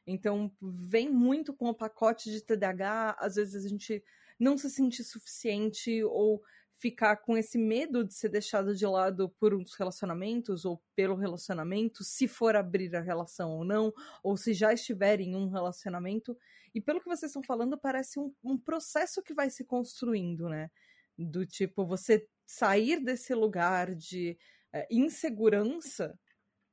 Então, 0.05 0.51
vem 0.61 1.09
muito 1.09 1.53
com 1.53 1.69
o 1.69 1.75
pacote 1.75 2.31
de 2.31 2.41
TDAH, 2.41 3.17
às 3.19 3.35
vezes 3.35 3.65
a 3.65 3.67
gente 3.67 4.03
não 4.39 4.57
se 4.57 4.69
sente 4.69 5.03
suficiente 5.03 6.03
ou 6.03 6.41
ficar 6.77 7.17
com 7.17 7.35
esse 7.35 7.57
medo 7.57 8.03
de 8.03 8.13
ser 8.13 8.29
deixado 8.29 8.75
de 8.75 8.85
lado 8.85 9.29
por 9.39 9.53
uns 9.53 9.73
relacionamentos 9.73 10.63
ou 10.63 10.81
pelo 10.95 11.15
relacionamento, 11.15 12.03
se 12.03 12.27
for 12.27 12.55
abrir 12.55 12.95
a 12.95 13.01
relação 13.01 13.51
ou 13.51 13.65
não, 13.65 13.91
ou 14.23 14.37
se 14.37 14.53
já 14.53 14.71
estiver 14.73 15.19
em 15.19 15.35
um 15.35 15.49
relacionamento. 15.49 16.37
E 16.73 16.79
pelo 16.79 16.99
que 16.99 17.07
vocês 17.07 17.31
estão 17.31 17.41
falando, 17.41 17.77
parece 17.77 18.19
um, 18.19 18.31
um 18.43 18.57
processo 18.57 19.23
que 19.23 19.33
vai 19.33 19.49
se 19.49 19.65
construindo, 19.65 20.47
né? 20.47 20.69
Do 21.17 21.47
tipo, 21.47 21.85
você 21.85 22.27
sair 22.45 23.03
desse 23.03 23.33
lugar 23.33 23.95
de 23.95 24.37
é, 24.71 24.87
insegurança 24.91 26.17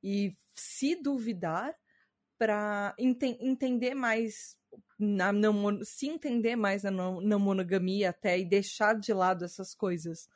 e 0.05 0.37
se 0.53 0.95
duvidar 0.95 1.75
para 2.37 2.93
ente 2.99 3.25
entender 3.41 3.95
mais 3.95 4.55
na 4.99 5.33
não, 5.33 5.83
se 5.83 6.07
entender 6.07 6.55
mais 6.55 6.83
na 6.83 6.91
não, 6.91 7.39
monogamia 7.39 8.11
até 8.11 8.37
e 8.37 8.45
deixar 8.45 8.99
de 8.99 9.11
lado 9.11 9.43
essas 9.43 9.73
coisas. 9.73 10.29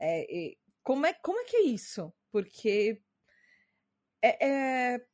É, 0.00 0.54
como, 0.84 1.04
é, 1.04 1.12
como 1.14 1.40
é 1.40 1.44
que 1.44 1.56
é 1.56 1.62
isso? 1.62 2.12
Porque 2.30 3.02
é, 4.22 4.46
é, 4.46 5.06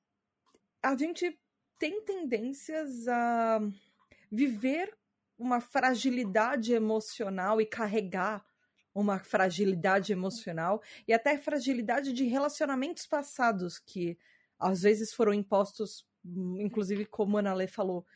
a 0.82 0.94
gente 0.96 1.40
tem 1.78 2.04
tendências 2.04 3.08
a 3.08 3.58
viver 4.30 4.94
uma 5.38 5.60
fragilidade 5.60 6.74
emocional 6.74 7.58
e 7.58 7.66
carregar 7.66 8.44
uma 8.94 9.18
fragilidade 9.18 10.12
emocional 10.12 10.80
e 11.06 11.12
até 11.12 11.36
fragilidade 11.36 12.12
de 12.12 12.24
relacionamentos 12.24 13.06
passados 13.06 13.78
que 13.78 14.16
às 14.58 14.82
vezes 14.82 15.12
foram 15.12 15.34
impostos, 15.34 16.06
inclusive 16.24 17.04
como 17.04 17.36
a 17.36 17.40
Ana 17.40 17.54
Lê 17.54 17.66
falou, 17.66 18.06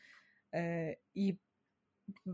é, 0.51 0.97
e 1.15 1.37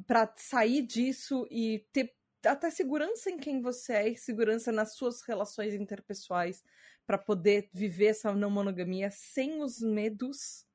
para 0.05 0.31
sair 0.37 0.83
disso 0.83 1.47
e 1.49 1.85
ter 1.91 2.15
até 2.45 2.69
segurança 2.69 3.29
em 3.29 3.37
quem 3.37 3.59
você 3.61 3.93
é 3.93 4.09
e 4.09 4.17
segurança 4.17 4.71
nas 4.71 4.95
suas 4.95 5.21
relações 5.23 5.73
interpessoais 5.73 6.63
para 7.05 7.17
poder 7.17 7.69
viver 7.73 8.07
essa 8.07 8.33
não 8.33 8.49
monogamia 8.49 9.09
sem 9.11 9.61
os 9.61 9.79
medos 9.79 10.65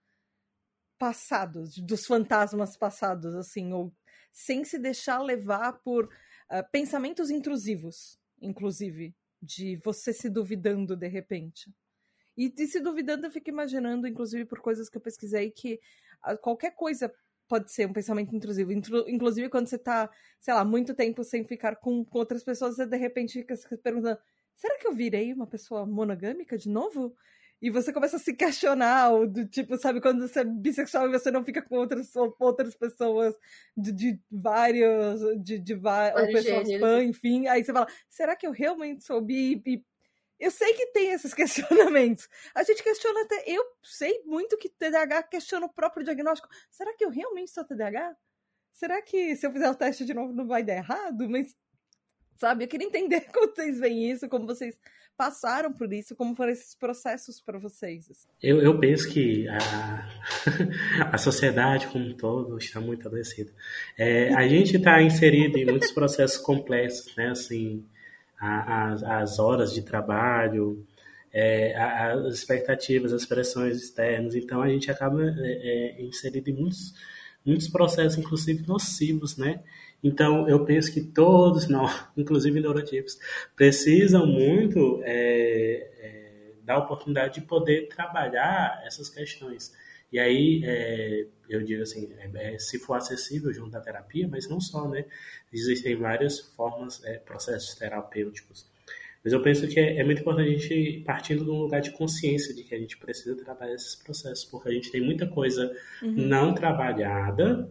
passados, 0.98 1.78
dos 1.78 2.04
fantasmas 2.04 2.76
passados, 2.76 3.34
assim, 3.34 3.72
ou 3.72 3.92
sem 4.32 4.64
se 4.64 4.78
deixar 4.78 5.22
levar 5.22 5.72
por 5.82 6.12
uh, 6.50 6.64
pensamentos 6.70 7.30
intrusivos, 7.30 8.18
inclusive, 8.40 9.14
de 9.42 9.76
você 9.76 10.12
se 10.12 10.28
duvidando 10.28 10.96
de 10.96 11.08
repente. 11.08 11.72
E, 12.36 12.52
e 12.56 12.66
se 12.66 12.80
duvidando, 12.80 13.26
eu 13.26 13.30
fico 13.30 13.50
imaginando, 13.50 14.06
inclusive 14.06 14.44
por 14.44 14.60
coisas 14.60 14.88
que 14.88 14.96
eu 14.96 15.00
pesquisei, 15.00 15.50
que 15.50 15.80
uh, 16.26 16.36
qualquer 16.38 16.74
coisa 16.74 17.12
pode 17.48 17.72
ser 17.72 17.86
um 17.86 17.92
pensamento 17.92 18.34
intrusivo. 18.34 18.72
Inclusive, 18.72 19.48
quando 19.48 19.66
você 19.66 19.76
tá, 19.76 20.08
sei 20.38 20.54
lá, 20.54 20.64
muito 20.64 20.94
tempo 20.94 21.24
sem 21.24 21.44
ficar 21.44 21.76
com 21.76 22.06
outras 22.12 22.44
pessoas, 22.44 22.76
você 22.76 22.86
de 22.86 22.96
repente 22.96 23.40
fica 23.40 23.56
se 23.56 23.76
perguntando: 23.78 24.18
será 24.54 24.78
que 24.78 24.86
eu 24.86 24.92
virei 24.92 25.32
uma 25.32 25.48
pessoa 25.48 25.84
monogâmica 25.84 26.56
de 26.56 26.68
novo? 26.68 27.16
E 27.60 27.70
você 27.70 27.92
começa 27.92 28.16
a 28.16 28.18
se 28.18 28.32
questionar, 28.34 29.10
do 29.26 29.46
tipo, 29.46 29.76
sabe, 29.76 30.00
quando 30.00 30.26
você 30.26 30.40
é 30.40 30.44
bissexual 30.44 31.06
e 31.08 31.12
você 31.12 31.30
não 31.30 31.44
fica 31.44 31.60
com 31.60 31.76
outras, 31.76 32.10
outras 32.38 32.74
pessoas 32.74 33.34
de, 33.76 33.92
de 33.92 34.20
vários, 34.30 35.20
de, 35.42 35.58
de 35.58 35.74
ou 35.74 36.32
pessoas 36.32 36.78
pan, 36.78 37.04
enfim, 37.04 37.46
aí 37.48 37.62
você 37.62 37.72
fala, 37.72 37.86
será 38.08 38.34
que 38.34 38.46
eu 38.46 38.50
realmente 38.50 39.04
soube 39.04 39.62
e, 39.66 39.84
eu 40.40 40.50
sei 40.50 40.72
que 40.72 40.86
tem 40.86 41.10
esses 41.10 41.34
questionamentos. 41.36 42.26
A 42.54 42.62
gente 42.62 42.82
questiona 42.82 43.20
até. 43.22 43.44
Eu 43.46 43.62
sei 43.82 44.22
muito 44.24 44.56
que 44.56 44.70
TDAH 44.70 45.24
questiona 45.24 45.66
o 45.66 45.72
próprio 45.72 46.02
diagnóstico. 46.02 46.48
Será 46.70 46.94
que 46.96 47.04
eu 47.04 47.10
realmente 47.10 47.50
sou 47.50 47.62
TDAH? 47.62 48.16
Será 48.72 49.02
que 49.02 49.36
se 49.36 49.46
eu 49.46 49.52
fizer 49.52 49.68
o 49.68 49.74
teste 49.74 50.06
de 50.06 50.14
novo 50.14 50.32
não 50.32 50.46
vai 50.46 50.62
dar 50.62 50.76
errado? 50.76 51.28
Mas, 51.28 51.54
sabe, 52.38 52.64
eu 52.64 52.68
queria 52.68 52.86
entender 52.86 53.20
como 53.30 53.54
vocês 53.54 53.78
veem 53.78 54.10
isso, 54.10 54.28
como 54.28 54.46
vocês 54.46 54.78
passaram 55.20 55.70
por 55.70 55.92
isso, 55.92 56.16
como 56.16 56.34
foram 56.34 56.50
esses 56.50 56.74
processos 56.74 57.42
para 57.42 57.58
vocês. 57.58 58.26
Eu, 58.42 58.62
eu 58.62 58.80
penso 58.80 59.06
que 59.12 59.46
a, 59.48 60.08
a 61.12 61.18
sociedade 61.18 61.88
como 61.88 62.06
um 62.06 62.16
todo 62.16 62.56
está 62.56 62.80
muito 62.80 63.06
adoecida. 63.06 63.52
É, 63.98 64.32
a 64.32 64.48
gente 64.48 64.78
está 64.78 65.02
inserido 65.02 65.58
em 65.58 65.66
muitos 65.66 65.92
processos 65.92 66.38
complexos, 66.38 67.14
né? 67.16 67.28
Assim, 67.32 67.84
as, 68.40 69.02
as 69.02 69.38
horas 69.38 69.74
de 69.74 69.82
trabalho, 69.82 70.86
é, 71.30 71.76
as 71.76 72.36
expectativas, 72.36 73.12
as 73.12 73.26
pressões 73.26 73.76
externas. 73.76 74.34
Então 74.34 74.62
a 74.62 74.70
gente 74.70 74.90
acaba 74.90 75.22
é, 75.22 75.98
é, 75.98 76.02
inserido 76.02 76.48
em 76.48 76.54
muitos, 76.54 76.94
muitos 77.44 77.68
processos, 77.68 78.16
inclusive 78.16 78.66
nocivos, 78.66 79.36
né? 79.36 79.60
Então 80.02 80.48
eu 80.48 80.64
penso 80.64 80.92
que 80.92 81.00
todos 81.00 81.68
nós, 81.68 82.04
inclusive 82.16 82.60
neurotipos, 82.60 83.18
precisam 83.54 84.26
muito 84.26 85.00
é, 85.04 85.90
é, 86.00 86.52
da 86.62 86.78
oportunidade 86.78 87.40
de 87.40 87.46
poder 87.46 87.88
trabalhar 87.88 88.82
essas 88.84 89.08
questões. 89.08 89.72
E 90.12 90.18
aí, 90.18 90.62
é, 90.64 91.26
eu 91.48 91.62
digo 91.62 91.82
assim, 91.82 92.12
é, 92.18 92.54
é, 92.54 92.58
se 92.58 92.78
for 92.78 92.94
acessível 92.94 93.52
junto 93.52 93.76
à 93.76 93.80
terapia, 93.80 94.26
mas 94.26 94.48
não 94.48 94.60
só, 94.60 94.88
né? 94.88 95.04
Existem 95.52 95.94
várias 95.96 96.40
formas, 96.40 97.02
é, 97.04 97.18
processos 97.18 97.76
terapêuticos. 97.76 98.66
Mas 99.22 99.32
eu 99.32 99.42
penso 99.42 99.68
que 99.68 99.78
é, 99.78 99.98
é, 99.98 100.04
muito 100.04 100.22
importante 100.22 100.48
a 100.48 100.58
gente 100.58 101.02
partindo 101.04 101.44
de 101.44 101.50
um 101.50 101.60
lugar 101.60 101.80
de 101.80 101.90
consciência 101.92 102.54
de 102.54 102.64
que 102.64 102.74
a 102.74 102.78
gente 102.78 102.96
precisa 102.96 103.36
trabalhar 103.36 103.74
esses 103.74 103.94
processos, 103.94 104.44
porque 104.46 104.68
a 104.68 104.72
gente 104.72 104.90
tem 104.90 105.00
muita 105.00 105.26
coisa 105.26 105.70
uhum. 106.02 106.12
não 106.12 106.54
trabalhada 106.54 107.70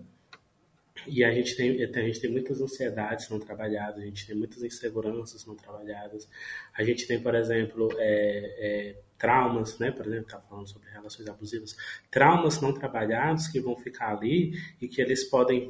e 1.08 1.24
a 1.24 1.32
gente, 1.32 1.56
tem, 1.56 1.84
a 1.84 2.02
gente 2.02 2.20
tem 2.20 2.32
muitas 2.32 2.62
ansiedades 2.62 3.30
não 3.30 3.40
trabalhadas, 3.40 4.02
a 4.02 4.06
gente 4.06 4.28
tem 4.28 4.36
muitas 4.36 4.64
inseguranças 4.64 5.46
não 5.46 5.56
trabalhadas. 5.56 6.28
A 6.74 6.84
gente 6.84 7.08
tem, 7.08 7.22
por 7.22 7.36
exemplo, 7.36 7.90
é, 7.98 8.56
é, 8.60 8.96
traumas, 9.18 9.78
né? 9.80 9.92
Por 9.92 10.06
exemplo, 10.06 10.26
está 10.26 10.40
falando 10.40 10.68
sobre 10.68 10.90
relações 10.90 11.28
abusivas, 11.28 11.76
traumas 12.10 12.62
não 12.62 12.74
trabalhados 12.74 13.48
que 13.48 13.60
vão 13.60 13.76
ficar 13.76 14.16
ali 14.16 14.54
e 14.82 14.88
que 14.88 15.02
eles 15.02 15.24
podem 15.24 15.70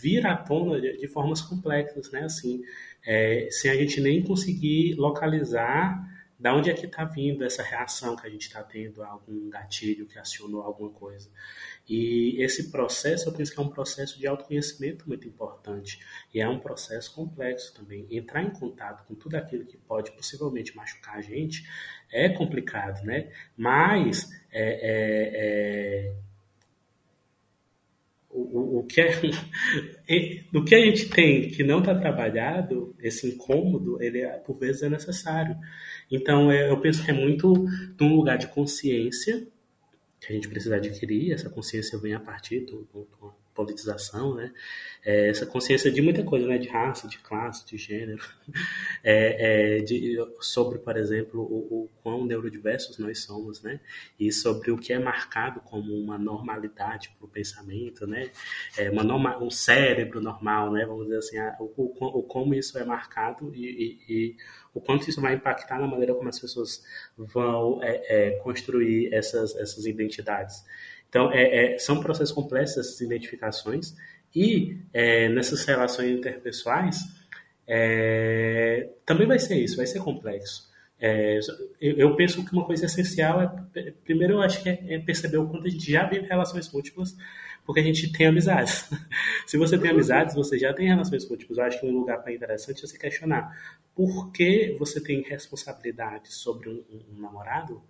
vir 0.00 0.26
à 0.26 0.36
tona 0.36 0.80
de, 0.80 0.98
de 0.98 1.08
formas 1.08 1.40
complexas, 1.40 2.10
né? 2.10 2.24
Assim, 2.24 2.62
é, 3.04 3.48
sem 3.50 3.70
a 3.70 3.74
gente 3.74 4.00
nem 4.00 4.22
conseguir 4.22 4.94
localizar 4.94 6.10
da 6.42 6.52
onde 6.56 6.70
é 6.70 6.74
que 6.74 6.86
está 6.86 7.04
vindo 7.04 7.44
essa 7.44 7.62
reação 7.62 8.16
que 8.16 8.26
a 8.26 8.30
gente 8.30 8.48
está 8.48 8.64
tendo 8.64 9.00
a 9.00 9.06
algum 9.06 9.48
gatilho 9.48 10.06
que 10.06 10.18
acionou 10.18 10.62
alguma 10.62 10.90
coisa. 10.90 11.30
E 11.88 12.42
esse 12.42 12.70
processo, 12.70 13.28
eu 13.28 13.32
penso 13.32 13.52
que 13.52 13.60
é 13.60 13.62
um 13.62 13.68
processo 13.68 14.18
de 14.18 14.26
autoconhecimento 14.26 15.06
muito 15.08 15.26
importante. 15.26 15.98
E 16.32 16.40
é 16.40 16.48
um 16.48 16.58
processo 16.58 17.12
complexo 17.14 17.74
também. 17.74 18.06
Entrar 18.10 18.42
em 18.42 18.50
contato 18.50 19.06
com 19.06 19.14
tudo 19.14 19.34
aquilo 19.34 19.66
que 19.66 19.76
pode 19.76 20.12
possivelmente 20.12 20.74
machucar 20.76 21.16
a 21.16 21.22
gente 21.22 21.68
é 22.10 22.28
complicado, 22.28 23.04
né? 23.04 23.30
Mas 23.56 24.30
é, 24.52 24.72
é, 24.72 26.08
é 26.08 26.14
o, 28.32 28.78
o, 28.78 28.84
que 28.84 29.00
é, 29.00 29.12
do 30.50 30.64
que 30.64 30.74
a 30.74 30.80
gente 30.80 31.08
tem 31.10 31.50
que 31.50 31.62
não 31.62 31.80
está 31.80 31.94
trabalhado, 31.94 32.94
esse 32.98 33.28
incômodo, 33.28 34.02
ele 34.02 34.22
é, 34.22 34.38
por 34.38 34.58
vezes 34.58 34.82
é 34.82 34.88
necessário. 34.88 35.56
Então, 36.10 36.50
é, 36.50 36.70
eu 36.70 36.80
penso 36.80 37.04
que 37.04 37.10
é 37.10 37.14
muito 37.14 37.52
de 37.96 38.04
um 38.04 38.16
lugar 38.16 38.38
de 38.38 38.46
consciência 38.46 39.46
que 40.26 40.32
a 40.32 40.36
gente 40.36 40.48
precisa 40.48 40.76
adquirir. 40.76 41.32
Essa 41.32 41.50
consciência 41.50 41.98
vem 41.98 42.14
a 42.14 42.20
partir 42.20 42.60
do, 42.60 42.84
do, 42.92 43.34
politização, 43.54 44.34
né? 44.34 44.52
É, 45.04 45.28
essa 45.28 45.44
consciência 45.44 45.90
de 45.90 46.00
muita 46.00 46.22
coisa, 46.22 46.46
né? 46.46 46.58
De 46.58 46.68
raça, 46.68 47.08
de 47.08 47.18
classe, 47.18 47.66
de 47.66 47.76
gênero, 47.76 48.22
é, 49.02 49.78
é, 49.78 49.82
de, 49.82 50.16
sobre, 50.40 50.78
por 50.78 50.96
exemplo, 50.96 51.40
o, 51.40 51.84
o 51.84 51.90
quão 52.02 52.24
neurodiversos 52.24 52.98
nós 52.98 53.20
somos, 53.20 53.62
né? 53.62 53.80
E 54.18 54.32
sobre 54.32 54.70
o 54.70 54.78
que 54.78 54.92
é 54.92 54.98
marcado 54.98 55.60
como 55.60 55.92
uma 55.94 56.18
normalidade 56.18 57.14
para 57.18 57.26
o 57.26 57.28
pensamento, 57.28 58.06
né? 58.06 58.30
É 58.76 58.90
uma 58.90 59.02
norma, 59.02 59.42
um 59.42 59.50
cérebro 59.50 60.20
normal, 60.20 60.72
né? 60.72 60.84
Vamos 60.86 61.04
dizer 61.04 61.18
assim, 61.18 61.38
a, 61.38 61.56
o, 61.58 61.72
o, 61.76 62.18
o, 62.18 62.22
como 62.22 62.54
isso 62.54 62.78
é 62.78 62.84
marcado 62.84 63.54
e, 63.54 63.66
e, 63.66 64.12
e, 64.12 64.36
o 64.74 64.80
quanto 64.80 65.08
isso 65.08 65.20
vai 65.20 65.34
impactar 65.34 65.78
na 65.78 65.86
maneira 65.86 66.14
como 66.14 66.28
as 66.28 66.38
pessoas 66.38 66.82
vão 67.16 67.82
é, 67.82 68.02
é, 68.08 68.30
construir 68.38 69.12
essas, 69.12 69.54
essas 69.56 69.84
identidades. 69.84 70.64
Então, 71.12 71.30
é, 71.30 71.74
é, 71.74 71.78
são 71.78 72.00
processos 72.00 72.34
complexos 72.34 72.78
essas 72.78 73.00
identificações 73.02 73.94
e 74.34 74.78
é, 74.94 75.28
nessas 75.28 75.62
relações 75.62 76.10
interpessoais 76.10 77.00
é, 77.66 78.88
também 79.04 79.26
vai 79.26 79.38
ser 79.38 79.56
isso, 79.56 79.76
vai 79.76 79.86
ser 79.86 79.98
complexo. 79.98 80.72
É, 80.98 81.38
eu, 81.78 81.98
eu, 81.98 82.16
penso 82.16 82.42
que 82.42 82.52
uma 82.54 82.64
coisa 82.64 82.86
essencial 82.86 83.42
é, 83.74 83.90
primeiro 84.04 84.34
eu 84.34 84.40
acho 84.40 84.62
que 84.62 84.70
é, 84.70 84.94
é, 84.94 84.98
perceber 85.00 85.36
o 85.36 85.46
quanto 85.46 85.66
a 85.66 85.68
gente 85.68 85.92
já 85.92 86.06
vive 86.06 86.26
relações 86.26 86.72
múltiplas, 86.72 87.14
porque 87.66 87.80
a 87.80 87.84
gente 87.84 88.10
tem 88.10 88.28
amizades. 88.28 88.88
Se 89.46 89.58
você 89.58 89.76
tem 89.76 89.90
amizades, 89.90 90.34
você 90.34 90.58
já 90.58 90.72
tem 90.72 90.88
relações 90.88 91.28
múltiplas. 91.28 91.58
Eu 91.58 91.64
acho 91.64 91.80
que 91.80 91.86
um 91.86 91.90
lugar 91.98 92.22
para 92.22 92.32
interessante 92.32 92.82
é 92.82 92.86
você 92.86 92.96
questionar 92.96 93.54
por 93.94 94.32
que 94.32 94.74
você 94.78 94.98
tem 94.98 95.20
responsabilidade 95.20 96.32
sobre 96.32 96.70
um, 96.70 96.82
um 96.90 97.20
namorado 97.20 97.82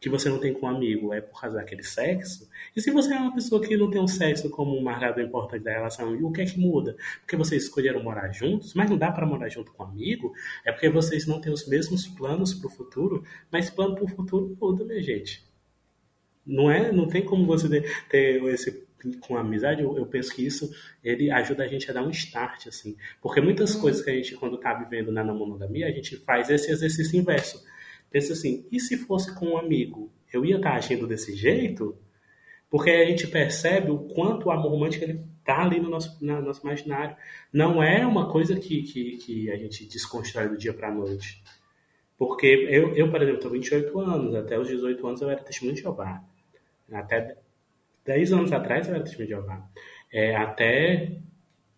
que 0.00 0.08
você 0.08 0.30
não 0.30 0.38
tem 0.38 0.54
com 0.54 0.64
um 0.64 0.70
amigo 0.70 1.12
é 1.12 1.20
por 1.20 1.38
causa 1.38 1.58
daquele 1.58 1.82
sexo? 1.82 2.48
E 2.74 2.80
se 2.80 2.90
você 2.90 3.12
é 3.12 3.18
uma 3.18 3.34
pessouma 3.34 3.64
que 3.64 3.76
não 3.76 3.90
tem 3.90 4.00
um 4.00 4.08
sexo 4.08 4.48
como 4.48 4.74
um 4.74 4.82
marcador 4.82 5.22
importante 5.22 5.62
da 5.62 5.72
relação, 5.72 6.16
e 6.16 6.24
o 6.24 6.32
que 6.32 6.40
é 6.40 6.46
que 6.46 6.58
muda? 6.58 6.96
Porque 7.20 7.36
vocês 7.36 7.64
escolheram 7.64 8.02
morar 8.02 8.32
juntos, 8.32 8.72
mas 8.72 8.88
não 8.88 8.96
dá 8.96 9.12
para 9.12 9.26
morar 9.26 9.50
junto 9.50 9.70
com 9.72 9.84
um 9.84 9.86
amigo? 9.86 10.32
É 10.64 10.72
porque 10.72 10.88
vocês 10.88 11.26
não 11.26 11.38
têm 11.38 11.52
os 11.52 11.68
mesmos 11.68 12.06
planos 12.06 12.54
para 12.54 12.66
o 12.66 12.70
futuro, 12.70 13.22
mas 13.52 13.68
plano 13.68 13.94
para 13.94 14.04
o 14.04 14.08
futuro 14.08 14.56
muda, 14.58 14.84
minha 14.84 15.02
gente. 15.02 15.44
Não 16.46 16.70
é, 16.70 16.90
não 16.90 17.06
tem 17.06 17.22
como 17.22 17.44
você 17.44 17.82
ter, 18.08 18.42
esse 18.44 18.88
com 19.20 19.36
amizade, 19.36 19.82
eu, 19.82 19.96
eu, 19.96 20.04
penso 20.04 20.34
que 20.34 20.44
isso 20.44 20.70
ele 21.02 21.30
ajuda 21.30 21.64
a 21.64 21.66
gente 21.66 21.90
a 21.90 21.94
dar 21.94 22.02
um 22.02 22.10
start, 22.10 22.66
assim. 22.66 22.96
Porque 23.20 23.40
muitas 23.40 23.74
coisas 23.74 24.02
que 24.04 24.10
a 24.10 24.14
gente, 24.14 24.34
quando 24.34 24.56
está 24.56 24.74
vivendo 24.74 25.10
na 25.10 25.24
monogamia, 25.24 25.86
a 25.86 25.90
gente 25.90 26.16
faz 26.18 26.50
esse 26.50 26.70
exercício 26.70 27.18
inverso 27.18 27.64
pensa 28.10 28.32
assim, 28.32 28.66
e 28.70 28.80
se 28.80 28.96
fosse 28.96 29.34
com 29.34 29.50
um 29.50 29.58
amigo? 29.58 30.10
Eu 30.32 30.44
ia 30.44 30.56
estar 30.56 30.74
agindo 30.74 31.06
desse 31.06 31.34
jeito? 31.34 31.96
Porque 32.68 32.90
a 32.90 33.04
gente 33.06 33.26
percebe 33.26 33.90
o 33.90 33.98
quanto 33.98 34.46
o 34.46 34.50
amor 34.50 34.70
romântico 34.70 35.04
ele 35.04 35.24
está 35.38 35.62
ali 35.62 35.80
no 35.80 35.90
nosso, 35.90 36.24
no 36.24 36.40
nosso 36.40 36.62
imaginário. 36.62 37.16
Não 37.52 37.82
é 37.82 38.06
uma 38.06 38.30
coisa 38.30 38.58
que, 38.58 38.82
que, 38.82 39.16
que 39.18 39.50
a 39.50 39.56
gente 39.56 39.86
desconstrói 39.86 40.48
do 40.48 40.56
dia 40.56 40.72
para 40.72 40.88
a 40.88 40.94
noite. 40.94 41.42
Porque 42.16 42.46
eu, 42.46 42.94
eu, 42.94 43.10
por 43.10 43.20
exemplo, 43.22 43.40
tenho 43.40 43.52
28 43.54 44.00
anos, 44.00 44.34
até 44.34 44.58
os 44.58 44.68
18 44.68 45.06
anos 45.06 45.20
eu 45.20 45.30
era 45.30 45.42
testemunho 45.42 45.74
de 45.74 45.82
Jeová. 45.82 46.22
Até 46.92 47.36
10 48.04 48.32
anos 48.32 48.52
atrás 48.52 48.86
eu 48.86 48.94
era 48.94 49.02
testemunho 49.02 49.28
de 49.28 49.34
Jeová. 49.34 49.68
É, 50.12 50.36
até 50.36 51.20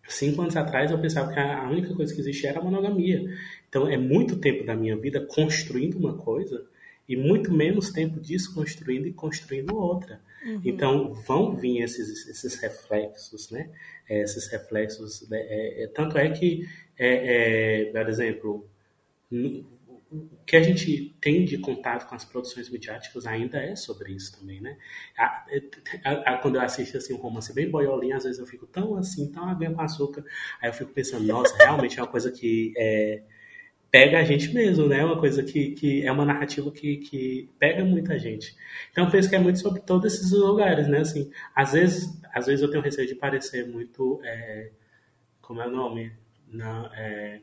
Cinco 0.07 0.41
anos 0.41 0.55
atrás 0.57 0.91
eu 0.91 0.99
pensava 0.99 1.31
que 1.31 1.39
a 1.39 1.63
única 1.69 1.93
coisa 1.95 2.13
que 2.13 2.19
existia 2.19 2.49
era 2.49 2.59
a 2.59 2.63
monogamia. 2.63 3.23
Então 3.73 3.89
é 3.89 3.97
muito 3.97 4.35
tempo 4.35 4.63
da 4.63 4.75
minha 4.75 4.95
vida 4.95 5.19
construindo 5.19 5.95
uma 5.97 6.15
coisa 6.15 6.63
e 7.09 7.15
muito 7.15 7.51
menos 7.51 7.89
tempo 7.91 8.19
desconstruindo 8.19 9.07
e 9.07 9.11
construindo 9.11 9.75
outra. 9.75 10.21
Uhum. 10.45 10.61
Então 10.63 11.11
vão 11.11 11.55
vir 11.55 11.81
esses, 11.81 12.27
esses 12.27 12.53
reflexos, 12.61 13.49
né? 13.49 13.71
É, 14.07 14.21
esses 14.21 14.47
reflexos. 14.47 15.27
Né? 15.27 15.39
É, 15.39 15.83
é, 15.85 15.87
tanto 15.87 16.19
é 16.19 16.29
que, 16.29 16.69
é, 16.99 17.87
é 17.87 17.91
por 17.91 18.07
exemplo, 18.07 18.69
o 19.31 19.65
que 20.45 20.55
a 20.55 20.61
gente 20.61 21.15
tem 21.19 21.43
de 21.43 21.57
contato 21.57 22.07
com 22.07 22.13
as 22.13 22.23
produções 22.23 22.69
midiáticas 22.69 23.25
ainda 23.25 23.57
é 23.57 23.75
sobre 23.75 24.13
isso 24.13 24.39
também, 24.39 24.61
né? 24.61 24.77
A, 25.17 25.45
a, 26.03 26.11
a, 26.11 26.37
quando 26.37 26.57
eu 26.57 26.61
assisto 26.61 26.95
assim, 26.95 27.15
um 27.15 27.17
romance 27.17 27.51
bem 27.55 27.71
boiolinho, 27.71 28.15
às 28.15 28.23
vezes 28.23 28.39
eu 28.39 28.45
fico 28.45 28.67
tão 28.67 28.95
assim, 28.97 29.31
tão 29.31 29.49
aguinha 29.49 29.71
com 29.71 29.81
açúcar, 29.81 30.23
aí 30.61 30.69
eu 30.69 30.73
fico 30.73 30.91
pensando, 30.91 31.25
nossa, 31.25 31.57
realmente 31.57 31.97
é 31.97 32.03
uma 32.03 32.07
coisa 32.07 32.31
que 32.31 32.71
é, 32.77 33.23
pega 33.93 34.17
a 34.17 34.23
gente 34.23 34.51
mesmo, 34.51 34.87
né? 34.87 35.01
É 35.01 35.05
uma 35.05 35.19
coisa 35.19 35.43
que, 35.43 35.69
que 35.73 36.03
é 36.03 36.11
uma 36.11 36.25
narrativa 36.25 36.71
que, 36.71 36.97
que 36.97 37.47
pega 37.59 37.85
muita 37.85 38.17
gente. 38.17 38.55
Então 38.91 39.05
eu 39.05 39.11
penso 39.11 39.29
que 39.29 39.35
é 39.35 39.39
muito 39.39 39.59
sobre 39.59 39.81
todos 39.81 40.11
esses 40.11 40.31
lugares, 40.31 40.87
né? 40.87 41.01
Assim, 41.01 41.29
às 41.53 41.73
vezes, 41.73 42.19
às 42.33 42.47
vezes 42.47 42.63
eu 42.63 42.71
tenho 42.71 42.81
receio 42.81 43.07
de 43.07 43.13
parecer 43.13 43.67
muito, 43.67 44.19
é, 44.23 44.71
como 45.39 45.61
é 45.61 45.67
o 45.67 45.69
nome? 45.69 46.11
Não, 46.51 46.87
é, 46.95 47.41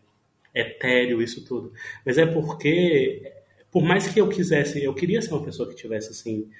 etéreo 0.53 1.23
isso 1.23 1.45
tudo. 1.45 1.73
Mas 2.05 2.19
é 2.19 2.27
porque, 2.27 3.33
por 3.71 3.85
mais 3.85 4.09
que 4.09 4.21
eu 4.21 4.29
quisesse, 4.29 4.83
eu 4.83 4.93
queria 4.93 5.23
ser 5.23 5.33
uma 5.33 5.45
pessoa 5.45 5.69
que 5.69 5.77
tivesse 5.77 6.11
assim 6.11 6.51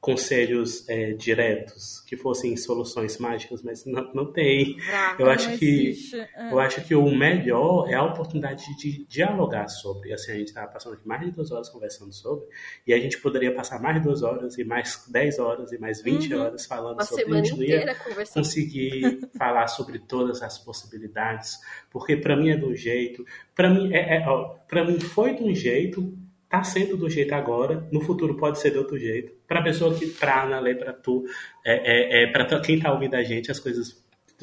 conselhos 0.00 0.88
é, 0.88 1.12
diretos, 1.12 2.00
que 2.06 2.16
fossem 2.16 2.56
soluções 2.56 3.18
mágicas, 3.18 3.62
mas 3.62 3.84
não, 3.84 4.12
não 4.14 4.32
tem. 4.32 4.76
Ah, 4.92 5.16
eu 5.18 5.28
acho 5.28 5.58
que 5.58 5.92
ah. 6.36 6.50
eu 6.52 6.60
acho 6.60 6.84
que 6.84 6.94
o 6.94 7.10
melhor 7.10 7.90
é 7.90 7.94
a 7.94 8.04
oportunidade 8.04 8.64
de 8.76 9.04
dialogar 9.06 9.68
sobre. 9.68 10.12
Assim, 10.12 10.32
a 10.32 10.34
gente 10.36 10.48
está 10.48 10.66
passando 10.68 10.94
aqui 10.94 11.06
mais 11.06 11.22
de 11.22 11.32
duas 11.32 11.50
horas 11.50 11.68
conversando 11.68 12.12
sobre, 12.12 12.46
e 12.86 12.94
a 12.94 12.98
gente 12.98 13.18
poderia 13.18 13.52
passar 13.52 13.80
mais 13.82 14.00
duas 14.00 14.22
horas 14.22 14.56
e 14.56 14.64
mais 14.64 15.04
dez 15.08 15.38
horas 15.38 15.72
e 15.72 15.78
mais 15.78 16.00
vinte 16.00 16.32
uhum. 16.32 16.42
horas 16.42 16.64
falando 16.64 16.94
Uma 16.94 17.04
sobre. 17.04 17.24
Semana 17.24 17.40
a 17.40 17.44
gente 17.44 17.58
não 17.58 17.64
ia 17.64 17.96
conseguir 18.32 19.28
falar 19.36 19.66
sobre 19.66 19.98
todas 19.98 20.42
as 20.42 20.58
possibilidades, 20.58 21.58
porque 21.90 22.16
para 22.16 22.36
mim 22.36 22.50
é 22.50 22.56
um 22.56 22.74
jeito, 22.74 23.24
para 23.52 23.68
mim 23.68 23.92
é, 23.92 24.18
é 24.18 24.26
para 24.68 24.84
mim 24.84 25.00
foi 25.00 25.34
de 25.34 25.42
um 25.42 25.54
jeito 25.54 26.16
tá 26.48 26.64
sendo 26.64 26.96
do 26.96 27.10
jeito 27.10 27.34
agora, 27.34 27.86
no 27.92 28.00
futuro 28.00 28.36
pode 28.36 28.58
ser 28.58 28.70
de 28.70 28.78
outro 28.78 28.98
jeito. 28.98 29.32
Para 29.46 29.60
a 29.60 29.62
pessoa 29.62 29.94
que 29.94 30.06
pra 30.06 30.44
Ana 30.44 30.58
lê, 30.58 30.74
para 30.74 30.92
tu, 30.92 31.24
é, 31.64 32.22
é, 32.22 32.24
é 32.24 32.26
para 32.32 32.60
quem 32.60 32.78
tá 32.78 32.92
ouvindo 32.92 33.14
a 33.14 33.22
gente, 33.22 33.50
as 33.50 33.60
coisas 33.60 34.02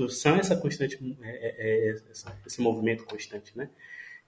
são 0.10 0.36
essa 0.36 0.56
constante, 0.56 1.00
é, 1.24 1.30
é, 1.30 1.90
é 1.90 1.96
esse 2.46 2.62
movimento 2.62 3.06
constante, 3.06 3.58
né? 3.58 3.70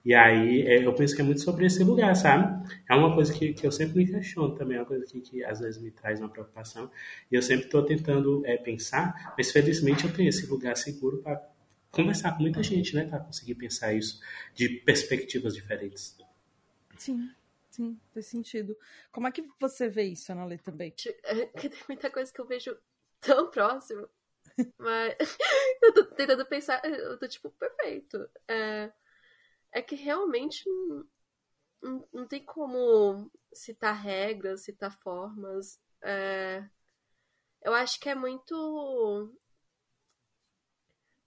E 0.04 0.14
aí 0.14 0.62
é, 0.62 0.84
eu 0.84 0.92
penso 0.94 1.14
que 1.14 1.20
é 1.20 1.24
muito 1.24 1.42
sobre 1.42 1.66
esse 1.66 1.84
lugar, 1.84 2.14
sabe? 2.16 2.68
É 2.88 2.94
uma 2.94 3.14
coisa 3.14 3.32
que, 3.32 3.52
que 3.52 3.66
eu 3.66 3.70
sempre 3.70 3.98
me 3.98 4.06
questiono 4.06 4.54
também, 4.54 4.76
é 4.76 4.80
uma 4.80 4.86
coisa 4.86 5.04
que, 5.04 5.20
que 5.20 5.44
às 5.44 5.60
vezes 5.60 5.80
me 5.80 5.90
traz 5.90 6.18
uma 6.20 6.28
preocupação. 6.28 6.90
E 7.30 7.34
eu 7.36 7.42
sempre 7.42 7.66
estou 7.66 7.82
tentando 7.82 8.42
pensar, 8.64 9.34
mas 9.36 9.52
felizmente 9.52 10.04
eu 10.04 10.12
tenho 10.12 10.28
esse 10.28 10.46
lugar 10.46 10.76
seguro 10.76 11.18
para 11.18 11.40
conversar 11.90 12.32
com 12.36 12.42
muita 12.42 12.62
gente, 12.62 12.94
né? 12.94 13.04
Para 13.04 13.20
conseguir 13.20 13.54
pensar 13.54 13.92
isso 13.92 14.20
de 14.54 14.68
perspectivas 14.68 15.54
diferentes. 15.54 16.16
Sim 16.96 17.28
sim, 17.78 18.00
faz 18.12 18.26
sentido. 18.26 18.76
Como 19.12 19.28
é 19.28 19.32
que 19.32 19.48
você 19.60 19.88
vê 19.88 20.02
isso, 20.02 20.32
Ana 20.32 20.44
Lê, 20.44 20.58
também? 20.58 20.92
É, 21.22 21.46
tem 21.46 21.70
muita 21.88 22.10
coisa 22.10 22.32
que 22.32 22.40
eu 22.40 22.46
vejo 22.46 22.76
tão 23.20 23.48
próximo. 23.48 24.08
Mas 24.76 25.16
eu 25.82 25.94
tô 25.94 26.04
tentando 26.06 26.44
pensar, 26.46 26.84
eu 26.84 27.16
tô 27.16 27.28
tipo, 27.28 27.50
perfeito. 27.50 28.28
É, 28.48 28.92
é 29.70 29.80
que 29.82 29.94
realmente 29.94 30.68
não, 31.80 32.08
não, 32.12 32.26
tem 32.26 32.44
como 32.44 33.30
citar 33.52 33.94
regras, 33.94 34.64
citar 34.64 34.90
formas. 35.00 35.80
É, 36.02 36.68
eu 37.62 37.72
acho 37.72 38.00
que 38.00 38.08
é 38.08 38.14
muito. 38.14 39.32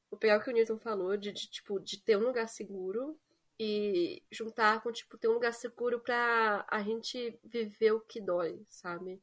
Vou 0.10 0.20
pegar 0.20 0.38
o 0.38 0.44
que 0.44 0.50
o 0.50 0.54
Newton 0.54 0.78
falou, 0.78 1.16
de, 1.16 1.32
de, 1.32 1.50
tipo, 1.50 1.80
de 1.80 2.02
ter 2.02 2.18
um 2.18 2.26
lugar 2.26 2.50
seguro 2.50 3.18
e 3.64 4.24
juntar 4.32 4.82
com, 4.82 4.92
tipo, 4.92 5.20
ter 5.20 5.28
um 5.28 5.34
lugar 5.34 5.54
seguro 5.54 6.00
pra 6.00 6.66
a 6.68 6.82
gente 6.82 7.40
viver 7.44 7.92
o 7.92 8.02
que 8.02 8.20
dói, 8.20 8.66
sabe? 8.68 9.22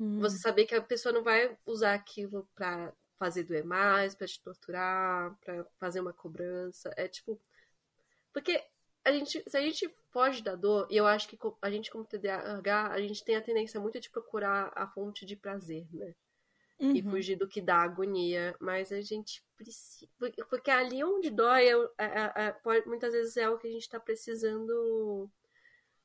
Hum. 0.00 0.18
Você 0.18 0.38
saber 0.38 0.64
que 0.64 0.74
a 0.74 0.80
pessoa 0.80 1.12
não 1.12 1.22
vai 1.22 1.54
usar 1.66 1.92
aquilo 1.92 2.48
pra 2.54 2.90
fazer 3.18 3.42
doer 3.42 3.66
mais, 3.66 4.14
pra 4.14 4.26
te 4.26 4.42
torturar, 4.42 5.36
pra 5.44 5.62
fazer 5.78 6.00
uma 6.00 6.14
cobrança. 6.14 6.90
É 6.96 7.06
tipo. 7.06 7.38
Porque 8.32 8.64
a 9.04 9.12
gente, 9.12 9.44
se 9.46 9.56
a 9.58 9.60
gente 9.60 9.94
foge 10.10 10.42
da 10.42 10.54
dor, 10.54 10.86
e 10.90 10.96
eu 10.96 11.06
acho 11.06 11.28
que 11.28 11.38
a 11.60 11.70
gente, 11.70 11.90
como 11.90 12.06
TDAH, 12.06 12.92
a 12.92 13.00
gente 13.02 13.22
tem 13.24 13.36
a 13.36 13.42
tendência 13.42 13.78
muito 13.78 14.00
de 14.00 14.08
procurar 14.08 14.72
a 14.74 14.86
fonte 14.86 15.26
de 15.26 15.36
prazer, 15.36 15.86
né? 15.92 16.14
Uhum. 16.80 16.94
e 16.94 17.02
fugir 17.02 17.36
do 17.36 17.48
que 17.48 17.60
dá 17.60 17.76
agonia. 17.76 18.54
Mas 18.60 18.92
a 18.92 19.00
gente 19.00 19.44
precisa. 19.56 20.10
Porque 20.48 20.70
ali 20.70 21.02
onde 21.02 21.30
dói, 21.30 21.68
é, 21.68 21.74
é, 21.98 22.32
é, 22.36 22.52
pode, 22.52 22.86
muitas 22.86 23.12
vezes 23.12 23.36
é 23.36 23.48
o 23.48 23.58
que 23.58 23.66
a 23.66 23.70
gente 23.70 23.82
está 23.82 24.00
precisando 24.00 25.30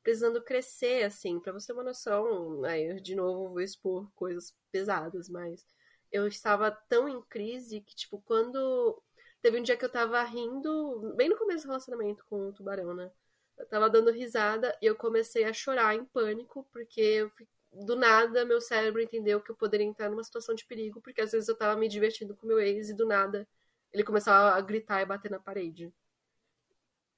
precisando 0.02 0.42
crescer, 0.42 1.04
assim, 1.04 1.38
para 1.38 1.52
você 1.52 1.68
ter 1.68 1.72
uma 1.74 1.84
noção. 1.84 2.64
Aí 2.64 2.84
eu, 2.90 3.00
de 3.00 3.14
novo, 3.14 3.50
vou 3.50 3.60
expor 3.60 4.10
coisas 4.14 4.54
pesadas, 4.70 5.28
mas 5.28 5.64
eu 6.10 6.26
estava 6.26 6.70
tão 6.70 7.08
em 7.08 7.22
crise 7.22 7.80
que, 7.80 7.94
tipo, 7.94 8.20
quando. 8.22 9.00
Teve 9.40 9.58
um 9.58 9.62
dia 9.62 9.76
que 9.76 9.84
eu 9.84 9.90
tava 9.90 10.22
rindo, 10.22 11.14
bem 11.16 11.28
no 11.28 11.36
começo 11.36 11.64
do 11.64 11.68
relacionamento 11.68 12.24
com 12.28 12.48
o 12.48 12.52
tubarão, 12.52 12.94
né? 12.94 13.10
Eu 13.58 13.66
tava 13.66 13.90
dando 13.90 14.10
risada 14.12 14.76
e 14.80 14.86
eu 14.86 14.94
comecei 14.94 15.44
a 15.44 15.52
chorar 15.52 15.96
em 15.96 16.04
pânico, 16.04 16.66
porque 16.72 17.00
eu 17.00 17.30
do 17.72 17.96
nada 17.96 18.44
meu 18.44 18.60
cérebro 18.60 19.00
entendeu 19.00 19.40
que 19.40 19.50
eu 19.50 19.56
poderia 19.56 19.86
entrar 19.86 20.10
numa 20.10 20.24
situação 20.24 20.54
de 20.54 20.64
perigo, 20.64 21.00
porque 21.00 21.20
às 21.20 21.32
vezes 21.32 21.48
eu 21.48 21.56
tava 21.56 21.78
me 21.78 21.88
divertindo 21.88 22.36
com 22.36 22.46
meu 22.46 22.60
ex 22.60 22.90
e 22.90 22.94
do 22.94 23.06
nada 23.06 23.48
ele 23.92 24.04
começava 24.04 24.56
a 24.56 24.60
gritar 24.60 25.02
e 25.02 25.06
bater 25.06 25.30
na 25.30 25.38
parede. 25.38 25.92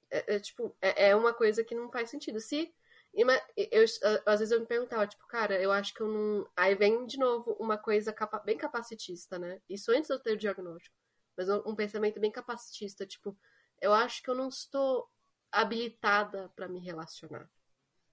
É, 0.09 0.35
é 0.35 0.39
tipo, 0.39 0.75
é, 0.81 1.09
é, 1.09 1.15
uma 1.15 1.33
coisa 1.33 1.63
que 1.63 1.75
não 1.75 1.91
faz 1.91 2.09
sentido. 2.09 2.39
Se. 2.39 2.73
Eu, 3.13 3.27
eu, 3.71 3.85
às 4.25 4.39
vezes 4.39 4.51
eu 4.51 4.59
me 4.59 4.65
perguntava, 4.65 5.07
tipo, 5.07 5.25
cara, 5.27 5.61
eu 5.61 5.71
acho 5.71 5.93
que 5.93 6.01
eu 6.01 6.07
não. 6.07 6.49
Aí 6.55 6.75
vem 6.75 7.05
de 7.05 7.17
novo 7.17 7.55
uma 7.59 7.77
coisa 7.77 8.11
capa... 8.11 8.39
bem 8.39 8.57
capacitista, 8.57 9.39
né? 9.39 9.61
Isso 9.69 9.91
antes 9.91 10.07
de 10.07 10.13
eu 10.13 10.19
ter 10.19 10.33
o 10.33 10.37
diagnóstico. 10.37 10.95
Mas 11.37 11.49
um 11.49 11.75
pensamento 11.75 12.19
bem 12.19 12.31
capacitista, 12.31 13.05
tipo, 13.05 13.37
eu 13.81 13.93
acho 13.93 14.21
que 14.21 14.29
eu 14.29 14.35
não 14.35 14.49
estou 14.49 15.09
habilitada 15.51 16.49
para 16.55 16.67
me 16.67 16.79
relacionar. 16.79 17.49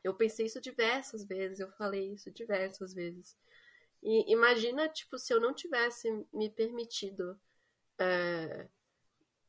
Eu 0.02 0.14
pensei 0.14 0.46
isso 0.46 0.60
diversas 0.60 1.24
vezes, 1.24 1.60
eu 1.60 1.70
falei 1.72 2.12
isso 2.12 2.30
diversas 2.30 2.92
vezes. 2.92 3.36
E 4.02 4.32
imagina, 4.32 4.88
tipo, 4.88 5.18
se 5.18 5.32
eu 5.32 5.40
não 5.40 5.54
tivesse 5.54 6.10
me 6.32 6.50
permitido 6.50 7.38
é, 7.98 8.66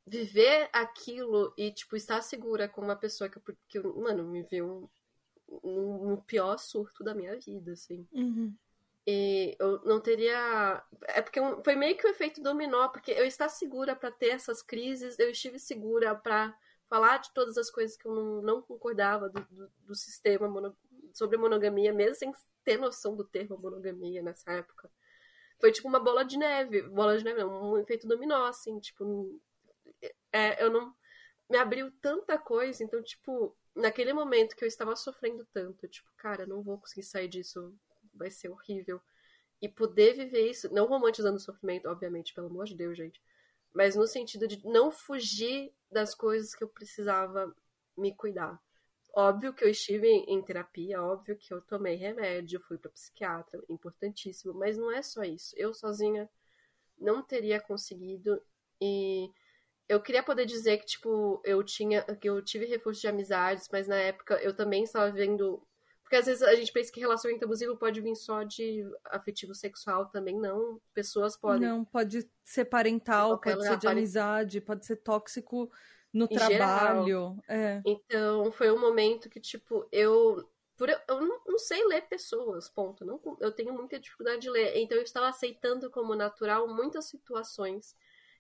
viver 0.06 0.70
aquilo 0.72 1.54
e, 1.58 1.72
tipo, 1.72 1.96
estar 1.96 2.22
segura 2.22 2.68
com 2.68 2.82
uma 2.82 2.96
pessoa 2.96 3.30
que, 3.30 3.40
que 3.68 3.80
mano, 3.80 4.24
me 4.24 4.44
viu 4.44 4.90
no 5.64 6.24
pior 6.26 6.58
surto 6.58 7.04
da 7.04 7.16
minha 7.16 7.38
vida, 7.40 7.74
assim. 7.74 8.08
Uhum. 8.12 8.54
E 9.06 9.56
eu 9.60 9.82
não 9.84 10.00
teria. 10.00 10.82
É 11.04 11.22
porque 11.22 11.40
foi 11.64 11.76
meio 11.76 11.98
que 11.98 12.06
o 12.06 12.10
um 12.10 12.12
efeito 12.12 12.42
dominó, 12.42 12.88
porque 12.88 13.12
eu 13.12 13.26
estar 13.26 13.50
segura 13.50 13.96
para 13.96 14.12
ter 14.12 14.30
essas 14.30 14.62
crises, 14.62 15.20
eu 15.20 15.30
estive 15.30 15.60
segura 15.60 16.16
para 16.16 16.58
falar 16.94 17.18
de 17.18 17.34
todas 17.34 17.58
as 17.58 17.72
coisas 17.72 17.98
que 17.98 18.06
eu 18.06 18.14
não, 18.14 18.42
não 18.44 18.62
concordava 18.62 19.28
do, 19.28 19.42
do, 19.46 19.72
do 19.88 19.96
sistema 19.96 20.48
mono, 20.48 20.78
sobre 21.12 21.38
monogamia, 21.38 21.92
mesmo 21.92 22.14
sem 22.14 22.32
ter 22.64 22.78
noção 22.78 23.16
do 23.16 23.24
termo 23.24 23.58
monogamia 23.58 24.22
nessa 24.22 24.52
época. 24.52 24.92
Foi 25.60 25.72
tipo 25.72 25.88
uma 25.88 26.00
bola 26.00 26.24
de 26.24 26.38
neve, 26.38 26.84
bola 26.84 27.18
de 27.18 27.24
neve, 27.24 27.40
não, 27.40 27.72
um 27.74 27.78
efeito 27.80 28.08
dominó, 28.08 28.46
assim, 28.46 28.80
tipo, 28.80 29.42
é, 30.32 30.64
eu 30.64 30.70
não 30.70 30.94
me 31.50 31.58
abriu 31.58 31.92
tanta 32.00 32.38
coisa, 32.38 32.84
então, 32.84 33.02
tipo, 33.02 33.58
naquele 33.76 34.14
momento 34.14 34.56
que 34.56 34.64
eu 34.64 34.68
estava 34.68 34.96
sofrendo 34.96 35.48
tanto, 35.52 35.88
tipo, 35.88 36.12
cara, 36.16 36.46
não 36.46 36.62
vou 36.62 36.78
conseguir 36.78 37.08
sair 37.08 37.28
disso, 37.28 37.76
vai 38.14 38.30
ser 38.30 38.50
horrível. 38.50 39.02
E 39.60 39.68
poder 39.68 40.14
viver 40.14 40.48
isso, 40.48 40.72
não 40.72 40.86
romantizando 40.86 41.38
o 41.38 41.40
sofrimento, 41.40 41.90
obviamente, 41.90 42.36
pelo 42.36 42.48
amor 42.48 42.66
de 42.66 42.76
Deus, 42.76 42.96
gente, 42.96 43.20
mas 43.74 43.96
no 43.96 44.08
sentido 44.08 44.48
de 44.48 44.66
não 44.66 44.92
fugir 44.92 45.74
das 45.92 46.14
coisas 46.14 46.54
que 46.56 46.64
eu 46.64 46.68
precisava 46.68 47.54
me 47.98 48.16
cuidar. 48.16 48.60
Óbvio 49.16 49.54
que 49.54 49.64
eu 49.64 49.70
estive 49.70 50.08
em 50.08 50.42
terapia, 50.42 51.02
óbvio 51.02 51.38
que 51.38 51.54
eu 51.54 51.62
tomei 51.62 51.96
remédio, 51.96 52.60
fui 52.62 52.78
para 52.78 52.90
psiquiatra, 52.92 53.64
importantíssimo, 53.70 54.54
mas 54.56 54.78
não 54.78 54.92
é 54.92 55.02
só 55.04 55.24
isso. 55.24 55.54
Eu 55.56 55.74
sozinha 55.74 56.28
não 56.98 57.22
teria 57.22 57.62
conseguido 57.62 58.42
e 58.82 59.30
eu 59.88 60.02
queria 60.02 60.24
poder 60.24 60.46
dizer 60.46 60.78
que 60.80 60.86
tipo 60.86 61.42
eu 61.44 61.64
tinha 61.64 62.04
que 62.16 62.30
eu 62.30 62.42
tive 62.44 62.66
reforço 62.66 63.02
de 63.02 63.08
amizades, 63.08 63.70
mas 63.72 63.88
na 63.88 63.98
época 63.98 64.36
eu 64.42 64.56
também 64.56 64.84
estava 64.84 65.12
vendo 65.12 65.62
porque 66.04 66.18
às 66.18 66.26
vezes 66.26 66.44
a 66.44 66.54
gente 66.54 66.72
pensa 66.72 66.92
que 66.92 67.00
relacionamento 67.00 67.46
abusivo 67.46 67.78
pode 67.78 68.00
vir 68.02 68.16
só 68.16 68.44
de 68.44 68.86
afetivo 69.06 69.56
sexual, 69.56 70.06
também 70.08 70.40
não. 70.40 70.80
Pessoas 70.94 71.36
podem. 71.36 71.68
Não, 71.68 71.84
pode 71.84 72.30
ser 72.44 72.66
parental, 72.66 73.40
pode 73.40 73.64
ser 73.64 73.78
de 73.78 73.88
amizade, 73.88 74.62
pode 74.62 74.86
ser 74.86 74.98
tóxico 74.98 75.72
no 76.14 76.28
trabalho. 76.28 77.38
É. 77.48 77.82
Então, 77.86 78.52
foi 78.52 78.72
um 78.72 78.80
momento 78.80 79.30
que, 79.30 79.40
tipo, 79.40 79.88
eu. 79.92 80.48
Por, 80.76 80.90
eu 80.90 81.22
não, 81.22 81.40
não, 81.48 81.58
sei 81.58 81.86
ler 81.86 82.02
pessoas, 82.02 82.68
ponto. 82.70 83.06
Não, 83.06 83.20
eu 83.40 83.52
tenho 83.52 83.74
muita 83.74 84.00
dificuldade 84.00 84.42
de 84.42 84.50
ler. 84.50 84.78
Então, 84.78 84.98
eu 84.98 85.04
estava 85.04 85.30
aceitando 85.30 85.90
como 85.90 86.16
natural 86.16 86.68
muitas 86.68 87.06
situações. 87.06 87.96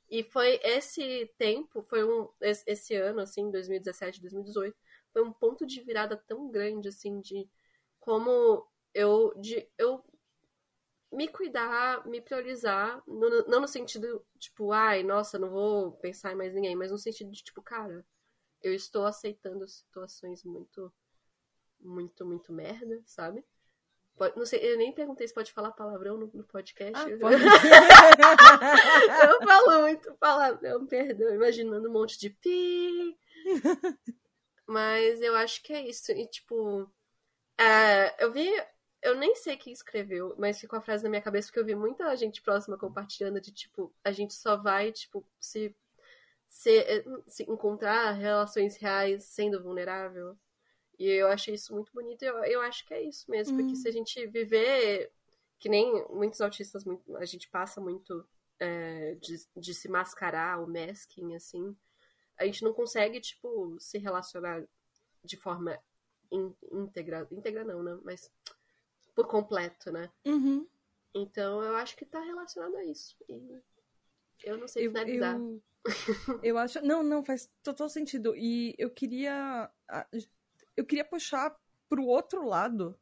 E 0.09 0.21
foi 0.23 0.59
esse 0.63 1.31
tempo, 1.37 1.81
foi 1.81 2.03
um. 2.03 2.29
Esse, 2.41 2.63
esse 2.67 2.95
ano, 2.95 3.21
assim, 3.21 3.49
2017, 3.49 4.21
2018, 4.21 4.75
foi 5.13 5.23
um 5.23 5.31
ponto 5.31 5.65
de 5.65 5.81
virada 5.81 6.17
tão 6.27 6.49
grande, 6.49 6.89
assim, 6.89 7.21
de 7.21 7.47
como 7.99 8.67
eu, 8.93 9.33
de, 9.39 9.69
eu 9.77 10.03
me 11.11 11.27
cuidar, 11.27 12.05
me 12.07 12.19
priorizar, 12.19 13.01
no, 13.07 13.45
não 13.47 13.61
no 13.61 13.67
sentido, 13.67 14.25
tipo, 14.39 14.71
ai, 14.71 15.03
nossa, 15.03 15.37
não 15.37 15.49
vou 15.49 15.91
pensar 15.93 16.31
em 16.31 16.35
mais 16.35 16.53
ninguém, 16.53 16.75
mas 16.75 16.91
no 16.91 16.97
sentido 16.97 17.31
de, 17.31 17.43
tipo, 17.43 17.61
cara, 17.61 18.03
eu 18.61 18.73
estou 18.73 19.05
aceitando 19.05 19.67
situações 19.67 20.43
muito, 20.43 20.91
muito, 21.79 22.25
muito 22.25 22.51
merda, 22.51 22.99
sabe? 23.05 23.45
Pode, 24.15 24.37
não 24.37 24.45
sei, 24.45 24.59
eu 24.59 24.77
nem 24.77 24.91
perguntei 24.91 25.27
se 25.27 25.33
pode 25.33 25.51
falar 25.51 25.71
palavrão 25.71 26.17
no, 26.17 26.29
no 26.33 26.43
podcast. 26.43 26.93
Ah, 26.95 27.17
pode. 27.19 27.41
eu 29.29 29.47
falo 29.47 29.81
muito 29.81 30.13
palavrão, 30.15 30.85
perdão, 30.85 31.33
imaginando 31.33 31.89
um 31.89 31.93
monte 31.93 32.19
de 32.19 32.29
pi. 32.29 33.17
Mas 34.67 35.21
eu 35.21 35.35
acho 35.35 35.61
que 35.63 35.73
é 35.73 35.87
isso. 35.87 36.11
E, 36.11 36.27
tipo, 36.27 36.89
é, 37.57 38.23
eu 38.23 38.31
vi. 38.31 38.49
Eu 39.01 39.15
nem 39.15 39.35
sei 39.35 39.57
quem 39.57 39.73
escreveu, 39.73 40.33
mas 40.37 40.59
ficou 40.59 40.79
a 40.79 40.81
frase 40.81 41.03
na 41.03 41.09
minha 41.09 41.21
cabeça 41.21 41.49
porque 41.49 41.59
eu 41.59 41.65
vi 41.65 41.75
muita 41.75 42.15
gente 42.15 42.41
próxima 42.41 42.77
compartilhando 42.77 43.41
de 43.41 43.51
tipo, 43.51 43.93
a 44.01 44.13
gente 44.13 44.33
só 44.33 44.55
vai, 44.55 44.93
tipo, 44.93 45.27
se, 45.37 45.75
se, 46.47 47.03
se 47.27 47.43
encontrar 47.43 48.11
relações 48.13 48.77
reais 48.77 49.25
sendo 49.25 49.61
vulnerável. 49.61 50.37
E 50.97 51.05
eu 51.05 51.27
achei 51.27 51.55
isso 51.55 51.73
muito 51.73 51.91
bonito. 51.93 52.23
Eu, 52.23 52.43
eu 52.45 52.61
acho 52.61 52.85
que 52.85 52.93
é 52.93 53.01
isso 53.01 53.29
mesmo, 53.29 53.57
porque 53.57 53.73
hum. 53.73 53.75
se 53.75 53.89
a 53.89 53.91
gente 53.91 54.25
viver 54.27 55.11
que 55.59 55.69
nem 55.69 56.05
muitos 56.09 56.41
autistas, 56.41 56.83
a 57.17 57.25
gente 57.25 57.49
passa 57.49 57.79
muito 57.81 58.25
é, 58.59 59.15
de, 59.15 59.35
de 59.55 59.73
se 59.73 59.89
mascarar, 59.89 60.61
o 60.61 60.67
masking, 60.67 61.35
assim, 61.35 61.75
a 62.37 62.45
gente 62.45 62.63
não 62.63 62.73
consegue, 62.73 63.19
tipo, 63.21 63.77
se 63.79 63.97
relacionar 63.97 64.63
de 65.23 65.37
forma 65.37 65.79
íntegra. 66.71 67.27
Íntegra 67.31 67.63
não, 67.63 67.83
né? 67.83 67.97
Mas 68.03 68.31
por 69.15 69.27
completo, 69.27 69.91
né? 69.91 70.09
Uhum. 70.25 70.67
Então 71.13 71.61
eu 71.61 71.75
acho 71.75 71.95
que 71.95 72.05
tá 72.05 72.19
relacionado 72.19 72.75
a 72.75 72.85
isso. 72.85 73.15
E 73.29 73.61
eu 74.43 74.57
não 74.57 74.67
sei 74.67 74.87
finalizar. 74.87 75.35
Eu, 75.35 75.61
eu, 76.27 76.39
eu 76.43 76.57
acho. 76.57 76.81
Não, 76.81 77.03
não, 77.03 77.23
faz 77.23 77.49
total 77.61 77.87
sentido. 77.87 78.35
E 78.35 78.73
eu 78.77 78.89
queria. 78.89 79.69
Eu 80.75 80.85
queria 80.85 81.05
puxar 81.05 81.55
pro 81.87 82.05
outro 82.05 82.47
lado. 82.47 82.97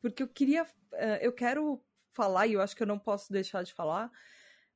Porque 0.00 0.22
eu 0.22 0.28
queria. 0.28 0.66
Eh, 0.92 1.26
eu 1.26 1.32
quero 1.32 1.80
falar, 2.12 2.48
e 2.48 2.54
eu 2.54 2.60
acho 2.60 2.74
que 2.74 2.82
eu 2.82 2.86
não 2.86 2.98
posso 2.98 3.32
deixar 3.32 3.62
de 3.62 3.72
falar. 3.72 4.10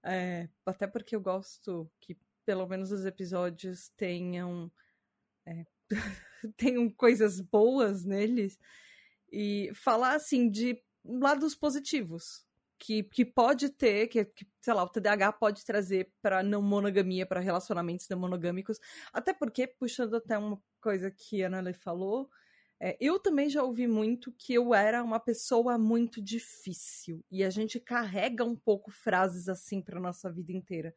É, 0.05 0.49
até 0.67 0.87
porque 0.87 1.15
eu 1.15 1.21
gosto 1.21 1.91
que 2.01 2.17
pelo 2.45 2.67
menos 2.67 2.93
os 2.93 3.05
episódios 3.05 3.91
tenham. 3.97 4.71
É, 5.47 5.65
tenham 6.57 6.91
coisas 6.91 7.41
boas 7.41 8.05
neles 8.05 8.59
e 9.31 9.71
falar 9.75 10.15
assim 10.15 10.51
de 10.51 10.81
lados 11.05 11.55
positivos 11.55 12.45
que, 12.83 13.05
que 13.05 13.25
pode 13.25 13.69
ter, 13.71 14.09
que, 14.09 14.25
que 14.25 14.45
sei 14.61 14.75
lá, 14.75 14.83
o 14.83 14.89
TDAH 14.89 15.33
pode 15.35 15.65
trazer 15.65 16.13
para 16.21 16.43
não 16.43 16.61
monogamia, 16.61 17.25
para 17.25 17.39
relacionamentos 17.39 18.09
não 18.09 18.19
monogâmicos. 18.19 18.81
Até 19.13 19.33
porque, 19.33 19.69
puxando 19.69 20.17
até 20.17 20.37
uma 20.37 20.61
coisa 20.81 21.09
que 21.09 21.45
a 21.45 21.47
Ana 21.47 21.73
falou, 21.73 22.29
é, 22.81 22.97
eu 23.01 23.21
também 23.21 23.49
já 23.49 23.63
ouvi 23.63 23.87
muito 23.87 24.33
que 24.33 24.55
eu 24.55 24.75
era 24.75 25.05
uma 25.05 25.21
pessoa 25.21 25.79
muito 25.79 26.21
difícil. 26.21 27.25
E 27.31 27.45
a 27.45 27.51
gente 27.51 27.79
carrega 27.79 28.45
um 28.45 28.57
pouco 28.57 28.91
frases 28.91 29.49
assim 29.49 29.81
para 29.81 30.01
nossa 30.01 30.29
vida 30.33 30.51
inteira. 30.51 30.93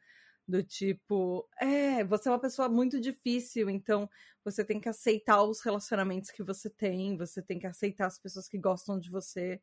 Do 0.48 0.62
tipo, 0.62 1.48
é, 1.60 2.04
você 2.04 2.30
é 2.30 2.32
uma 2.32 2.40
pessoa 2.40 2.70
muito 2.70 3.00
difícil, 3.02 3.68
então 3.70 4.08
você 4.44 4.64
tem 4.64 4.80
que 4.80 4.88
aceitar 4.88 5.42
os 5.44 5.60
relacionamentos 5.62 6.30
que 6.30 6.44
você 6.44 6.70
tem, 6.70 7.18
você 7.18 7.42
tem 7.42 7.58
que 7.58 7.66
aceitar 7.66 8.06
as 8.06 8.20
pessoas 8.20 8.48
que 8.48 8.60
gostam 8.60 9.00
de 9.00 9.10
você, 9.10 9.60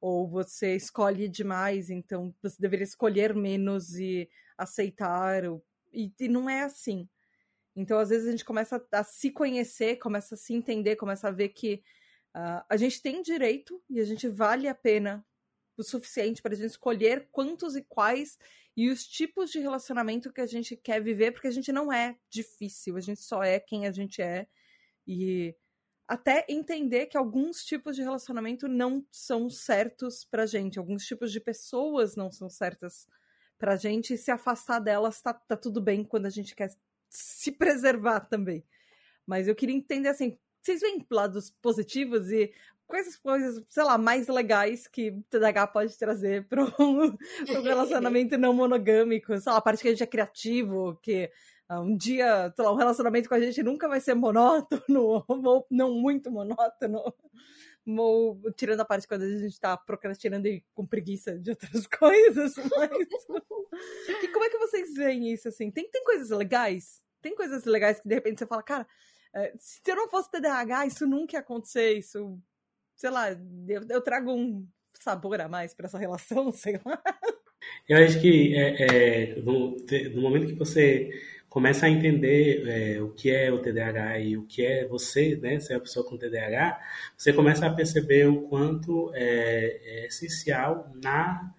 ou 0.00 0.28
você 0.28 0.74
escolhe 0.74 1.28
demais, 1.28 1.88
então 1.88 2.34
você 2.42 2.56
deveria 2.60 2.84
escolher 2.84 3.34
menos 3.34 3.94
e 3.94 4.28
aceitar, 4.58 5.44
ou... 5.44 5.64
e, 5.92 6.12
e 6.18 6.28
não 6.28 6.50
é 6.50 6.62
assim. 6.62 7.08
Então, 7.76 7.98
às 7.98 8.10
vezes, 8.10 8.28
a 8.28 8.30
gente 8.30 8.44
começa 8.44 8.84
a 8.92 9.04
se 9.04 9.30
conhecer, 9.30 9.96
começa 9.96 10.34
a 10.34 10.38
se 10.38 10.52
entender, 10.54 10.96
começa 10.96 11.28
a 11.28 11.32
ver 11.32 11.50
que 11.50 11.82
uh, 12.34 12.64
a 12.68 12.76
gente 12.76 13.02
tem 13.02 13.22
direito 13.22 13.82
e 13.88 14.00
a 14.00 14.04
gente 14.04 14.28
vale 14.28 14.68
a 14.68 14.74
pena 14.74 15.24
o 15.76 15.82
suficiente 15.82 16.42
para 16.42 16.54
a 16.54 16.56
gente 16.56 16.70
escolher 16.70 17.28
quantos 17.30 17.76
e 17.76 17.82
quais 17.82 18.38
e 18.76 18.90
os 18.90 19.06
tipos 19.06 19.50
de 19.50 19.60
relacionamento 19.60 20.32
que 20.32 20.40
a 20.40 20.46
gente 20.46 20.76
quer 20.76 21.00
viver, 21.02 21.32
porque 21.32 21.46
a 21.46 21.52
gente 21.52 21.72
não 21.72 21.92
é 21.92 22.16
difícil, 22.28 22.96
a 22.96 23.00
gente 23.00 23.20
só 23.20 23.42
é 23.42 23.60
quem 23.60 23.86
a 23.86 23.92
gente 23.92 24.20
é. 24.20 24.48
E 25.06 25.54
até 26.08 26.44
entender 26.48 27.06
que 27.06 27.16
alguns 27.16 27.64
tipos 27.64 27.94
de 27.96 28.02
relacionamento 28.02 28.66
não 28.68 29.06
são 29.10 29.48
certos 29.48 30.24
pra 30.24 30.44
gente, 30.44 30.78
alguns 30.78 31.04
tipos 31.06 31.30
de 31.30 31.40
pessoas 31.40 32.16
não 32.16 32.30
são 32.30 32.50
certas 32.50 33.06
pra 33.58 33.76
gente, 33.76 34.14
e 34.14 34.18
se 34.18 34.30
afastar 34.30 34.80
delas 34.80 35.22
tá, 35.22 35.32
tá 35.32 35.56
tudo 35.56 35.80
bem 35.80 36.04
quando 36.04 36.26
a 36.26 36.30
gente 36.30 36.54
quer 36.54 36.70
se 37.08 37.52
preservar 37.52 38.20
também. 38.20 38.64
Mas 39.24 39.46
eu 39.48 39.54
queria 39.54 39.74
entender 39.74 40.08
assim, 40.08 40.38
vocês 40.60 40.80
veem 40.80 41.06
lados 41.10 41.50
positivos 41.62 42.30
e 42.30 42.52
quais 42.86 43.08
as 43.08 43.16
coisas, 43.16 43.64
sei 43.68 43.82
lá, 43.82 43.98
mais 43.98 44.28
legais 44.28 44.86
que 44.86 45.12
TDAH 45.30 45.66
pode 45.68 45.98
trazer 45.98 46.46
para 46.48 46.64
um, 46.78 47.16
relacionamento 47.62 48.38
não 48.38 48.52
monogâmico? 48.52 49.38
Sei 49.38 49.50
lá, 49.50 49.58
a 49.58 49.62
parte 49.62 49.82
que 49.82 49.88
a 49.88 49.90
gente 49.90 50.02
é 50.02 50.06
criativo, 50.06 50.98
que 51.02 51.30
uh, 51.70 51.80
um 51.80 51.96
dia, 51.96 52.52
sei 52.54 52.64
lá, 52.64 52.72
um 52.72 52.76
relacionamento 52.76 53.28
com 53.28 53.34
a 53.34 53.40
gente 53.40 53.62
nunca 53.62 53.88
vai 53.88 54.00
ser 54.00 54.14
monótono, 54.14 55.24
ou 55.28 55.66
não 55.70 55.94
muito 55.94 56.30
monótono. 56.30 57.00
Ou, 57.86 58.40
tirando 58.56 58.80
a 58.80 58.84
parte 58.84 59.06
quando 59.06 59.22
a 59.22 59.38
gente 59.38 59.60
tá 59.60 59.76
procrastinando 59.76 60.48
e 60.48 60.64
com 60.72 60.86
preguiça 60.86 61.38
de 61.38 61.50
outras 61.50 61.86
coisas, 61.88 62.54
mas. 62.56 62.90
e 64.22 64.28
como 64.28 64.44
é 64.44 64.50
que 64.50 64.58
vocês 64.58 64.94
veem 64.94 65.32
isso 65.32 65.48
assim? 65.48 65.70
Tem, 65.70 65.88
tem 65.90 66.02
coisas 66.02 66.30
legais? 66.30 67.02
Tem 67.20 67.34
coisas 67.34 67.64
legais 67.64 68.00
que 68.00 68.08
de 68.08 68.14
repente 68.14 68.38
você 68.38 68.46
fala, 68.46 68.62
cara, 68.62 68.86
eh, 69.34 69.52
se 69.58 69.80
eu 69.86 69.96
não 69.96 70.08
fosse 70.08 70.30
TDAH, 70.30 70.86
isso 70.86 71.06
nunca 71.06 71.36
ia 71.36 71.40
acontecer, 71.40 71.98
isso 71.98 72.38
sei 72.96 73.10
lá, 73.10 73.30
eu, 73.30 73.82
eu 73.88 74.00
trago 74.00 74.32
um 74.32 74.66
sabor 74.94 75.40
a 75.40 75.48
mais 75.48 75.74
para 75.74 75.86
essa 75.86 75.98
relação, 75.98 76.50
sei 76.52 76.80
lá. 76.84 77.00
Eu 77.88 77.98
acho 77.98 78.20
que 78.20 78.54
é, 78.56 78.82
é, 78.82 79.40
no, 79.40 79.76
no, 80.14 80.22
momento 80.22 80.46
que 80.46 80.54
você 80.54 81.10
começa 81.48 81.86
a 81.86 81.90
entender 81.90 82.66
é, 82.66 83.00
o 83.00 83.10
que 83.10 83.30
é 83.30 83.52
o 83.52 83.60
TDAH 83.60 84.18
e 84.20 84.36
o 84.36 84.46
que 84.46 84.64
é 84.64 84.86
você, 84.86 85.36
né, 85.36 85.60
ser 85.60 85.74
a 85.74 85.80
pessoa 85.80 86.06
com 86.06 86.16
TDAH, 86.16 86.80
você 87.16 87.32
começa 87.32 87.66
a 87.66 87.72
perceber 87.72 88.26
o 88.26 88.42
quanto 88.48 89.10
é, 89.14 89.80
é 89.84 90.06
essencial 90.06 90.90
na, 91.02 91.54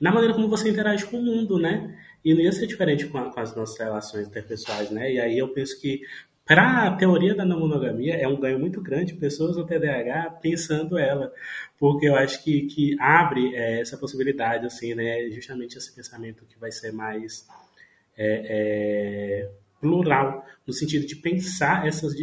na 0.00 0.10
maneira 0.10 0.34
como 0.34 0.48
você 0.48 0.68
interage 0.68 1.06
com 1.06 1.18
o 1.18 1.22
mundo, 1.22 1.58
né? 1.58 1.98
E 2.24 2.34
não 2.34 2.40
ia 2.40 2.52
ser 2.52 2.66
diferente 2.66 3.06
com, 3.06 3.18
a, 3.18 3.32
com 3.32 3.40
as 3.40 3.54
nossas 3.54 3.78
relações 3.78 4.28
interpessoais, 4.28 4.90
né? 4.90 5.12
E 5.12 5.20
aí 5.20 5.38
eu 5.38 5.52
penso 5.52 5.80
que 5.80 6.02
para 6.44 6.88
a 6.88 6.96
teoria 6.96 7.34
da 7.34 7.44
não 7.44 7.60
monogamia, 7.60 8.16
é 8.16 8.26
um 8.26 8.38
ganho 8.38 8.58
muito 8.58 8.80
grande 8.80 9.14
pessoas 9.14 9.56
no 9.56 9.66
TDAH 9.66 10.38
pensando 10.42 10.98
ela, 10.98 11.32
porque 11.78 12.08
eu 12.08 12.16
acho 12.16 12.42
que, 12.42 12.62
que 12.62 12.96
abre 13.00 13.54
é, 13.54 13.80
essa 13.80 13.96
possibilidade, 13.96 14.66
assim, 14.66 14.94
né? 14.94 15.30
Justamente 15.30 15.78
esse 15.78 15.94
pensamento 15.94 16.44
que 16.44 16.58
vai 16.58 16.72
ser 16.72 16.92
mais 16.92 17.46
é, 18.16 19.46
é, 19.46 19.50
plural, 19.82 20.46
no 20.64 20.72
sentido 20.72 21.04
de 21.04 21.16
pensar 21.16 21.88
essas 21.88 22.14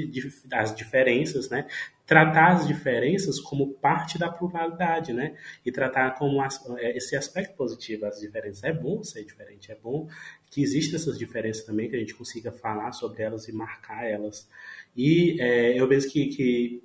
as 0.53 0.73
diferenças, 0.73 1.49
né? 1.49 1.67
Tratar 2.05 2.53
as 2.53 2.65
diferenças 2.65 3.37
como 3.37 3.73
parte 3.73 4.17
da 4.17 4.31
pluralidade, 4.31 5.11
né? 5.11 5.35
E 5.65 5.71
tratar 5.71 6.15
como 6.15 6.41
as, 6.41 6.57
é, 6.77 6.95
esse 6.95 7.17
aspecto 7.17 7.57
positivo, 7.57 8.05
as 8.05 8.21
diferenças. 8.21 8.63
É 8.63 8.71
bom 8.71 9.03
ser 9.03 9.25
diferente, 9.25 9.73
é 9.73 9.75
bom 9.75 10.07
que 10.49 10.63
existem 10.63 10.95
essas 10.95 11.19
diferenças 11.19 11.65
também, 11.65 11.89
que 11.89 11.97
a 11.97 11.99
gente 11.99 12.15
consiga 12.15 12.49
falar 12.49 12.93
sobre 12.93 13.21
elas 13.23 13.49
e 13.49 13.51
marcar 13.51 14.05
elas. 14.05 14.49
E 14.95 15.39
é, 15.41 15.77
eu 15.77 15.85
vejo 15.85 16.09
que, 16.09 16.27
que 16.27 16.83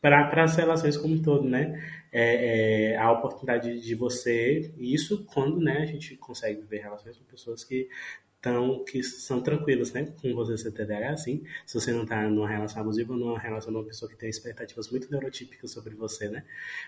para 0.00 0.42
as 0.42 0.56
relações 0.56 0.96
como 0.96 1.14
um 1.14 1.22
todo, 1.22 1.46
né? 1.46 1.82
É, 2.10 2.92
é, 2.92 2.96
a 2.96 3.12
oportunidade 3.12 3.78
de 3.78 3.94
você, 3.94 4.72
isso 4.78 5.26
quando 5.26 5.60
né, 5.60 5.78
a 5.78 5.86
gente 5.86 6.16
consegue 6.16 6.60
viver 6.60 6.78
relações 6.78 7.16
com 7.18 7.24
pessoas 7.24 7.64
que 7.64 7.88
tão, 8.44 8.84
que 8.84 9.02
são 9.02 9.40
tranquilas, 9.40 9.90
né? 9.94 10.12
Com 10.20 10.34
você 10.34 10.58
ser 10.58 10.70
TDAH, 10.70 11.12
assim, 11.12 11.42
se 11.64 11.80
você 11.80 11.92
não 11.92 12.02
está 12.02 12.28
numa 12.28 12.46
relação 12.46 12.82
abusiva 12.82 13.16
numa 13.16 13.38
relação 13.38 13.72
com 13.72 13.78
uma 13.78 13.86
pessoa 13.86 14.10
que 14.10 14.18
tem 14.18 14.28
expectativas 14.28 14.90
muito 14.90 15.10
neurotípicas 15.10 15.70
sobre 15.70 15.94
você, 15.94 16.28
né? 16.28 16.44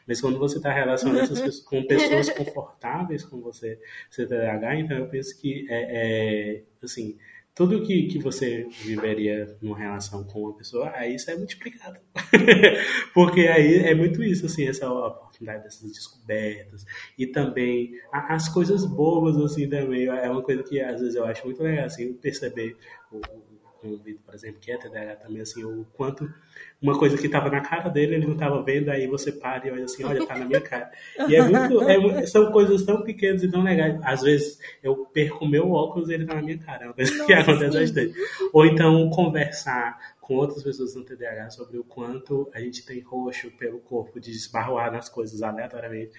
Mas 0.06 0.20
quando 0.20 0.38
você 0.38 0.58
está 0.58 0.70
relacionando 0.70 1.20
pessoas, 1.26 1.60
com 1.60 1.82
pessoas 1.84 2.28
confortáveis 2.28 3.24
com 3.24 3.40
você 3.40 3.80
ser 4.10 4.26
TDAH, 4.26 4.80
então 4.80 4.98
eu 4.98 5.08
penso 5.08 5.40
que 5.40 5.66
é, 5.70 6.58
é 6.58 6.62
assim, 6.82 7.16
tudo 7.54 7.82
que, 7.86 8.06
que 8.08 8.18
você 8.18 8.68
viveria 8.82 9.56
numa 9.62 9.78
relação 9.78 10.24
com 10.24 10.42
uma 10.42 10.54
pessoa, 10.58 10.90
aí 10.94 11.14
isso 11.14 11.30
é 11.30 11.38
multiplicado. 11.38 11.98
Porque 13.14 13.40
aí 13.48 13.76
é 13.76 13.94
muito 13.94 14.22
isso, 14.22 14.44
assim, 14.44 14.68
essa 14.68 14.86
oportunidade 15.36 15.64
dessas 15.64 15.90
descobertas. 15.92 16.86
E 17.16 17.26
também 17.26 18.00
as 18.10 18.48
coisas 18.48 18.84
boas, 18.84 19.36
assim, 19.36 19.68
também. 19.68 20.06
É 20.06 20.30
uma 20.30 20.42
coisa 20.42 20.62
que 20.62 20.80
às 20.80 21.00
vezes 21.00 21.14
eu 21.14 21.24
acho 21.24 21.44
muito 21.44 21.62
legal, 21.62 21.86
assim, 21.86 22.12
perceber 22.14 22.76
o, 23.12 23.20
o 23.82 23.96
Vitor, 23.98 24.22
por 24.24 24.34
exemplo, 24.34 24.60
que 24.60 24.72
é 24.72 24.78
TDAH 24.78 25.16
também, 25.16 25.42
assim, 25.42 25.62
o 25.64 25.86
quanto 25.92 26.28
uma 26.80 26.98
coisa 26.98 27.16
que 27.16 27.26
estava 27.26 27.50
na 27.50 27.60
cara 27.60 27.88
dele, 27.88 28.16
ele 28.16 28.26
não 28.26 28.34
estava 28.34 28.62
vendo, 28.62 28.90
aí 28.90 29.06
você 29.06 29.32
para 29.32 29.66
e 29.66 29.70
olha 29.70 29.84
assim, 29.84 30.04
olha, 30.04 30.26
tá 30.26 30.36
na 30.36 30.44
minha 30.44 30.60
cara. 30.60 30.90
E 31.28 31.34
é 31.34 31.42
muito, 31.42 31.82
é, 31.82 32.26
são 32.26 32.50
coisas 32.52 32.82
tão 32.84 33.02
pequenas 33.02 33.42
e 33.42 33.50
tão 33.50 33.62
legais. 33.62 33.98
Às 34.02 34.22
vezes 34.22 34.58
eu 34.82 35.06
perco 35.06 35.46
meu 35.46 35.70
óculos 35.70 36.08
e 36.10 36.14
ele 36.14 36.26
tá 36.26 36.34
na 36.34 36.42
minha 36.42 36.58
cara, 36.58 36.84
é 36.84 36.86
uma 36.86 36.94
coisa 36.94 37.24
que 37.24 37.32
acontece 37.32 37.78
bastante. 37.78 38.14
Ou 38.52 38.66
então 38.66 39.08
conversar 39.10 40.15
com 40.26 40.34
outras 40.34 40.60
pessoas 40.60 40.92
no 40.96 41.04
TDAH 41.04 41.50
sobre 41.50 41.78
o 41.78 41.84
quanto 41.84 42.50
a 42.52 42.58
gente 42.58 42.84
tem 42.84 43.00
roxo 43.00 43.48
pelo 43.52 43.78
corpo 43.78 44.18
de 44.18 44.32
esbarroar 44.32 44.90
nas 44.90 45.08
coisas 45.08 45.40
aleatoriamente. 45.40 46.10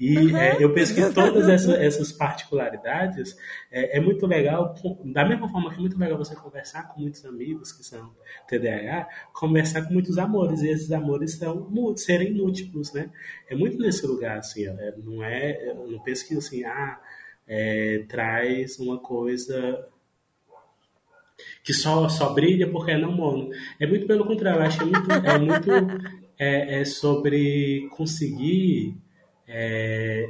E 0.00 0.18
uhum. 0.18 0.36
é, 0.36 0.56
eu 0.58 0.74
penso 0.74 0.92
que 0.92 1.14
todas 1.14 1.48
essas, 1.48 1.78
essas 1.78 2.10
particularidades 2.10 3.36
é, 3.70 3.98
é, 3.98 4.00
muito 4.00 4.26
legal, 4.26 4.74
da 5.04 5.24
mesma 5.24 5.48
forma 5.48 5.70
que 5.70 5.76
é 5.76 5.80
muito 5.80 5.96
legal 5.96 6.18
você 6.18 6.34
conversar 6.34 6.88
com 6.88 7.02
muitos 7.02 7.24
amigos 7.24 7.70
que 7.70 7.84
são 7.84 8.12
TDAH, 8.48 9.08
conversar 9.32 9.86
com 9.86 9.92
muitos 9.94 10.18
amores, 10.18 10.60
e 10.62 10.68
esses 10.68 10.90
amores 10.90 11.38
são 11.38 11.70
serem 11.96 12.34
múltiplos, 12.34 12.92
né? 12.92 13.12
É 13.48 13.54
muito 13.54 13.78
nesse 13.78 14.04
lugar, 14.04 14.38
assim, 14.38 14.66
é, 14.66 14.94
não 14.96 15.22
é, 15.22 15.68
eu 15.68 15.86
não 15.86 16.00
penso 16.00 16.26
que 16.26 16.36
assim, 16.36 16.64
ah, 16.64 17.00
é, 17.46 18.04
traz 18.08 18.80
uma 18.80 18.98
coisa 18.98 19.88
que 21.62 21.72
só, 21.72 22.08
só 22.08 22.32
brilha 22.32 22.70
porque 22.70 22.92
é 22.92 22.98
não 22.98 23.12
mono. 23.12 23.50
É 23.78 23.86
muito 23.86 24.06
pelo 24.06 24.26
contrário, 24.26 24.62
acho 24.62 24.78
que 24.78 24.84
é 24.84 24.86
muito, 24.86 25.12
é 25.12 25.38
muito 25.38 25.70
é, 26.38 26.80
é 26.80 26.84
sobre 26.84 27.88
conseguir. 27.90 28.96
É, 29.46 30.26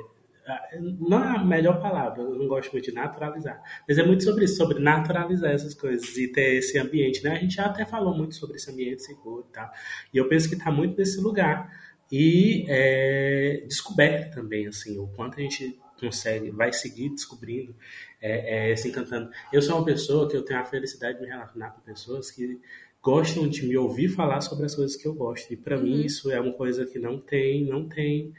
não 0.98 1.22
é 1.22 1.36
a 1.36 1.44
melhor 1.44 1.80
palavra, 1.80 2.22
eu 2.22 2.34
não 2.34 2.48
gosto 2.48 2.72
muito 2.72 2.84
de 2.84 2.92
naturalizar, 2.92 3.62
mas 3.86 3.96
é 3.96 4.04
muito 4.04 4.24
sobre 4.24 4.44
isso, 4.44 4.56
sobre 4.56 4.80
naturalizar 4.80 5.52
essas 5.52 5.72
coisas 5.72 6.16
e 6.16 6.26
ter 6.28 6.56
esse 6.56 6.78
ambiente, 6.78 7.22
né? 7.22 7.30
A 7.30 7.38
gente 7.38 7.54
já 7.54 7.66
até 7.66 7.84
falou 7.84 8.16
muito 8.16 8.34
sobre 8.34 8.56
esse 8.56 8.70
ambiente 8.70 9.02
seguro 9.02 9.46
e 9.48 9.52
tal, 9.52 9.70
e 10.12 10.18
eu 10.18 10.28
penso 10.28 10.48
que 10.48 10.56
está 10.56 10.70
muito 10.70 10.98
nesse 10.98 11.20
lugar 11.20 11.70
e 12.10 12.66
é, 12.68 13.64
descoberta 13.66 14.34
também, 14.34 14.66
assim, 14.66 14.98
o 14.98 15.06
quanto 15.08 15.38
a 15.38 15.42
gente 15.42 15.78
consegue, 16.06 16.50
vai 16.50 16.72
seguir 16.72 17.10
descobrindo 17.10 17.74
é, 18.20 18.72
é, 18.72 18.76
se 18.76 18.88
encantando. 18.88 19.30
Eu 19.52 19.62
sou 19.62 19.76
uma 19.76 19.84
pessoa 19.84 20.28
que 20.28 20.36
eu 20.36 20.42
tenho 20.42 20.60
a 20.60 20.64
felicidade 20.64 21.18
de 21.18 21.22
me 21.22 21.28
relacionar 21.28 21.70
com 21.70 21.80
pessoas 21.80 22.30
que 22.30 22.60
gostam 23.00 23.48
de 23.48 23.66
me 23.66 23.76
ouvir 23.76 24.08
falar 24.08 24.40
sobre 24.40 24.66
as 24.66 24.74
coisas 24.74 24.96
que 24.96 25.06
eu 25.06 25.14
gosto. 25.14 25.52
E 25.52 25.56
para 25.56 25.76
uhum. 25.76 25.82
mim 25.82 26.04
isso 26.04 26.30
é 26.30 26.40
uma 26.40 26.52
coisa 26.52 26.84
que 26.86 26.98
não 26.98 27.20
tem, 27.20 27.64
não 27.64 27.88
tem 27.88 28.32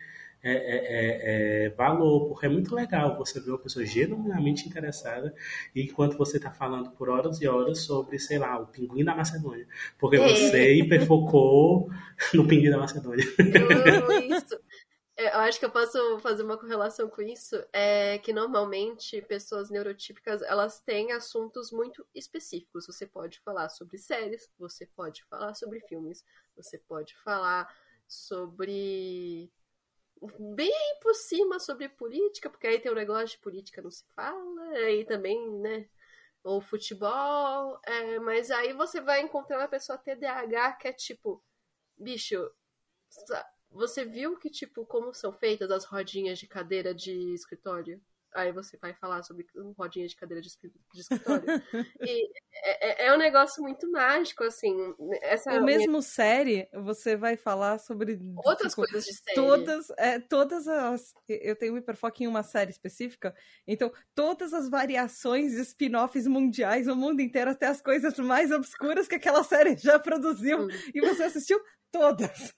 é, 0.46 0.52
é, 0.52 0.56
é, 0.56 1.66
é, 1.66 1.70
valor, 1.70 2.28
porque 2.28 2.46
é 2.46 2.50
muito 2.50 2.76
legal 2.76 3.18
você 3.18 3.40
ver 3.40 3.52
uma 3.52 3.60
pessoa 3.60 3.86
genuinamente 3.86 4.68
interessada 4.68 5.34
enquanto 5.74 6.18
você 6.18 6.36
está 6.36 6.52
falando 6.52 6.92
por 6.92 7.08
horas 7.08 7.42
e 7.42 7.48
horas 7.48 7.80
sobre, 7.80 8.20
sei 8.20 8.40
lá, 8.40 8.60
o 8.60 8.68
pinguim 8.68 9.06
da 9.06 9.16
Macedônia. 9.16 9.66
Porque 9.98 10.18
é. 10.18 10.28
você 10.28 10.76
hiperfocou 10.76 11.90
no 12.34 12.46
pinguim 12.46 12.70
da 12.70 12.78
Macedônia. 12.78 13.24
Eu 13.40 14.04
amo 14.04 14.36
isso. 14.36 14.60
Eu 15.16 15.40
acho 15.42 15.60
que 15.60 15.66
eu 15.66 15.72
posso 15.72 16.20
fazer 16.20 16.42
uma 16.42 16.58
correlação 16.58 17.08
com 17.08 17.22
isso, 17.22 17.56
é 17.72 18.18
que 18.18 18.34
normalmente 18.34 19.22
pessoas 19.22 19.70
neurotípicas, 19.70 20.42
elas 20.42 20.80
têm 20.82 21.12
assuntos 21.12 21.72
muito 21.72 22.06
específicos. 22.16 22.88
Você 22.88 23.06
pode 23.06 23.40
falar 23.42 23.70
sobre 23.70 24.00
séries, 24.00 24.50
você 24.58 24.88
pode 24.88 25.24
falar 25.26 25.54
sobre 25.54 25.82
filmes, 25.82 26.26
você 26.56 26.80
pode 26.80 27.16
falar 27.18 27.72
sobre 28.08 29.52
bem 30.56 31.00
por 31.02 31.14
cima 31.14 31.60
sobre 31.60 31.90
política, 31.90 32.50
porque 32.50 32.68
aí 32.68 32.80
tem 32.80 32.92
um 32.92 32.96
negócio 32.96 33.38
de 33.38 33.40
política 33.40 33.82
não 33.82 33.92
se 33.92 34.06
fala, 34.16 34.70
aí 34.78 35.06
também, 35.06 35.52
né, 35.60 35.88
ou 36.44 36.62
futebol, 36.62 37.80
é, 37.86 38.20
mas 38.20 38.52
aí 38.52 38.74
você 38.74 39.02
vai 39.02 39.22
encontrar 39.22 39.60
uma 39.60 39.68
pessoa 39.68 39.98
TDAH 39.98 40.74
que 40.74 40.88
é 40.88 40.94
tipo, 40.94 41.44
bicho, 41.98 42.52
você 43.74 44.06
viu 44.06 44.38
que, 44.38 44.50
tipo, 44.50 44.86
como 44.86 45.14
são 45.14 45.34
feitas 45.34 45.72
as 45.72 45.86
rodinhas 45.86 46.40
de 46.40 46.48
cadeira 46.48 46.94
de 46.94 47.34
escritório? 47.34 48.00
Aí 48.36 48.52
você 48.52 48.78
vai 48.78 48.94
falar 48.96 49.22
sobre 49.22 49.46
rodinha 49.78 50.08
de 50.08 50.16
cadeira 50.16 50.42
de, 50.42 50.50
escritório. 50.96 51.46
e 52.02 52.30
é, 52.52 53.06
é, 53.06 53.08
é, 53.08 53.14
um 53.14 53.18
negócio 53.18 53.62
muito 53.62 53.90
mágico, 53.92 54.44
assim. 54.44 54.76
Essa 55.22 55.52
o 55.52 55.64
mesmo 55.64 55.92
minha... 55.92 56.02
série, 56.02 56.68
você 56.74 57.16
vai 57.16 57.38
falar 57.38 57.78
sobre. 57.78 58.20
Outras 58.44 58.74
tipo, 58.74 58.82
coisas 58.82 59.06
de 59.06 59.14
série. 59.14 59.36
Todas, 59.36 59.90
é, 59.98 60.20
todas 60.20 60.68
as. 60.68 61.14
Eu 61.28 61.56
tenho 61.56 61.76
um 61.76 61.78
hiperfoco 61.78 62.24
em 62.24 62.28
uma 62.28 62.42
série 62.42 62.72
específica. 62.72 63.36
Então, 63.68 63.92
todas 64.16 64.52
as 64.52 64.68
variações 64.68 65.52
de 65.52 65.62
spin-offs 65.62 66.26
mundiais, 66.26 66.88
o 66.88 66.96
mundo 66.96 67.22
inteiro, 67.22 67.52
até 67.52 67.68
as 67.68 67.82
coisas 67.82 68.18
mais 68.18 68.52
obscuras 68.52 69.08
que 69.08 69.16
aquela 69.16 69.44
série 69.44 69.78
já 69.78 70.00
produziu. 70.00 70.64
Hum. 70.64 70.68
E 70.94 71.02
você 71.02 71.24
assistiu 71.24 71.62
todas. 71.94 72.54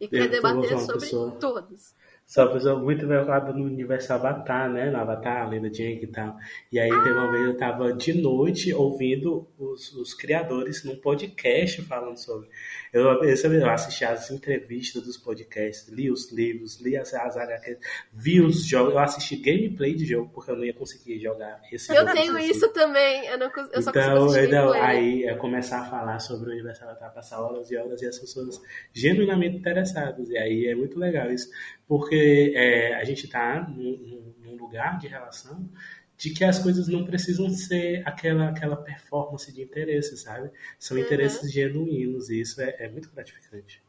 e 0.00 0.08
quer 0.08 0.28
debater 0.28 0.78
sobre 0.80 1.00
pessoa, 1.00 1.30
todas. 1.40 1.94
Sou 2.26 2.44
uma 2.44 2.54
pessoa 2.54 2.78
muito 2.80 3.06
mergulhada 3.06 3.52
no 3.52 3.64
universo 3.64 4.14
Avatar, 4.14 4.72
né? 4.72 4.90
No 4.90 4.96
Avatar, 4.96 5.48
Lenda 5.50 5.72
Jang 5.72 6.00
e 6.02 6.06
tal. 6.06 6.34
E 6.72 6.80
aí, 6.80 6.88
teve 6.88 7.12
uma 7.12 7.30
vez 7.30 7.44
eu 7.44 7.56
tava 7.56 7.92
de 7.92 8.14
noite 8.14 8.72
ouvindo 8.72 9.46
os, 9.58 9.92
os 9.92 10.14
criadores 10.14 10.82
num 10.84 10.96
podcast 10.96 11.82
falando 11.82 12.16
sobre. 12.16 12.48
Eu, 12.94 13.22
eu 13.22 13.70
assisti 13.70 14.06
as 14.06 14.30
entrevistas 14.30 15.02
dos 15.02 15.18
podcasts, 15.18 15.88
li 15.88 16.10
os 16.10 16.32
livros, 16.32 16.80
li 16.80 16.96
as, 16.96 17.12
as 17.12 17.36
HQs, 17.36 17.78
vi 18.10 18.40
os 18.40 18.64
jogos. 18.64 18.94
Eu 18.94 19.00
assisti 19.00 19.36
gameplay 19.36 19.94
de 19.94 20.06
jogo 20.06 20.30
porque 20.32 20.50
eu 20.50 20.56
não 20.56 20.64
ia 20.64 20.72
conseguir 20.72 21.20
jogar 21.20 21.60
esse 21.70 21.92
eu 21.92 21.96
jogo. 21.96 22.08
Eu 22.08 22.14
tenho 22.14 22.38
isso 22.38 22.72
também. 22.72 23.26
Eu, 23.26 23.38
não, 23.38 23.52
eu 23.70 23.82
só 23.82 23.90
então, 23.90 24.16
consigo 24.16 24.24
assistir 24.24 24.48
então, 24.48 24.72
aí 24.72 25.24
é 25.24 25.34
começar 25.34 25.82
a 25.82 25.84
falar 25.84 26.18
sobre 26.20 26.48
o 26.48 26.52
universo 26.52 26.84
Avatar, 26.84 27.12
passar 27.12 27.42
horas 27.42 27.70
e 27.70 27.76
horas 27.76 28.00
e 28.00 28.06
as 28.06 28.18
pessoas 28.18 28.58
genuinamente 28.94 29.58
interessadas. 29.58 30.30
E 30.30 30.38
aí 30.38 30.66
é 30.66 30.74
muito 30.74 30.98
legal 30.98 31.30
isso 31.30 31.50
porque 31.86 32.52
é, 32.56 32.94
a 32.94 33.04
gente 33.04 33.26
está 33.26 33.60
num, 33.68 34.34
num, 34.38 34.56
lugar 34.56 34.98
de 34.98 35.06
relação 35.06 35.68
de 36.16 36.30
que 36.30 36.44
as 36.44 36.58
coisas 36.58 36.88
não 36.88 37.04
precisam 37.04 37.48
ser 37.50 38.02
aquela, 38.06 38.48
aquela 38.48 38.76
performance 38.76 39.52
de 39.52 39.62
interesse, 39.62 40.16
sabe? 40.16 40.50
São 40.78 40.96
uhum. 40.96 41.02
interesses 41.02 41.52
genuínos 41.52 42.30
e 42.30 42.40
isso 42.40 42.60
é, 42.60 42.76
é, 42.78 42.88
muito 42.88 43.10
gratificante. 43.10 43.82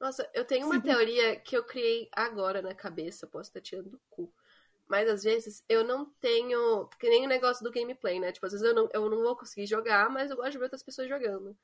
Nossa, 0.00 0.28
eu 0.34 0.44
tenho 0.44 0.66
uma 0.66 0.76
Sim. 0.76 0.80
teoria 0.80 1.36
que 1.36 1.56
eu 1.56 1.62
criei 1.62 2.08
agora 2.10 2.60
na 2.60 2.74
cabeça, 2.74 3.26
posso 3.26 3.50
estar 3.50 3.60
tirando 3.60 3.90
do 3.90 4.00
cu. 4.10 4.32
Mas 4.88 5.08
às 5.08 5.22
vezes 5.22 5.62
eu 5.68 5.84
não 5.84 6.06
tenho. 6.20 6.86
Que 6.98 7.08
nem 7.08 7.24
o 7.24 7.28
negócio 7.28 7.62
do 7.62 7.70
gameplay, 7.70 8.18
né? 8.18 8.32
Tipo, 8.32 8.46
às 8.46 8.52
vezes 8.52 8.66
eu 8.66 8.74
não, 8.74 8.88
eu 8.92 9.08
não 9.08 9.22
vou 9.22 9.36
conseguir 9.36 9.66
jogar, 9.66 10.10
mas 10.10 10.30
eu 10.30 10.36
gosto 10.36 10.52
de 10.52 10.58
ver 10.58 10.64
outras 10.64 10.82
pessoas 10.82 11.08
jogando. 11.08 11.56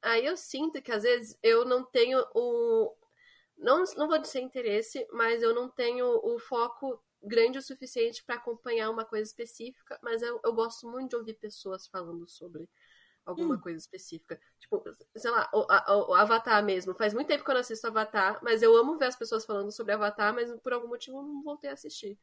Aí 0.00 0.26
eu 0.26 0.36
sinto 0.36 0.82
que 0.82 0.90
às 0.90 1.02
vezes 1.04 1.38
eu 1.42 1.64
não 1.64 1.84
tenho 1.84 2.24
o, 2.34 2.92
não, 3.62 3.84
não 3.96 4.08
vou 4.08 4.18
dizer 4.18 4.40
interesse, 4.40 5.06
mas 5.12 5.42
eu 5.42 5.54
não 5.54 5.68
tenho 5.68 6.06
o 6.06 6.38
foco 6.38 7.02
grande 7.22 7.58
o 7.58 7.62
suficiente 7.62 8.24
para 8.24 8.34
acompanhar 8.34 8.90
uma 8.90 9.04
coisa 9.04 9.28
específica, 9.28 9.98
mas 10.02 10.22
eu, 10.22 10.40
eu, 10.44 10.52
gosto 10.52 10.90
muito 10.90 11.10
de 11.10 11.16
ouvir 11.16 11.34
pessoas 11.34 11.86
falando 11.86 12.28
sobre 12.28 12.68
alguma 13.24 13.54
hum. 13.54 13.60
coisa 13.60 13.78
específica. 13.78 14.40
Tipo, 14.58 14.82
sei 15.16 15.30
lá, 15.30 15.48
o, 15.54 15.64
a, 15.70 16.08
o, 16.08 16.14
Avatar 16.14 16.64
mesmo. 16.64 16.94
Faz 16.94 17.14
muito 17.14 17.28
tempo 17.28 17.44
que 17.44 17.50
eu 17.50 17.54
não 17.54 17.60
assisto 17.60 17.86
Avatar, 17.86 18.40
mas 18.42 18.62
eu 18.62 18.76
amo 18.76 18.98
ver 18.98 19.06
as 19.06 19.16
pessoas 19.16 19.44
falando 19.44 19.70
sobre 19.70 19.92
Avatar, 19.92 20.34
mas 20.34 20.52
por 20.60 20.72
algum 20.72 20.88
motivo 20.88 21.18
eu 21.18 21.22
não 21.22 21.42
voltei 21.42 21.70
a 21.70 21.74
assistir. 21.74 22.18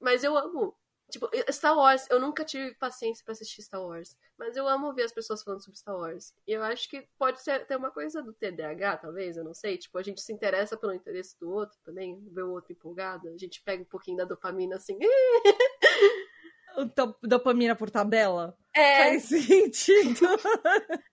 Mas 0.00 0.22
eu 0.22 0.36
amo. 0.36 0.76
Tipo, 1.12 1.28
Star 1.52 1.76
Wars, 1.76 2.06
eu 2.08 2.18
nunca 2.18 2.42
tive 2.42 2.74
paciência 2.76 3.22
para 3.22 3.32
assistir 3.32 3.60
Star 3.60 3.82
Wars. 3.82 4.16
Mas 4.38 4.56
eu 4.56 4.66
amo 4.66 4.94
ver 4.94 5.02
as 5.02 5.12
pessoas 5.12 5.42
falando 5.42 5.62
sobre 5.62 5.78
Star 5.78 5.94
Wars. 5.94 6.34
E 6.46 6.52
eu 6.52 6.62
acho 6.62 6.88
que 6.88 7.06
pode 7.18 7.42
ser 7.42 7.66
ter 7.66 7.76
uma 7.76 7.90
coisa 7.90 8.22
do 8.22 8.32
TDAH, 8.32 8.96
talvez, 8.96 9.36
eu 9.36 9.44
não 9.44 9.52
sei. 9.52 9.76
Tipo, 9.76 9.98
a 9.98 10.02
gente 10.02 10.22
se 10.22 10.32
interessa 10.32 10.74
pelo 10.74 10.94
interesse 10.94 11.38
do 11.38 11.50
outro 11.50 11.78
também, 11.84 12.18
ver 12.30 12.44
o 12.44 12.52
outro 12.52 12.72
empolgado. 12.72 13.28
A 13.28 13.36
gente 13.36 13.62
pega 13.62 13.82
um 13.82 13.86
pouquinho 13.86 14.16
da 14.16 14.24
dopamina 14.24 14.76
assim. 14.76 14.98
dopamina 17.22 17.76
por 17.76 17.90
tabela? 17.90 18.56
É. 18.74 19.10
Faz 19.10 19.24
sentido. 19.24 20.20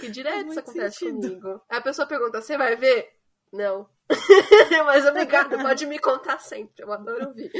Que 0.00 0.08
direto 0.08 0.48
isso 0.48 0.60
acontece 0.60 0.98
sentido. 1.00 1.40
comigo. 1.40 1.62
A 1.68 1.80
pessoa 1.80 2.06
pergunta: 2.06 2.40
você 2.40 2.56
vai 2.56 2.76
ver? 2.76 3.12
Não. 3.52 3.86
Mas 4.86 5.04
obrigada, 5.06 5.58
pode 5.58 5.84
me 5.84 5.98
contar 5.98 6.38
sempre. 6.38 6.82
Eu 6.82 6.90
adoro 6.90 7.28
ouvir. 7.28 7.52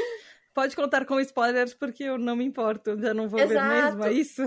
Pode 0.55 0.76
contar 0.76 1.07
com 1.07 1.18
spoilers, 1.20 1.74
porque 1.74 2.05
eu 2.05 2.18
não 2.18 2.36
me 2.36 2.44
importo, 2.44 2.98
já 3.00 3.14
não 3.14 3.28
vou 3.28 3.40
Exato. 3.40 3.68
ver 3.68 3.84
mesmo, 3.84 4.05
é 4.05 4.12
isso? 4.12 4.42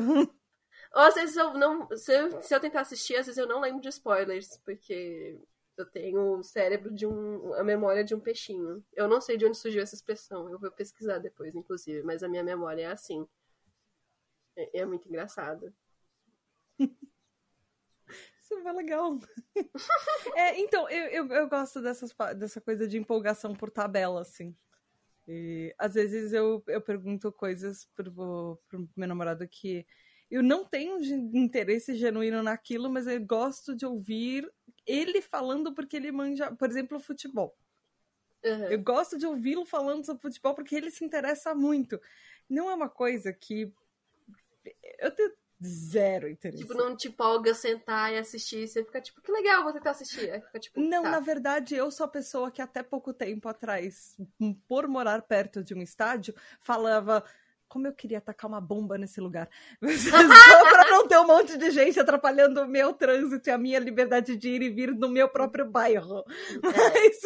Ou 0.94 1.02
às 1.02 1.16
vezes 1.16 1.36
eu 1.36 1.54
não. 1.54 1.90
Se 1.98 2.14
eu, 2.14 2.42
se 2.42 2.56
eu 2.56 2.60
tentar 2.60 2.82
assistir, 2.82 3.16
às 3.16 3.26
vezes 3.26 3.38
eu 3.38 3.48
não 3.48 3.60
lembro 3.60 3.82
de 3.82 3.90
spoilers, 3.90 4.58
porque 4.64 5.38
eu 5.78 5.86
tenho 5.86 6.38
o 6.38 6.44
cérebro 6.44 6.94
de 6.94 7.06
um. 7.06 7.54
a 7.56 7.64
memória 7.64 8.04
de 8.04 8.16
um 8.16 8.20
peixinho. 8.20 8.84
Eu 8.94 9.08
não 9.08 9.20
sei 9.20 9.36
de 9.36 9.46
onde 9.46 9.58
surgiu 9.58 9.82
essa 9.82 9.96
expressão, 9.96 10.50
eu 10.50 10.60
vou 10.60 10.72
pesquisar 10.72 11.18
depois, 11.18 11.56
inclusive, 11.56 12.02
mas 12.04 12.24
a 12.24 12.30
minha 12.30 12.44
memória 12.44 12.84
é 12.84 12.92
assim. 12.92 13.28
É, 14.56 14.80
é 14.80 14.86
muito 14.86 15.08
engraçado. 15.10 15.74
Isso 18.42 18.54
é 18.54 18.72
legal. 18.72 19.18
é, 20.36 20.60
então, 20.60 20.88
eu, 20.88 21.08
eu, 21.08 21.28
eu 21.30 21.50
gosto 21.50 21.82
dessas, 21.82 22.16
dessa 22.38 22.62
coisa 22.62 22.88
de 22.88 22.98
empolgação 22.98 23.56
por 23.56 23.72
tabela, 23.72 24.22
assim. 24.22 24.56
E 25.28 25.74
às 25.78 25.94
vezes 25.96 26.34
eu, 26.34 26.64
eu 26.68 26.82
pergunto 26.82 27.32
coisas 27.32 27.86
pro, 27.96 28.60
pro 28.68 28.90
meu 28.96 29.08
namorado 29.08 29.48
que 29.48 29.86
eu 30.30 30.44
não 30.44 30.66
tenho 30.66 31.00
interesse 31.34 31.96
genuíno 31.96 32.42
naquilo, 32.44 32.90
mas 32.90 33.08
eu 33.08 33.24
gosto 33.24 33.76
de 33.76 33.86
ouvir 33.86 34.52
ele 34.86 35.22
falando 35.22 35.74
porque 35.74 35.96
ele 35.96 36.12
manja, 36.12 36.52
por 36.56 36.70
exemplo, 36.70 37.00
futebol. 37.00 37.56
Uhum. 38.44 38.66
Eu 38.66 38.82
gosto 38.82 39.18
de 39.18 39.26
ouvi-lo 39.26 39.66
falando 39.66 40.06
sobre 40.06 40.22
futebol 40.22 40.54
porque 40.54 40.76
ele 40.76 40.92
se 40.92 41.04
interessa 41.04 41.56
muito. 41.56 42.00
Não 42.50 42.70
é 42.70 42.74
uma 42.74 42.90
coisa 42.90 43.34
que 43.34 43.74
eu 45.00 45.12
tenho 45.12 45.32
Zero 45.64 46.28
interesse. 46.28 46.64
Tipo, 46.64 46.74
não 46.74 46.96
te 46.96 47.08
empolga 47.08 47.54
sentar 47.54 48.14
e 48.14 48.18
assistir. 48.18 48.68
Você 48.68 48.84
fica 48.84 49.00
tipo, 49.00 49.22
que 49.22 49.32
legal, 49.32 49.64
vou 49.64 49.74
tentar 49.74 49.92
assistir. 49.92 50.42
Fica, 50.46 50.60
tipo, 50.60 50.80
não, 50.80 51.04
tá. 51.04 51.12
na 51.12 51.20
verdade, 51.20 51.76
eu 51.76 51.90
sou 51.90 52.06
a 52.06 52.10
pessoa 52.10 52.52
que 52.52 52.62
até 52.62 52.84
pouco 52.84 53.14
tempo 53.14 53.48
atrás, 53.48 54.18
por 54.68 54.88
morar 54.88 55.22
perto 55.22 55.64
de 55.64 55.74
um 55.74 55.82
estádio, 55.82 56.36
falava 56.60 57.24
como 57.68 57.88
eu 57.88 57.94
queria 57.94 58.22
tacar 58.22 58.50
uma 58.50 58.62
bomba 58.62 58.98
nesse 58.98 59.20
lugar. 59.20 59.50
Só 59.82 60.70
pra 60.70 60.90
não 60.90 61.08
ter 61.08 61.18
um 61.18 61.28
monte 61.28 61.58
de 61.58 61.72
gente 61.72 62.00
atrapalhando 62.00 62.62
o 62.62 62.68
meu 62.68 62.94
trânsito 62.94 63.50
e 63.50 63.52
a 63.52 63.58
minha 63.58 63.80
liberdade 63.80 64.38
de 64.38 64.50
ir 64.50 64.62
e 64.62 64.70
vir 64.70 64.94
no 64.94 65.10
meu 65.10 65.28
próprio 65.28 65.70
bairro. 65.70 66.24
É. 66.30 66.62
Mas. 66.64 67.22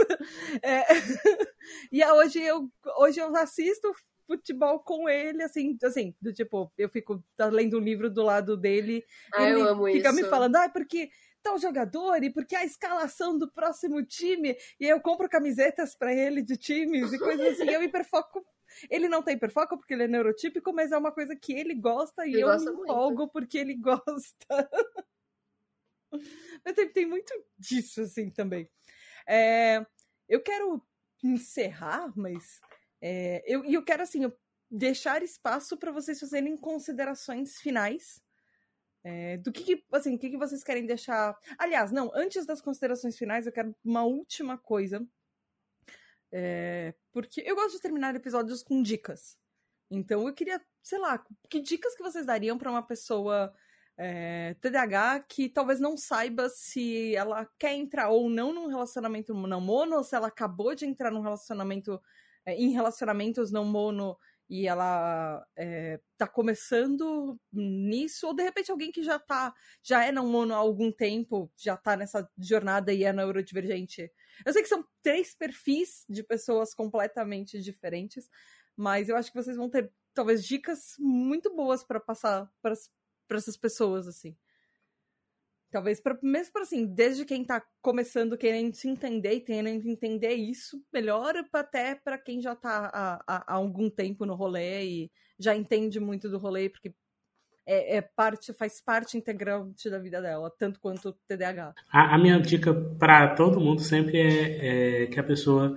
É... 0.63 0.85
e 1.91 2.03
hoje 2.03 2.41
eu, 2.41 2.69
hoje 2.97 3.19
eu 3.19 3.35
assisto 3.35 3.93
futebol 4.29 4.79
com 4.79 5.09
ele, 5.09 5.41
assim, 5.41 5.75
assim, 5.83 6.15
do 6.21 6.31
tipo, 6.31 6.71
eu 6.77 6.87
fico 6.87 7.23
lendo 7.51 7.79
um 7.79 7.81
livro 7.81 8.11
do 8.11 8.21
lado 8.21 8.55
dele. 8.55 9.03
Ah, 9.33 9.49
ele 9.49 9.59
eu 9.59 9.67
amo 9.67 9.87
fica 9.87 10.09
isso. 10.09 10.21
me 10.21 10.23
falando, 10.25 10.55
ah, 10.57 10.69
porque 10.69 11.09
tal 11.41 11.57
jogador 11.57 12.21
e 12.21 12.29
porque 12.31 12.55
a 12.55 12.63
escalação 12.63 13.35
do 13.37 13.51
próximo 13.51 14.05
time 14.05 14.55
e 14.79 14.85
eu 14.85 15.01
compro 15.01 15.27
camisetas 15.27 15.95
para 15.95 16.13
ele 16.13 16.43
de 16.43 16.57
times 16.57 17.11
e 17.11 17.17
coisas 17.17 17.59
assim. 17.59 17.69
eu 17.71 17.81
hiperfoco. 17.81 18.45
Ele 18.87 19.09
não 19.09 19.23
tem 19.23 19.35
hiperfoco 19.35 19.77
porque 19.77 19.95
ele 19.95 20.03
é 20.03 20.07
neurotípico, 20.07 20.71
mas 20.71 20.91
é 20.91 20.97
uma 20.97 21.11
coisa 21.11 21.35
que 21.35 21.53
ele 21.53 21.73
gosta 21.73 22.27
e 22.27 22.33
ele 22.33 22.43
eu 22.43 22.47
gosta 22.47 22.71
me 22.71 22.81
empolgo 22.81 23.17
muito. 23.17 23.31
porque 23.31 23.57
ele 23.57 23.73
gosta. 23.73 24.69
mas 26.63 26.75
tem, 26.75 26.87
tem, 26.89 27.05
muito 27.07 27.33
disso, 27.57 28.01
assim, 28.01 28.29
também. 28.29 28.69
É, 29.27 29.83
eu 30.27 30.39
quero 30.39 30.85
encerrar, 31.23 32.13
mas 32.15 32.61
é, 33.01 33.43
eu, 33.45 33.63
e 33.65 33.73
eu 33.73 33.83
quero, 33.83 34.03
assim, 34.03 34.23
eu 34.23 34.37
deixar 34.69 35.23
espaço 35.23 35.77
para 35.77 35.91
vocês 35.91 36.19
fazerem 36.19 36.55
considerações 36.57 37.57
finais. 37.57 38.21
É, 39.03 39.37
do 39.37 39.51
que, 39.51 39.63
que 39.63 39.85
assim, 39.93 40.15
o 40.15 40.19
que, 40.19 40.29
que 40.29 40.37
vocês 40.37 40.63
querem 40.63 40.85
deixar. 40.85 41.35
Aliás, 41.57 41.91
não, 41.91 42.11
antes 42.13 42.45
das 42.45 42.61
considerações 42.61 43.17
finais, 43.17 43.45
eu 43.45 43.51
quero 43.51 43.75
uma 43.83 44.03
última 44.03 44.57
coisa. 44.57 45.05
É, 46.31 46.93
porque 47.11 47.41
eu 47.45 47.55
gosto 47.55 47.75
de 47.75 47.81
terminar 47.81 48.15
episódios 48.15 48.61
com 48.61 48.83
dicas. 48.83 49.37
Então 49.89 50.27
eu 50.27 50.33
queria, 50.33 50.61
sei 50.83 50.99
lá, 50.99 51.23
que 51.49 51.59
dicas 51.59 51.95
que 51.95 52.03
vocês 52.03 52.25
dariam 52.25 52.57
para 52.57 52.69
uma 52.69 52.83
pessoa 52.83 53.53
é, 53.97 54.53
TDAH 54.61 55.21
que 55.27 55.49
talvez 55.49 55.79
não 55.79 55.97
saiba 55.97 56.47
se 56.47 57.15
ela 57.15 57.49
quer 57.57 57.73
entrar 57.73 58.09
ou 58.09 58.29
não 58.29 58.53
num 58.53 58.67
relacionamento 58.67 59.33
não 59.33 59.59
mono, 59.59 59.97
ou 59.97 60.03
se 60.03 60.15
ela 60.15 60.27
acabou 60.27 60.75
de 60.75 60.85
entrar 60.85 61.09
num 61.11 61.21
relacionamento 61.21 61.99
é, 62.49 62.55
em 62.55 62.71
relacionamentos 62.71 63.51
não 63.51 63.65
mono 63.65 64.17
e 64.49 64.67
ela 64.67 65.45
é, 65.55 65.99
tá 66.17 66.27
começando 66.27 67.39
nisso, 67.53 68.25
ou 68.25 68.33
de 68.33 68.41
repente 68.41 68.71
alguém 68.71 68.91
que 68.91 69.03
já 69.03 69.19
tá, 69.19 69.53
já 69.83 70.03
é 70.03 70.11
não 70.11 70.27
mono 70.27 70.55
há 70.55 70.57
algum 70.57 70.91
tempo, 70.91 71.51
já 71.55 71.77
tá 71.77 71.95
nessa 71.95 72.27
jornada 72.35 72.91
e 72.91 73.03
é 73.03 73.13
neurodivergente. 73.13 74.11
Eu 74.43 74.51
sei 74.51 74.63
que 74.63 74.67
são 74.67 74.83
três 75.03 75.35
perfis 75.35 76.03
de 76.09 76.23
pessoas 76.23 76.73
completamente 76.73 77.61
diferentes, 77.61 78.27
mas 78.75 79.07
eu 79.07 79.15
acho 79.15 79.31
que 79.31 79.37
vocês 79.37 79.55
vão 79.55 79.69
ter 79.69 79.91
talvez 80.15 80.43
dicas 80.43 80.95
muito 80.97 81.55
boas 81.55 81.83
para 81.83 81.99
passar 81.99 82.51
para 82.61 82.73
essas 83.37 83.55
pessoas 83.55 84.07
assim. 84.07 84.35
Talvez, 85.71 86.01
pra, 86.01 86.17
mesmo 86.23 86.51
para 86.53 86.63
assim, 86.63 86.85
desde 86.85 87.25
quem 87.25 87.45
tá 87.45 87.61
começando, 87.81 88.37
querendo 88.37 88.73
se 88.73 88.89
entender 88.89 89.33
e 89.33 89.41
querendo 89.41 89.87
entender 89.87 90.33
isso 90.33 90.81
melhor, 90.91 91.35
até 91.53 91.93
para 91.93 92.17
quem 92.17 92.41
já 92.41 92.55
tá 92.55 92.89
há, 92.91 93.23
há, 93.27 93.53
algum 93.53 93.89
tempo 93.89 94.25
no 94.25 94.33
rolê 94.33 94.83
e 94.83 95.11
já 95.37 95.55
entende 95.55 95.99
muito 95.99 96.27
do 96.27 96.39
rolê, 96.39 96.69
porque 96.69 96.91
é, 97.67 97.97
é 97.97 98.01
parte, 98.01 98.51
faz 98.51 98.81
parte 98.81 99.15
integrante 99.15 99.91
da 99.91 99.99
vida 99.99 100.19
dela, 100.19 100.51
tanto 100.57 100.79
quanto 100.79 101.09
o 101.09 101.13
TDAH. 101.27 101.75
A, 101.91 102.15
a 102.15 102.17
minha 102.17 102.39
dica 102.39 102.73
para 102.73 103.35
todo 103.35 103.59
mundo 103.59 103.81
sempre 103.81 104.17
é, 104.17 105.03
é, 105.03 105.05
que 105.05 105.19
a 105.19 105.23
pessoa 105.23 105.75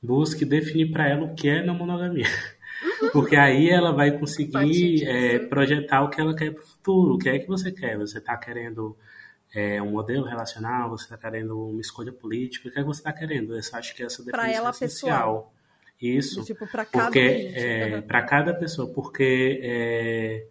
busque 0.00 0.44
definir 0.44 0.92
para 0.92 1.08
ela 1.08 1.24
o 1.24 1.34
que 1.34 1.48
é 1.48 1.64
não 1.64 1.74
monogamia. 1.74 2.26
Porque 3.12 3.34
aí 3.34 3.68
ela 3.68 3.92
vai 3.92 4.16
conseguir 4.16 5.04
é, 5.04 5.40
projetar 5.40 6.02
o 6.02 6.10
que 6.10 6.20
ela 6.20 6.34
quer 6.34 6.52
para 6.52 6.62
o 6.62 6.66
futuro. 6.66 7.14
O 7.14 7.18
que 7.18 7.28
é 7.28 7.40
que 7.40 7.48
você 7.48 7.72
quer? 7.72 7.98
Você 7.98 8.18
está 8.18 8.36
querendo 8.36 8.96
é, 9.54 9.82
um 9.82 9.90
modelo 9.90 10.24
relacional, 10.24 10.90
você 10.90 11.04
está 11.04 11.16
querendo 11.16 11.68
uma 11.68 11.80
escolha 11.80 12.12
política, 12.12 12.68
o 12.68 12.72
que, 12.72 12.78
é 12.78 12.82
que 12.82 12.86
você 12.86 13.00
está 13.00 13.12
querendo? 13.12 13.54
Eu 13.54 13.60
acho 13.72 13.94
que 13.94 14.02
essa 14.02 14.24
definição 14.24 14.54
ela, 14.54 14.68
é 14.68 14.70
essencial. 14.70 15.18
Pessoal. 15.18 15.54
Isso. 16.00 16.42
Tipo, 16.44 16.66
para 16.66 16.84
cada 16.84 17.04
porque, 17.04 17.52
é, 17.54 17.94
uhum. 17.94 18.02
Para 18.02 18.22
cada 18.22 18.54
pessoa, 18.54 18.92
porque 18.92 19.60
é, 19.62 20.46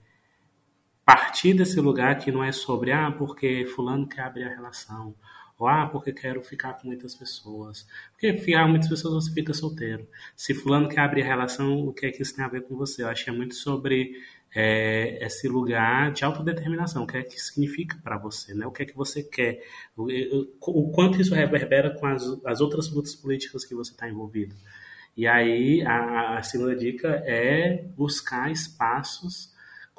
partir 1.04 1.54
desse 1.54 1.82
lugar 1.82 2.18
que 2.18 2.32
não 2.32 2.42
é 2.42 2.54
sobre, 2.54 2.92
ah, 2.92 3.12
porque 3.12 3.66
fulano 3.66 4.08
quer 4.08 4.22
abrir 4.22 4.46
a 4.46 4.50
relação, 4.50 5.14
ou 5.60 5.68
ah, 5.68 5.88
porque 5.88 6.14
quero 6.14 6.42
ficar 6.42 6.74
com 6.74 6.88
muitas 6.88 7.14
pessoas. 7.14 7.86
Porque 8.14 8.38
ficar 8.38 8.64
com 8.64 8.70
muitas 8.70 8.88
pessoas 8.88 9.26
você 9.26 9.34
fica 9.34 9.54
solteiro. 9.54 10.08
Se 10.38 10.54
fulano 10.54 10.88
quer 10.88 11.02
abrir 11.02 11.24
a 11.24 11.26
relação, 11.26 11.86
o 11.86 11.94
que 11.94 12.06
é 12.06 12.12
que 12.12 12.22
isso 12.22 12.36
tem 12.36 12.46
a 12.46 12.48
ver 12.48 12.64
com 12.64 12.78
você? 12.78 13.04
Eu 13.04 13.10
acho 13.10 13.26
que 13.26 13.30
é 13.30 13.34
muito 13.34 13.56
sobre 13.56 14.14
é, 14.54 15.26
esse 15.26 15.48
lugar 15.48 16.12
de 16.12 16.26
autodeterminação, 16.26 17.04
o 17.04 17.08
que 17.08 17.18
é 17.18 17.24
que 17.24 17.40
significa 17.40 17.98
para 18.04 18.18
você, 18.18 18.54
né? 18.54 18.66
O 18.66 18.72
que 18.72 18.84
é 18.84 18.86
que 18.86 18.96
você 18.96 19.24
quer, 19.24 19.62
o, 19.96 20.08
o 20.68 20.92
quanto 20.92 21.22
isso 21.22 21.34
reverbera 21.34 21.92
com 21.92 22.06
as, 22.06 22.24
as 22.46 22.62
outras 22.62 22.90
lutas 22.92 23.16
políticas 23.16 23.64
que 23.64 23.74
você 23.74 23.92
está 23.92 24.10
envolvido. 24.10 24.56
E 25.16 25.28
aí 25.28 25.82
a, 25.84 26.38
a 26.38 26.44
segunda 26.44 26.76
dica 26.76 27.22
é 27.26 27.84
buscar 27.96 28.52
espaços 28.52 29.52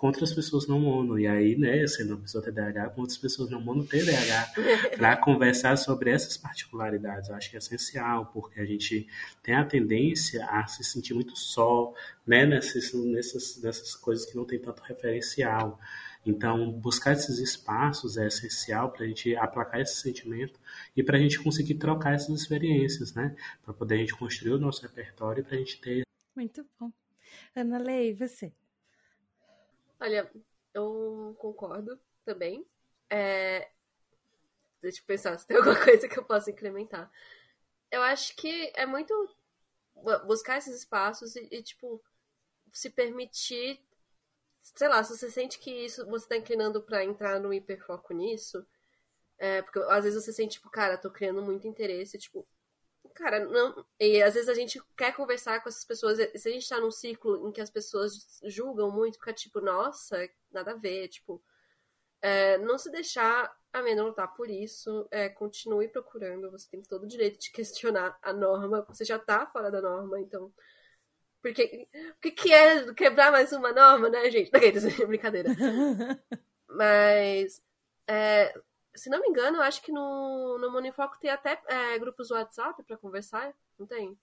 com 0.03 0.09
outras 0.09 0.34
pessoas 0.34 0.66
não 0.66 0.80
mono. 0.80 1.16
E 1.16 1.28
aí, 1.28 1.57
né, 1.57 1.86
sendo 1.86 2.14
uma 2.14 2.22
pessoa 2.22 2.42
TDAH, 2.42 2.90
com 2.90 3.03
outras 3.03 3.16
pessoas 3.16 3.48
não 3.48 3.61
mono 3.61 3.86
TDAH, 3.86 4.53
para 4.98 5.16
conversar 5.16 5.76
sobre 5.78 6.11
essas 6.11 6.36
particularidades. 6.36 7.28
Eu 7.28 7.36
acho 7.36 7.48
que 7.48 7.55
é 7.55 7.61
essencial, 7.61 8.26
porque 8.26 8.59
a 8.59 8.64
gente 8.64 9.07
tem 9.44 9.55
a 9.55 9.64
tendência 9.64 10.44
a 10.46 10.66
se 10.66 10.82
sentir 10.82 11.14
muito 11.14 11.38
só, 11.38 11.94
né, 12.26 12.44
nessas, 12.44 12.92
nessas, 12.92 13.62
nessas 13.62 13.94
coisas 13.94 14.26
que 14.26 14.34
não 14.34 14.44
tem 14.44 14.59
tanto 14.59 14.82
referencial. 14.82 15.78
Então, 16.26 16.72
buscar 16.72 17.12
esses 17.12 17.38
espaços 17.38 18.16
é 18.16 18.26
essencial 18.26 18.90
para 18.90 19.05
a 19.05 19.07
gente 19.07 19.36
aplacar 19.36 19.82
esse 19.82 20.00
sentimento 20.00 20.59
e 20.96 21.03
para 21.05 21.16
a 21.16 21.20
gente 21.20 21.40
conseguir 21.40 21.76
trocar 21.76 22.14
essas 22.14 22.40
experiências, 22.40 23.14
né? 23.14 23.36
Para 23.64 23.72
poder 23.72 23.94
a 23.94 23.98
gente 23.98 24.16
construir 24.16 24.50
o 24.50 24.59
nosso 24.59 24.82
repertório 24.82 25.42
e 25.42 25.44
para 25.44 25.55
a 25.55 25.59
gente 25.59 25.80
ter. 25.80 26.05
Muito 26.34 26.66
bom. 26.80 26.90
Ana 27.55 27.78
Lei, 27.78 28.12
você? 28.12 28.53
Olha, 30.03 30.28
eu 30.74 31.36
concordo 31.38 31.96
também. 32.24 32.66
É... 33.09 33.70
Deixa 34.80 35.00
eu 35.00 35.05
pensar 35.07 35.38
se 35.38 35.46
tem 35.46 35.57
alguma 35.59 35.78
coisa 35.80 36.09
que 36.09 36.18
eu 36.18 36.24
possa 36.24 36.50
incrementar. 36.50 37.09
Eu 37.88 38.03
acho 38.03 38.34
que 38.34 38.72
é 38.74 38.84
muito 38.84 39.14
buscar 40.26 40.59
esses 40.59 40.74
espaços 40.74 41.36
e, 41.36 41.46
e 41.53 41.62
tipo, 41.62 42.03
se 42.72 42.90
permitir. 42.90 43.80
Sei 44.61 44.88
lá, 44.88 45.05
se 45.05 45.16
você 45.16 45.30
sente 45.30 45.61
que 45.61 45.70
isso 45.70 46.05
você 46.07 46.26
tá 46.28 46.36
inclinando 46.36 46.82
para 46.82 47.05
entrar 47.05 47.38
no 47.38 47.55
hiperfoco 47.55 48.12
nisso, 48.12 48.66
é, 49.38 49.62
porque 49.62 49.78
às 49.88 50.05
vezes 50.05 50.24
você 50.24 50.32
sente, 50.32 50.55
tipo, 50.55 50.68
cara, 50.70 50.98
tô 50.98 51.11
criando 51.11 51.42
muito 51.42 51.68
interesse, 51.68 52.18
tipo, 52.18 52.46
cara, 53.22 53.44
não. 53.44 53.86
E 54.00 54.20
às 54.20 54.34
vezes 54.34 54.48
a 54.48 54.54
gente 54.54 54.82
quer 54.96 55.14
conversar 55.14 55.62
com 55.62 55.68
essas 55.68 55.84
pessoas. 55.84 56.18
Se 56.34 56.48
a 56.48 56.52
gente 56.52 56.68
tá 56.68 56.80
num 56.80 56.90
ciclo 56.90 57.48
em 57.48 57.52
que 57.52 57.60
as 57.60 57.70
pessoas 57.70 58.40
julgam 58.44 58.90
muito, 58.90 59.18
fica 59.18 59.32
tipo, 59.32 59.60
nossa, 59.60 60.28
nada 60.50 60.72
a 60.72 60.76
ver. 60.76 61.08
Tipo, 61.08 61.40
é, 62.20 62.58
não 62.58 62.76
se 62.76 62.90
deixar 62.90 63.54
amedrontar 63.72 64.34
por 64.34 64.50
isso. 64.50 65.06
É, 65.10 65.28
continue 65.28 65.88
procurando. 65.88 66.50
Você 66.50 66.68
tem 66.68 66.82
todo 66.82 67.04
o 67.04 67.08
direito 67.08 67.38
de 67.38 67.50
questionar 67.52 68.18
a 68.20 68.32
norma. 68.32 68.84
Você 68.88 69.04
já 69.04 69.18
tá 69.18 69.46
fora 69.46 69.70
da 69.70 69.80
norma, 69.80 70.18
então. 70.20 70.52
Porque 71.40 71.88
o 71.94 72.20
que, 72.20 72.30
que 72.32 72.52
é 72.52 72.92
quebrar 72.94 73.30
mais 73.30 73.52
uma 73.52 73.72
norma, 73.72 74.08
né, 74.08 74.30
gente? 74.30 74.50
Não, 74.52 74.60
brincadeira. 75.06 75.50
Mas. 76.66 77.62
É, 78.08 78.52
se 78.95 79.09
não 79.09 79.20
me 79.20 79.28
engano, 79.28 79.59
eu 79.59 79.62
acho 79.62 79.82
que 79.82 79.90
no, 79.90 80.59
no 80.59 80.70
Monifoco 80.70 81.18
tem 81.18 81.30
até 81.30 81.61
é, 81.66 81.99
grupos 81.99 82.28
do 82.28 82.34
WhatsApp 82.34 82.82
para 82.82 82.97
conversar, 82.97 83.53
não 83.78 83.86
tem? 83.86 84.16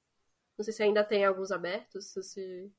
Não 0.58 0.64
sei 0.64 0.74
se 0.74 0.84
ainda 0.84 1.04
tem 1.04 1.26
alguns 1.26 1.52
abertos. 1.52 2.14
Se... 2.22 2.70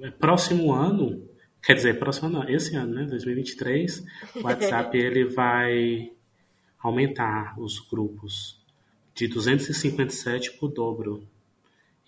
É, 0.00 0.10
próximo 0.10 0.72
ano, 0.72 1.28
quer 1.62 1.74
dizer, 1.74 1.98
próximo 1.98 2.28
ano, 2.28 2.50
esse 2.50 2.74
ano, 2.74 2.94
né, 2.94 3.04
2023, 3.04 4.04
o 4.36 4.42
WhatsApp 4.42 4.96
ele 4.98 5.24
vai 5.26 6.12
aumentar 6.78 7.58
os 7.60 7.78
grupos 7.78 8.64
de 9.14 9.28
257 9.28 10.52
por 10.58 10.68
dobro. 10.68 11.28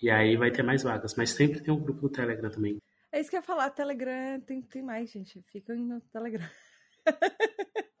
E 0.01 0.09
aí 0.09 0.35
vai 0.35 0.51
ter 0.51 0.63
mais 0.63 0.83
vagas, 0.83 1.15
mas 1.15 1.29
sempre 1.29 1.61
tem 1.61 1.73
um 1.73 1.79
grupo 1.79 2.01
do 2.01 2.09
Telegram 2.09 2.49
também. 2.49 2.81
É 3.11 3.21
isso 3.21 3.29
que 3.29 3.35
eu 3.35 3.39
ia 3.39 3.43
falar, 3.45 3.69
Telegram 3.69 4.41
tem, 4.41 4.61
tem 4.61 4.81
mais, 4.81 5.11
gente. 5.11 5.41
Fica 5.51 5.73
no 5.75 6.01
Telegram. 6.01 6.49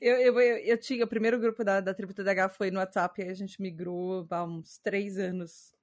Eu, 0.00 0.16
eu, 0.16 0.40
eu, 0.40 0.58
eu, 0.58 0.78
tinha, 0.78 1.04
o 1.04 1.08
primeiro 1.08 1.38
grupo 1.38 1.64
da, 1.64 1.80
da 1.80 1.92
Tributa 1.92 2.22
DH 2.22 2.52
foi 2.52 2.70
no 2.70 2.78
WhatsApp, 2.78 3.22
e 3.22 3.28
a 3.28 3.34
gente 3.34 3.60
migrou 3.60 4.26
há 4.30 4.44
uns 4.44 4.78
três 4.78 5.18
anos 5.18 5.74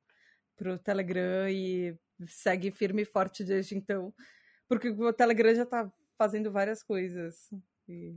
pro 0.55 0.79
Telegram 0.79 1.49
e 1.49 1.97
segue 2.27 2.71
firme 2.71 3.01
e 3.01 3.05
forte 3.05 3.43
desde 3.43 3.75
então. 3.75 4.13
Porque 4.67 4.89
o 4.89 5.13
Telegram 5.13 5.53
já 5.53 5.65
tá 5.65 5.91
fazendo 6.17 6.51
várias 6.51 6.81
coisas. 6.81 7.49
E... 7.87 8.15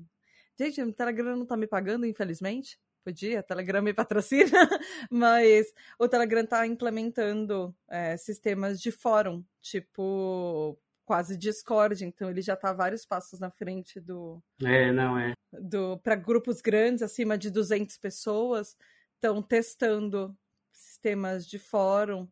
Gente, 0.59 0.83
o 0.83 0.93
Telegram 0.93 1.37
não 1.37 1.47
tá 1.47 1.57
me 1.57 1.67
pagando, 1.67 2.07
infelizmente. 2.07 2.79
Podia, 3.05 3.43
Telegram 3.43 3.81
me 3.81 3.95
patrocina, 3.95 4.51
mas 5.11 5.73
o 5.99 6.09
Telegram 6.09 6.45
tá 6.45 6.67
implementando 6.67 7.75
é, 7.89 8.17
sistemas 8.17 8.81
de 8.81 8.91
fórum, 8.91 9.43
tipo 9.63 10.79
quase 11.09 11.39
Discord, 11.39 12.05
então 12.05 12.29
ele 12.29 12.43
já 12.43 12.53
está 12.53 12.71
vários 12.71 13.07
passos 13.07 13.41
na 13.41 13.51
frente 13.51 13.99
do. 13.99 14.43
É, 14.63 14.93
não 14.93 15.19
é. 15.19 15.33
Do 15.51 15.97
para 15.97 16.15
grupos 16.15 16.61
grandes, 16.61 17.03
acima 17.03 17.39
de 17.39 17.51
200 17.51 17.97
pessoas, 17.97 18.77
estão 19.15 19.41
testando 19.41 20.37
sistemas 20.71 21.47
de 21.47 21.59
fórum 21.59 22.29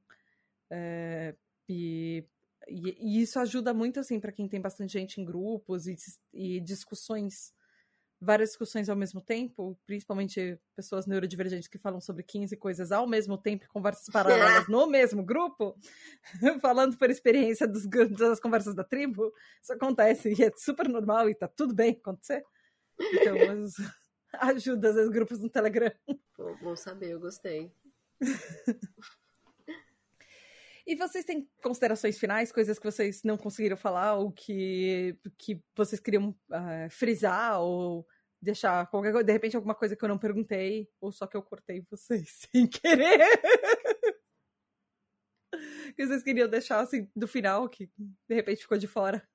é, 0.71 1.35
e, 1.67 2.23
e, 2.69 2.97
e, 3.01 3.23
isso 3.23 3.41
ajuda 3.41 3.73
muito 3.73 3.99
assim 3.99 4.21
para 4.21 4.31
quem 4.31 4.47
tem 4.47 4.61
bastante 4.61 4.93
gente 4.93 5.23
em 5.23 5.25
grupos 5.25 5.87
e, 5.87 5.97
e 6.35 6.61
discussões 6.61 7.55
várias 8.21 8.51
discussões 8.51 8.89
ao 8.89 8.97
mesmo 8.97 9.21
tempo, 9.21 9.79
principalmente 9.87 10.59
pessoas 10.75 11.07
neurodivergentes 11.07 11.69
que 11.69 11.79
falam 11.79 12.01
sobre 12.01 12.23
15 12.23 12.57
coisas 12.57 12.91
ao 12.93 13.07
mesmo 13.07 13.37
tempo, 13.37 13.69
conversas 13.69 14.07
paralelas 14.07 14.67
no 14.69 14.87
mesmo 14.87 15.23
grupo, 15.23 15.77
falando 16.61 16.97
por 16.97 17.11
experiência 17.11 17.67
dos, 17.67 17.87
das 17.87 18.41
conversas 18.41 18.75
da 18.75 18.85
tribo, 18.85 19.33
isso 19.63 19.73
acontece 19.73 20.33
e 20.33 20.43
é 20.43 20.51
super 20.57 20.89
normal 20.89 21.29
e 21.29 21.35
tá 21.35 21.49
tudo 21.49 21.75
bem 21.75 21.93
acontecer. 21.93 22.45
Então, 22.99 23.37
ajuda 24.41 24.91
os 24.91 25.11
grupos 25.11 25.41
no 25.41 25.51
Telegram. 25.51 25.93
Bom, 26.39 26.57
bom 26.63 26.77
saber, 26.77 27.11
eu 27.11 27.21
gostei. 27.21 27.71
E 30.87 30.95
vocês 30.95 31.25
têm 31.25 31.49
considerações 31.61 32.17
finais, 32.17 32.53
coisas 32.53 32.79
que 32.79 32.85
vocês 32.85 33.25
não 33.25 33.37
conseguiram 33.37 33.77
falar 33.77 34.15
ou 34.15 34.31
que, 34.31 35.19
que 35.37 35.61
vocês 35.75 36.01
queriam 36.01 36.29
uh, 36.29 36.89
frisar 36.91 37.61
ou 37.61 38.07
deixar 38.41 38.87
qualquer 38.87 39.11
coisa, 39.11 39.27
de 39.27 39.33
repente 39.33 39.57
alguma 39.57 39.75
coisa 39.75 39.97
que 39.97 40.05
eu 40.05 40.09
não 40.09 40.19
perguntei 40.19 40.89
ou 41.01 41.11
só 41.11 41.27
que 41.27 41.37
eu 41.37 41.43
cortei 41.43 41.85
vocês 41.91 42.47
sem 42.55 42.69
querer? 42.69 43.19
que 45.97 46.07
vocês 46.07 46.23
queriam 46.23 46.49
deixar 46.49 46.79
assim 46.81 47.11
do 47.17 47.27
final 47.27 47.69
que 47.69 47.91
de 48.29 48.35
repente 48.35 48.63
ficou 48.63 48.79
de 48.79 48.87
fora? 48.87 49.27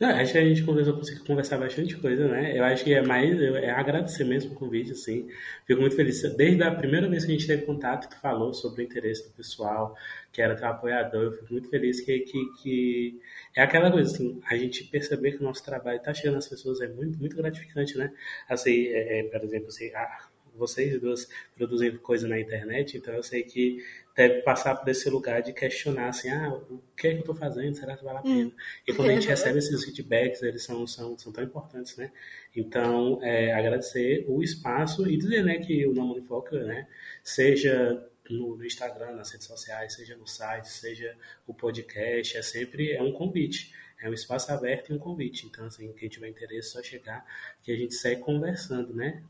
Não, 0.00 0.08
acho 0.10 0.32
que 0.32 0.38
a 0.38 0.44
gente 0.44 0.62
conversou, 0.64 0.94
conseguiu 0.94 1.24
conversar 1.24 1.58
bastante 1.58 1.96
coisa, 1.96 2.26
né? 2.28 2.56
Eu 2.58 2.64
acho 2.64 2.84
que 2.84 2.92
é 2.92 3.02
mais 3.02 3.40
é 3.40 3.70
agradecer 3.70 4.24
mesmo 4.24 4.52
o 4.52 4.54
convite, 4.54 4.92
assim. 4.92 5.28
Fico 5.66 5.80
muito 5.80 5.96
feliz. 5.96 6.20
Desde 6.36 6.62
a 6.62 6.74
primeira 6.74 7.08
vez 7.08 7.24
que 7.24 7.32
a 7.32 7.34
gente 7.34 7.46
teve 7.46 7.64
contato, 7.64 8.08
tu 8.08 8.20
falou 8.20 8.52
sobre 8.52 8.82
o 8.82 8.84
interesse 8.84 9.28
do 9.28 9.34
pessoal, 9.34 9.96
que 10.32 10.42
era 10.42 10.56
teu 10.56 10.66
apoiador, 10.68 11.24
eu 11.24 11.32
fico 11.32 11.52
muito 11.52 11.68
feliz 11.70 12.00
que, 12.00 12.20
que, 12.20 12.52
que 12.62 13.20
é 13.56 13.62
aquela 13.62 13.90
coisa, 13.90 14.12
assim, 14.12 14.40
a 14.46 14.56
gente 14.56 14.84
perceber 14.84 15.32
que 15.32 15.38
o 15.38 15.44
nosso 15.44 15.64
trabalho 15.64 15.98
está 15.98 16.12
chegando 16.12 16.38
às 16.38 16.48
pessoas 16.48 16.80
é 16.80 16.88
muito, 16.88 17.18
muito 17.18 17.36
gratificante, 17.36 17.96
né? 17.96 18.12
Assim, 18.48 18.88
é, 18.88 19.20
é, 19.20 19.22
por 19.24 19.42
exemplo, 19.44 19.68
assim, 19.68 19.92
ah, 19.94 20.28
vocês 20.54 21.00
duas 21.00 21.28
produzindo 21.56 21.98
coisa 21.98 22.28
na 22.28 22.38
internet, 22.38 22.96
então 22.96 23.14
eu 23.14 23.22
sei 23.22 23.42
que 23.42 23.84
deve 24.14 24.42
passar 24.42 24.76
por 24.76 24.88
esse 24.88 25.10
lugar 25.10 25.42
de 25.42 25.52
questionar 25.52 26.08
assim, 26.08 26.30
ah, 26.30 26.54
o 26.70 26.80
que 26.96 27.08
é 27.08 27.10
que 27.10 27.16
eu 27.16 27.20
estou 27.20 27.34
fazendo? 27.34 27.74
Será 27.74 27.96
que 27.96 28.04
vale 28.04 28.18
a 28.18 28.22
pena? 28.22 28.46
Hum. 28.46 28.52
E 28.86 28.92
quando 28.92 29.10
a 29.10 29.14
gente 29.14 29.26
recebe 29.26 29.58
esses 29.58 29.84
feedbacks, 29.84 30.42
eles 30.42 30.62
são, 30.62 30.86
são, 30.86 31.18
são 31.18 31.32
tão 31.32 31.42
importantes, 31.42 31.96
né? 31.96 32.12
Então, 32.54 33.18
é, 33.22 33.52
agradecer 33.52 34.24
o 34.28 34.42
espaço 34.42 35.08
e 35.08 35.16
dizer, 35.16 35.44
né, 35.44 35.58
que 35.58 35.86
o 35.86 35.92
Não 35.92 36.12
Unifoca, 36.12 36.62
né, 36.62 36.86
seja 37.22 38.08
no, 38.30 38.56
no, 38.56 38.64
Instagram, 38.64 39.12
nas 39.12 39.30
redes 39.32 39.46
sociais, 39.46 39.94
seja 39.94 40.16
no 40.16 40.26
site, 40.26 40.68
seja 40.68 41.16
o 41.46 41.52
podcast, 41.52 42.36
é 42.36 42.42
sempre 42.42 42.92
é 42.92 43.02
um 43.02 43.12
convite. 43.12 43.72
É 44.00 44.08
um 44.08 44.12
espaço 44.12 44.52
aberto 44.52 44.90
e 44.90 44.94
um 44.94 44.98
convite. 44.98 45.46
Então, 45.46 45.66
assim, 45.66 45.92
quem 45.94 46.08
tiver 46.08 46.28
interesse, 46.28 46.68
é 46.68 46.72
só 46.72 46.82
chegar 46.82 47.24
que 47.62 47.72
a 47.72 47.76
gente 47.76 47.94
segue 47.94 48.20
conversando, 48.20 48.94
né? 48.94 49.22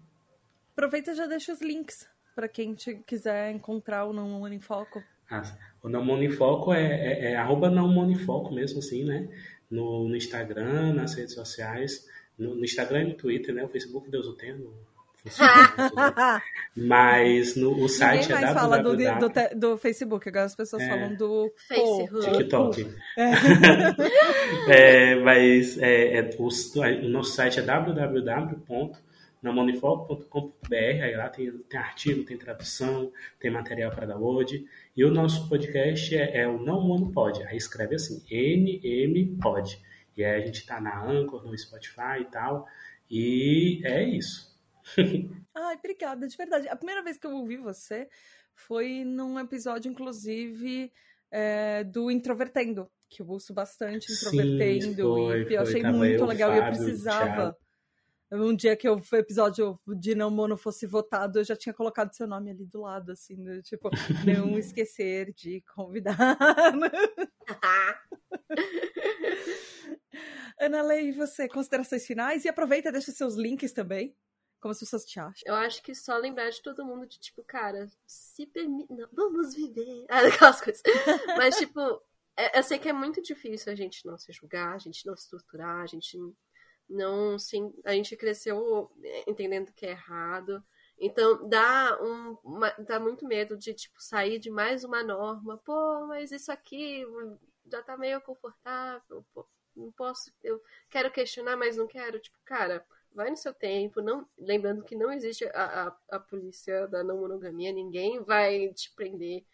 Aproveita 0.76 1.12
e 1.12 1.14
já 1.14 1.26
deixa 1.26 1.52
os 1.52 1.60
links 1.62 2.06
para 2.34 2.48
quem 2.48 2.74
te, 2.74 2.96
quiser 3.06 3.52
encontrar 3.52 4.04
o 4.06 4.12
Não 4.12 4.28
Monifoco. 4.28 5.02
Ah, 5.30 5.42
o 5.82 5.88
Não 5.88 6.04
Monifoco 6.04 6.72
é, 6.72 6.82
é, 6.82 7.32
é 7.32 7.36
arroba 7.36 7.70
Não 7.70 7.88
Monifoco 7.88 8.52
mesmo 8.52 8.80
assim, 8.80 9.04
né? 9.04 9.28
No, 9.70 10.08
no, 10.08 10.16
Instagram, 10.16 10.92
nas 10.92 11.14
redes 11.14 11.34
sociais. 11.34 12.06
no, 12.36 12.56
no 12.56 12.64
Instagram 12.64 13.02
e 13.02 13.08
no 13.08 13.14
Twitter, 13.14 13.54
né? 13.54 13.64
O 13.64 13.68
Facebook, 13.68 14.10
Deus 14.10 14.26
o 14.26 14.34
tenha, 14.34 14.58
Mas 16.76 17.56
no, 17.56 17.82
o 17.82 17.88
site 17.88 18.28
Ninguém 18.28 18.36
é 18.36 18.40
mais 18.40 18.54
fala 18.54 18.82
do, 18.82 18.94
do, 18.94 19.58
do, 19.58 19.78
Facebook, 19.78 20.28
agora 20.28 20.44
as 20.44 20.54
pessoas 20.54 20.82
é, 20.82 20.88
falam 20.88 21.14
do 21.14 21.50
Facebook. 21.66 22.32
TikTok. 22.32 22.94
É. 23.16 23.30
é, 25.14 25.14
mas 25.16 25.78
é, 25.78 26.18
é, 26.18 26.30
o, 26.38 26.48
o, 26.48 27.08
nosso 27.08 27.32
site 27.32 27.58
é 27.58 27.62
www.namonifol.com.br, 29.44 30.74
aí 30.74 31.14
lá 31.14 31.28
tem, 31.28 31.52
tem 31.52 31.78
artigo, 31.78 32.24
tem 32.24 32.38
tradução, 32.38 33.12
tem 33.38 33.50
material 33.50 33.90
para 33.90 34.06
download. 34.06 34.66
E 34.96 35.04
o 35.04 35.10
nosso 35.10 35.48
podcast 35.48 36.16
é, 36.16 36.38
é 36.38 36.48
o 36.48 36.58
Não 36.58 36.80
Mono 36.80 37.12
Pod, 37.12 37.42
aí 37.44 37.56
escreve 37.56 37.96
assim, 37.96 38.24
NM 38.30 39.38
Pod. 39.40 39.78
E 40.16 40.24
aí 40.24 40.42
a 40.42 40.46
gente 40.46 40.60
está 40.60 40.80
na 40.80 41.04
Anchor, 41.04 41.46
no 41.46 41.56
Spotify 41.56 42.20
e 42.20 42.24
tal. 42.24 42.66
E 43.10 43.82
é 43.84 44.02
isso. 44.02 44.54
Ai, 45.54 45.76
obrigada, 45.76 46.26
de 46.26 46.36
verdade. 46.36 46.68
A 46.68 46.76
primeira 46.76 47.02
vez 47.02 47.18
que 47.18 47.26
eu 47.26 47.32
ouvi 47.32 47.56
você 47.56 48.08
foi 48.54 49.04
num 49.04 49.38
episódio, 49.38 49.90
inclusive, 49.90 50.90
é, 51.30 51.84
do 51.84 52.10
Introvertendo, 52.10 52.88
que 53.08 53.22
eu 53.22 53.28
ouço 53.28 53.52
bastante 53.52 54.12
Introvertendo. 54.12 54.84
Sim, 54.84 55.02
foi, 55.02 55.42
e 55.50 55.54
eu 55.54 55.62
achei 55.62 55.82
muito 55.82 56.24
legal 56.24 56.50
Fábio, 56.50 56.64
e 56.64 56.66
eu 56.66 56.72
precisava. 56.72 57.56
Um 58.36 58.54
dia 58.54 58.76
que 58.76 58.88
o 58.88 59.00
episódio 59.12 59.78
de 59.86 60.14
Não 60.14 60.28
Mono 60.30 60.56
fosse 60.56 60.86
votado, 60.86 61.38
eu 61.38 61.44
já 61.44 61.54
tinha 61.54 61.72
colocado 61.72 62.12
seu 62.12 62.26
nome 62.26 62.50
ali 62.50 62.66
do 62.66 62.80
lado, 62.80 63.12
assim, 63.12 63.36
do, 63.36 63.62
tipo, 63.62 63.88
não 64.26 64.58
esquecer 64.58 65.32
de 65.32 65.62
convidar. 65.74 66.16
Ana 70.60 70.82
Lei, 70.82 71.08
e 71.08 71.12
você, 71.12 71.48
considerações 71.48 72.04
finais? 72.06 72.44
E 72.44 72.48
aproveita, 72.48 72.90
deixa 72.90 73.12
seus 73.12 73.34
links 73.34 73.72
também. 73.72 74.16
Como 74.60 74.72
as 74.72 74.80
pessoas 74.80 75.04
te 75.04 75.20
acham? 75.20 75.42
Eu 75.44 75.54
acho 75.54 75.82
que 75.82 75.94
só 75.94 76.16
lembrar 76.16 76.50
de 76.50 76.62
todo 76.62 76.84
mundo 76.84 77.06
de, 77.06 77.20
tipo, 77.20 77.44
cara, 77.44 77.86
se 78.06 78.46
permite. 78.46 78.88
Vamos 79.12 79.54
viver. 79.54 80.06
Ah, 80.08 80.20
aquelas 80.26 80.60
coisas. 80.60 80.82
Mas, 81.36 81.56
tipo, 81.56 81.80
é, 82.36 82.58
eu 82.58 82.62
sei 82.62 82.78
que 82.78 82.88
é 82.88 82.92
muito 82.92 83.22
difícil 83.22 83.72
a 83.72 83.76
gente 83.76 84.04
não 84.06 84.18
se 84.18 84.32
julgar, 84.32 84.74
a 84.74 84.78
gente 84.78 85.06
não 85.06 85.16
se 85.16 85.28
torturar, 85.28 85.82
a 85.82 85.86
gente 85.86 86.18
não 86.88 87.38
sim 87.38 87.72
A 87.84 87.92
gente 87.92 88.16
cresceu 88.16 88.90
entendendo 89.26 89.72
que 89.72 89.86
é 89.86 89.90
errado. 89.90 90.62
Então 90.98 91.48
dá 91.48 91.98
um. 92.00 92.36
Uma, 92.44 92.70
dá 92.78 93.00
muito 93.00 93.26
medo 93.26 93.56
de, 93.56 93.74
tipo, 93.74 94.00
sair 94.00 94.38
de 94.38 94.50
mais 94.50 94.84
uma 94.84 95.02
norma. 95.02 95.58
Pô, 95.58 96.06
mas 96.06 96.30
isso 96.32 96.52
aqui 96.52 97.04
já 97.70 97.82
tá 97.82 97.96
meio 97.96 98.20
confortável. 98.20 99.24
Pô, 99.34 99.46
não 99.76 99.90
posso. 99.92 100.32
Eu 100.42 100.60
quero 100.90 101.10
questionar, 101.10 101.56
mas 101.56 101.76
não 101.76 101.86
quero. 101.86 102.20
Tipo, 102.20 102.38
cara 102.44 102.84
vai 103.14 103.30
no 103.30 103.36
seu 103.36 103.54
tempo, 103.54 104.02
não, 104.02 104.28
lembrando 104.36 104.82
que 104.82 104.96
não 104.96 105.12
existe 105.12 105.44
a, 105.54 105.86
a, 105.86 106.16
a 106.16 106.18
polícia 106.18 106.88
da 106.88 107.04
não 107.04 107.18
monogamia, 107.18 107.72
ninguém 107.72 108.20
vai 108.24 108.72
te 108.74 108.92
prender 108.94 109.44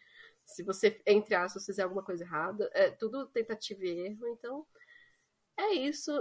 se 0.46 0.62
você, 0.64 1.00
entre 1.06 1.34
aspas, 1.34 1.64
fizer 1.64 1.82
alguma 1.82 2.02
coisa 2.02 2.24
errada. 2.24 2.68
É 2.72 2.90
tudo 2.90 3.26
tentativa 3.26 3.84
e 3.84 4.06
erro, 4.06 4.26
então 4.28 4.66
é 5.61 5.74
isso. 5.74 6.12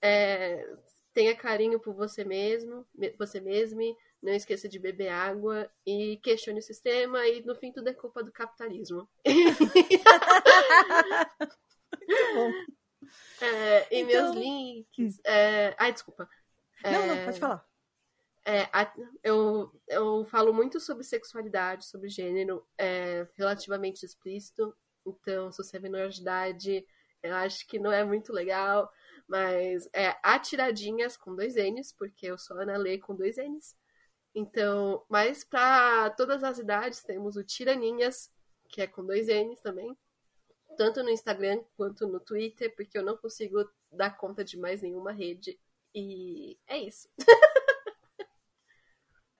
É, 0.00 0.66
tenha 1.12 1.36
carinho 1.36 1.80
por 1.80 1.94
você 1.94 2.24
mesmo, 2.24 2.86
você 3.18 3.40
mesmo, 3.40 3.96
não 4.22 4.32
esqueça 4.32 4.68
de 4.68 4.78
beber 4.78 5.08
água 5.08 5.70
e 5.86 6.18
questione 6.22 6.60
o 6.60 6.62
sistema 6.62 7.26
e 7.26 7.42
no 7.42 7.54
fim 7.54 7.72
tudo 7.72 7.88
é 7.88 7.94
culpa 7.94 8.22
do 8.22 8.32
capitalismo. 8.32 9.08
É, 13.40 13.94
e 13.94 14.00
então... 14.00 14.06
meus 14.06 14.36
links. 14.36 15.20
É... 15.24 15.74
Ai, 15.78 15.92
desculpa. 15.92 16.28
Não, 16.82 17.06
não, 17.06 17.24
pode 17.24 17.36
é, 17.36 17.40
falar. 17.40 17.64
É, 18.44 18.62
a, 18.72 18.92
eu, 19.22 19.72
eu 19.86 20.24
falo 20.26 20.52
muito 20.52 20.80
sobre 20.80 21.04
sexualidade, 21.04 21.86
sobre 21.86 22.08
gênero, 22.08 22.66
é, 22.76 23.26
relativamente 23.34 24.04
explícito. 24.04 24.76
Então, 25.06 25.50
se 25.50 25.58
você 25.58 25.76
é 25.76 25.80
menor 25.80 26.08
de 26.08 26.20
idade, 26.20 26.86
eu 27.22 27.34
acho 27.34 27.66
que 27.66 27.78
não 27.78 27.92
é 27.92 28.04
muito 28.04 28.32
legal. 28.32 28.90
Mas 29.26 29.88
é 29.92 30.16
atiradinhas 30.22 31.16
com 31.16 31.34
dois 31.34 31.54
N's, 31.56 31.92
porque 31.92 32.26
eu 32.26 32.38
sou 32.38 32.58
Ana 32.58 32.78
Lê 32.78 32.98
com 32.98 33.14
dois 33.14 33.36
N's. 33.36 33.76
Então, 34.34 35.04
mas 35.08 35.44
para 35.44 36.10
todas 36.10 36.42
as 36.42 36.58
idades 36.58 37.02
temos 37.02 37.36
o 37.36 37.44
Tiraninhas, 37.44 38.30
que 38.68 38.80
é 38.80 38.86
com 38.86 39.04
dois 39.04 39.26
N's 39.28 39.60
também. 39.60 39.96
Tanto 40.78 41.02
no 41.02 41.10
Instagram 41.10 41.62
quanto 41.76 42.06
no 42.06 42.20
Twitter, 42.20 42.74
porque 42.74 42.96
eu 42.96 43.02
não 43.02 43.16
consigo 43.16 43.68
dar 43.92 44.16
conta 44.16 44.44
de 44.44 44.56
mais 44.56 44.80
nenhuma 44.80 45.12
rede 45.12 45.58
e 45.94 46.58
é 46.66 46.78
isso. 46.78 47.08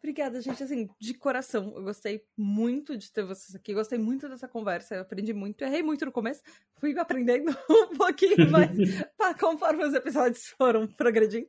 Obrigada, 0.01 0.41
gente. 0.41 0.63
Assim, 0.63 0.89
de 1.01 1.15
coração, 1.15 1.73
eu 1.75 1.83
gostei 1.83 2.25
muito 2.37 2.97
de 2.97 3.11
ter 3.11 3.25
vocês 3.25 3.55
aqui. 3.55 3.75
Gostei 3.75 3.99
muito 3.99 4.29
dessa 4.29 4.47
conversa. 4.47 4.95
Eu 4.95 5.03
aprendi 5.03 5.33
muito. 5.33 5.63
Errei 5.63 5.83
muito 5.83 6.05
no 6.05 6.13
começo. 6.13 6.41
Fui 6.79 6.97
aprendendo 6.99 7.51
um 7.69 7.97
pouquinho 7.97 8.51
mais 8.51 8.71
conforme 9.41 9.85
os 9.85 9.95
episódios 9.95 10.47
foram 10.57 10.87
progredindo. 10.87 11.49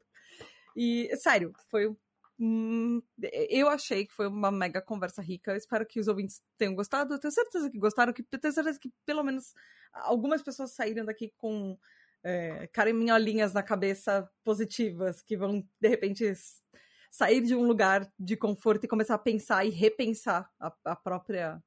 E, 0.75 1.15
sério, 1.17 1.53
foi. 1.69 1.95
Hum, 2.39 3.01
eu 3.49 3.67
achei 3.67 4.05
que 4.05 4.13
foi 4.13 4.27
uma 4.27 4.49
mega 4.49 4.81
conversa 4.81 5.21
rica. 5.21 5.51
Eu 5.51 5.57
espero 5.57 5.85
que 5.85 5.99
os 5.99 6.07
ouvintes 6.07 6.41
tenham 6.57 6.73
gostado. 6.73 7.13
Eu 7.13 7.19
tenho 7.19 7.31
certeza 7.31 7.69
que 7.69 7.77
gostaram. 7.77 8.11
Que, 8.11 8.23
tenho 8.23 8.53
certeza 8.53 8.79
que 8.79 8.91
pelo 9.05 9.23
menos 9.23 9.53
algumas 9.93 10.41
pessoas 10.41 10.71
saíram 10.71 11.05
daqui 11.05 11.31
com 11.37 11.77
é, 12.23 12.67
caraminholinhas 12.67 13.53
na 13.53 13.61
cabeça 13.61 14.29
positivas 14.43 15.21
que 15.21 15.37
vão, 15.37 15.63
de 15.79 15.87
repente, 15.87 16.33
sair 17.09 17.41
de 17.41 17.55
um 17.55 17.65
lugar 17.65 18.11
de 18.17 18.37
conforto 18.37 18.85
e 18.85 18.87
começar 18.87 19.15
a 19.15 19.19
pensar 19.19 19.65
e 19.65 19.69
repensar 19.69 20.49
a, 20.59 20.73
a 20.85 20.95
própria. 20.95 21.61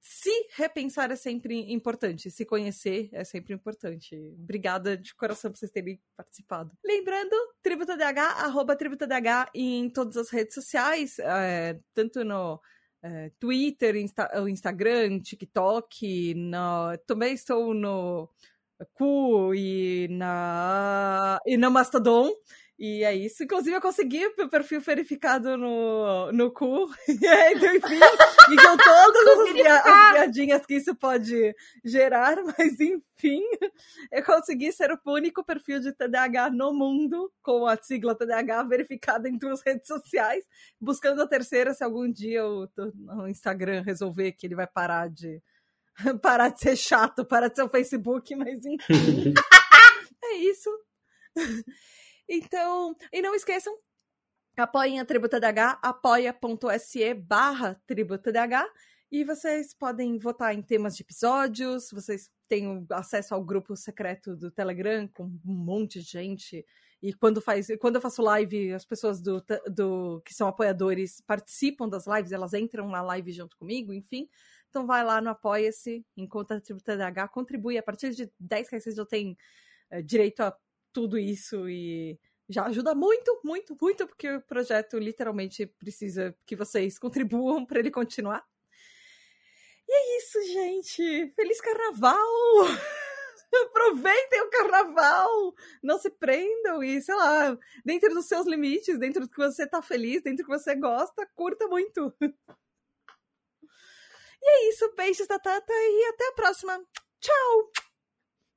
Se 0.00 0.30
repensar 0.56 1.10
é 1.12 1.16
sempre 1.16 1.72
importante, 1.72 2.30
se 2.30 2.44
conhecer 2.44 3.08
é 3.12 3.22
sempre 3.22 3.54
importante. 3.54 4.16
Obrigada 4.36 4.96
de 4.96 5.14
coração 5.14 5.52
por 5.52 5.58
vocês 5.58 5.70
terem 5.70 6.00
participado. 6.16 6.76
Lembrando, 6.84 7.34
TributaDH, 7.62 8.18
arroba 8.44 8.74
TributaDH 8.74 9.50
em 9.54 9.88
todas 9.88 10.16
as 10.16 10.30
redes 10.30 10.54
sociais, 10.54 11.18
é, 11.20 11.78
tanto 11.94 12.24
no 12.24 12.60
é, 13.02 13.30
Twitter, 13.38 13.96
Insta, 13.96 14.28
Instagram, 14.48 15.20
TikTok, 15.20 16.34
no, 16.34 16.96
também 17.06 17.34
estou 17.34 17.72
no 17.72 18.28
Cu 18.94 19.54
e 19.54 20.08
na, 20.08 21.40
e 21.46 21.56
na 21.56 21.70
Mastodon. 21.70 22.30
E 22.78 23.02
é 23.02 23.12
isso. 23.12 23.42
Inclusive, 23.42 23.74
eu 23.74 23.80
consegui 23.80 24.24
o 24.24 24.48
perfil 24.48 24.80
verificado 24.80 25.56
no, 25.56 26.30
no 26.30 26.52
cu. 26.52 26.86
E 27.20 27.26
aí, 27.26 27.54
então, 27.54 27.74
enfim, 27.74 27.96
e 28.52 28.56
com 28.56 28.76
todas 28.76 29.26
as, 29.26 29.52
pia 29.52 29.74
as 29.74 30.12
piadinhas 30.12 30.66
que 30.66 30.74
isso 30.74 30.94
pode 30.94 31.54
gerar, 31.84 32.36
mas 32.56 32.78
enfim, 32.78 33.42
eu 34.12 34.24
consegui 34.24 34.70
ser 34.70 34.92
o 34.92 35.12
único 35.12 35.42
perfil 35.42 35.80
de 35.80 35.92
TDAH 35.92 36.50
no 36.50 36.72
mundo, 36.72 37.32
com 37.42 37.66
a 37.66 37.76
sigla 37.76 38.14
TDAH 38.14 38.62
verificada 38.64 39.28
em 39.28 39.36
duas 39.36 39.60
redes 39.62 39.88
sociais, 39.88 40.44
buscando 40.80 41.22
a 41.22 41.26
terceira 41.26 41.74
se 41.74 41.82
algum 41.82 42.08
dia 42.08 42.46
o, 42.46 42.68
o 43.22 43.26
Instagram 43.26 43.82
resolver 43.82 44.32
que 44.32 44.46
ele 44.46 44.54
vai 44.54 44.66
parar 44.68 45.10
de 45.10 45.42
parar 46.22 46.50
de 46.50 46.60
ser 46.60 46.76
chato, 46.76 47.24
parar 47.24 47.48
de 47.48 47.56
ser 47.56 47.62
o 47.62 47.68
Facebook, 47.68 48.36
mas 48.36 48.64
enfim. 48.64 49.34
é 50.22 50.34
isso. 50.36 50.70
Então, 52.28 52.94
e 53.12 53.22
não 53.22 53.34
esqueçam, 53.34 53.74
apoiem 54.56 55.00
a 55.00 55.04
Tributa 55.04 55.40
DH, 55.40 55.78
apoia.se 55.80 57.14
barra 57.14 57.80
Tributa 57.86 58.30
DH, 58.30 58.70
e 59.10 59.24
vocês 59.24 59.72
podem 59.72 60.18
votar 60.18 60.54
em 60.54 60.60
temas 60.60 60.94
de 60.94 61.02
episódios, 61.02 61.90
vocês 61.90 62.30
têm 62.46 62.86
acesso 62.90 63.34
ao 63.34 63.42
grupo 63.42 63.74
secreto 63.74 64.36
do 64.36 64.50
Telegram 64.50 65.08
com 65.08 65.24
um 65.24 65.40
monte 65.44 66.00
de 66.00 66.06
gente. 66.06 66.66
E 67.00 67.14
quando, 67.14 67.40
faz, 67.40 67.68
quando 67.80 67.96
eu 67.96 68.02
faço 68.02 68.20
live, 68.20 68.74
as 68.74 68.84
pessoas 68.84 69.22
do, 69.22 69.42
do 69.70 70.20
que 70.22 70.34
são 70.34 70.48
apoiadores 70.48 71.22
participam 71.26 71.88
das 71.88 72.06
lives, 72.06 72.32
elas 72.32 72.52
entram 72.52 72.88
na 72.90 73.00
live 73.00 73.32
junto 73.32 73.56
comigo, 73.56 73.94
enfim. 73.94 74.28
Então 74.68 74.86
vai 74.86 75.02
lá 75.02 75.20
no 75.22 75.30
Apoia-se, 75.30 76.04
encontra 76.14 76.58
a 76.58 76.60
Tributa 76.60 76.94
DH, 76.94 77.28
contribui. 77.32 77.78
A 77.78 77.82
partir 77.82 78.10
de 78.10 78.30
10 78.38 78.68
reais 78.68 78.84
você 78.84 78.92
já 78.92 79.06
tem 79.06 79.38
é, 79.90 80.02
direito 80.02 80.40
a 80.40 80.54
tudo 80.98 81.16
isso 81.16 81.68
e 81.68 82.18
já 82.48 82.64
ajuda 82.64 82.92
muito, 82.92 83.40
muito, 83.44 83.76
muito, 83.80 84.04
porque 84.04 84.28
o 84.28 84.42
projeto 84.42 84.98
literalmente 84.98 85.64
precisa 85.64 86.36
que 86.44 86.56
vocês 86.56 86.98
contribuam 86.98 87.64
para 87.64 87.78
ele 87.78 87.90
continuar. 87.90 88.44
E 89.88 89.92
é 89.92 90.18
isso, 90.18 90.42
gente. 90.42 91.32
Feliz 91.36 91.60
carnaval! 91.60 92.16
Aproveitem 93.68 94.42
o 94.42 94.50
carnaval! 94.50 95.54
Não 95.84 96.00
se 96.00 96.10
prendam 96.10 96.82
e, 96.82 97.00
sei 97.00 97.14
lá, 97.14 97.56
dentro 97.84 98.12
dos 98.12 98.26
seus 98.26 98.44
limites, 98.44 98.98
dentro 98.98 99.22
do 99.22 99.30
que 99.30 99.36
você 99.36 99.68
tá 99.68 99.80
feliz, 99.80 100.20
dentro 100.20 100.44
do 100.44 100.48
que 100.48 100.58
você 100.58 100.74
gosta, 100.74 101.30
curta 101.36 101.68
muito! 101.68 102.12
E 104.40 104.48
é 104.48 104.68
isso, 104.68 104.94
beijos 104.94 105.26
da 105.26 105.36
Tata 105.36 105.72
e 105.72 106.04
até 106.14 106.28
a 106.28 106.32
próxima. 106.32 106.80
Tchau! 107.20 107.87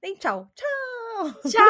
Nem 0.01 0.15
tchau. 0.17 0.47
Tchau! 0.55 1.31
Tchau! 1.45 1.61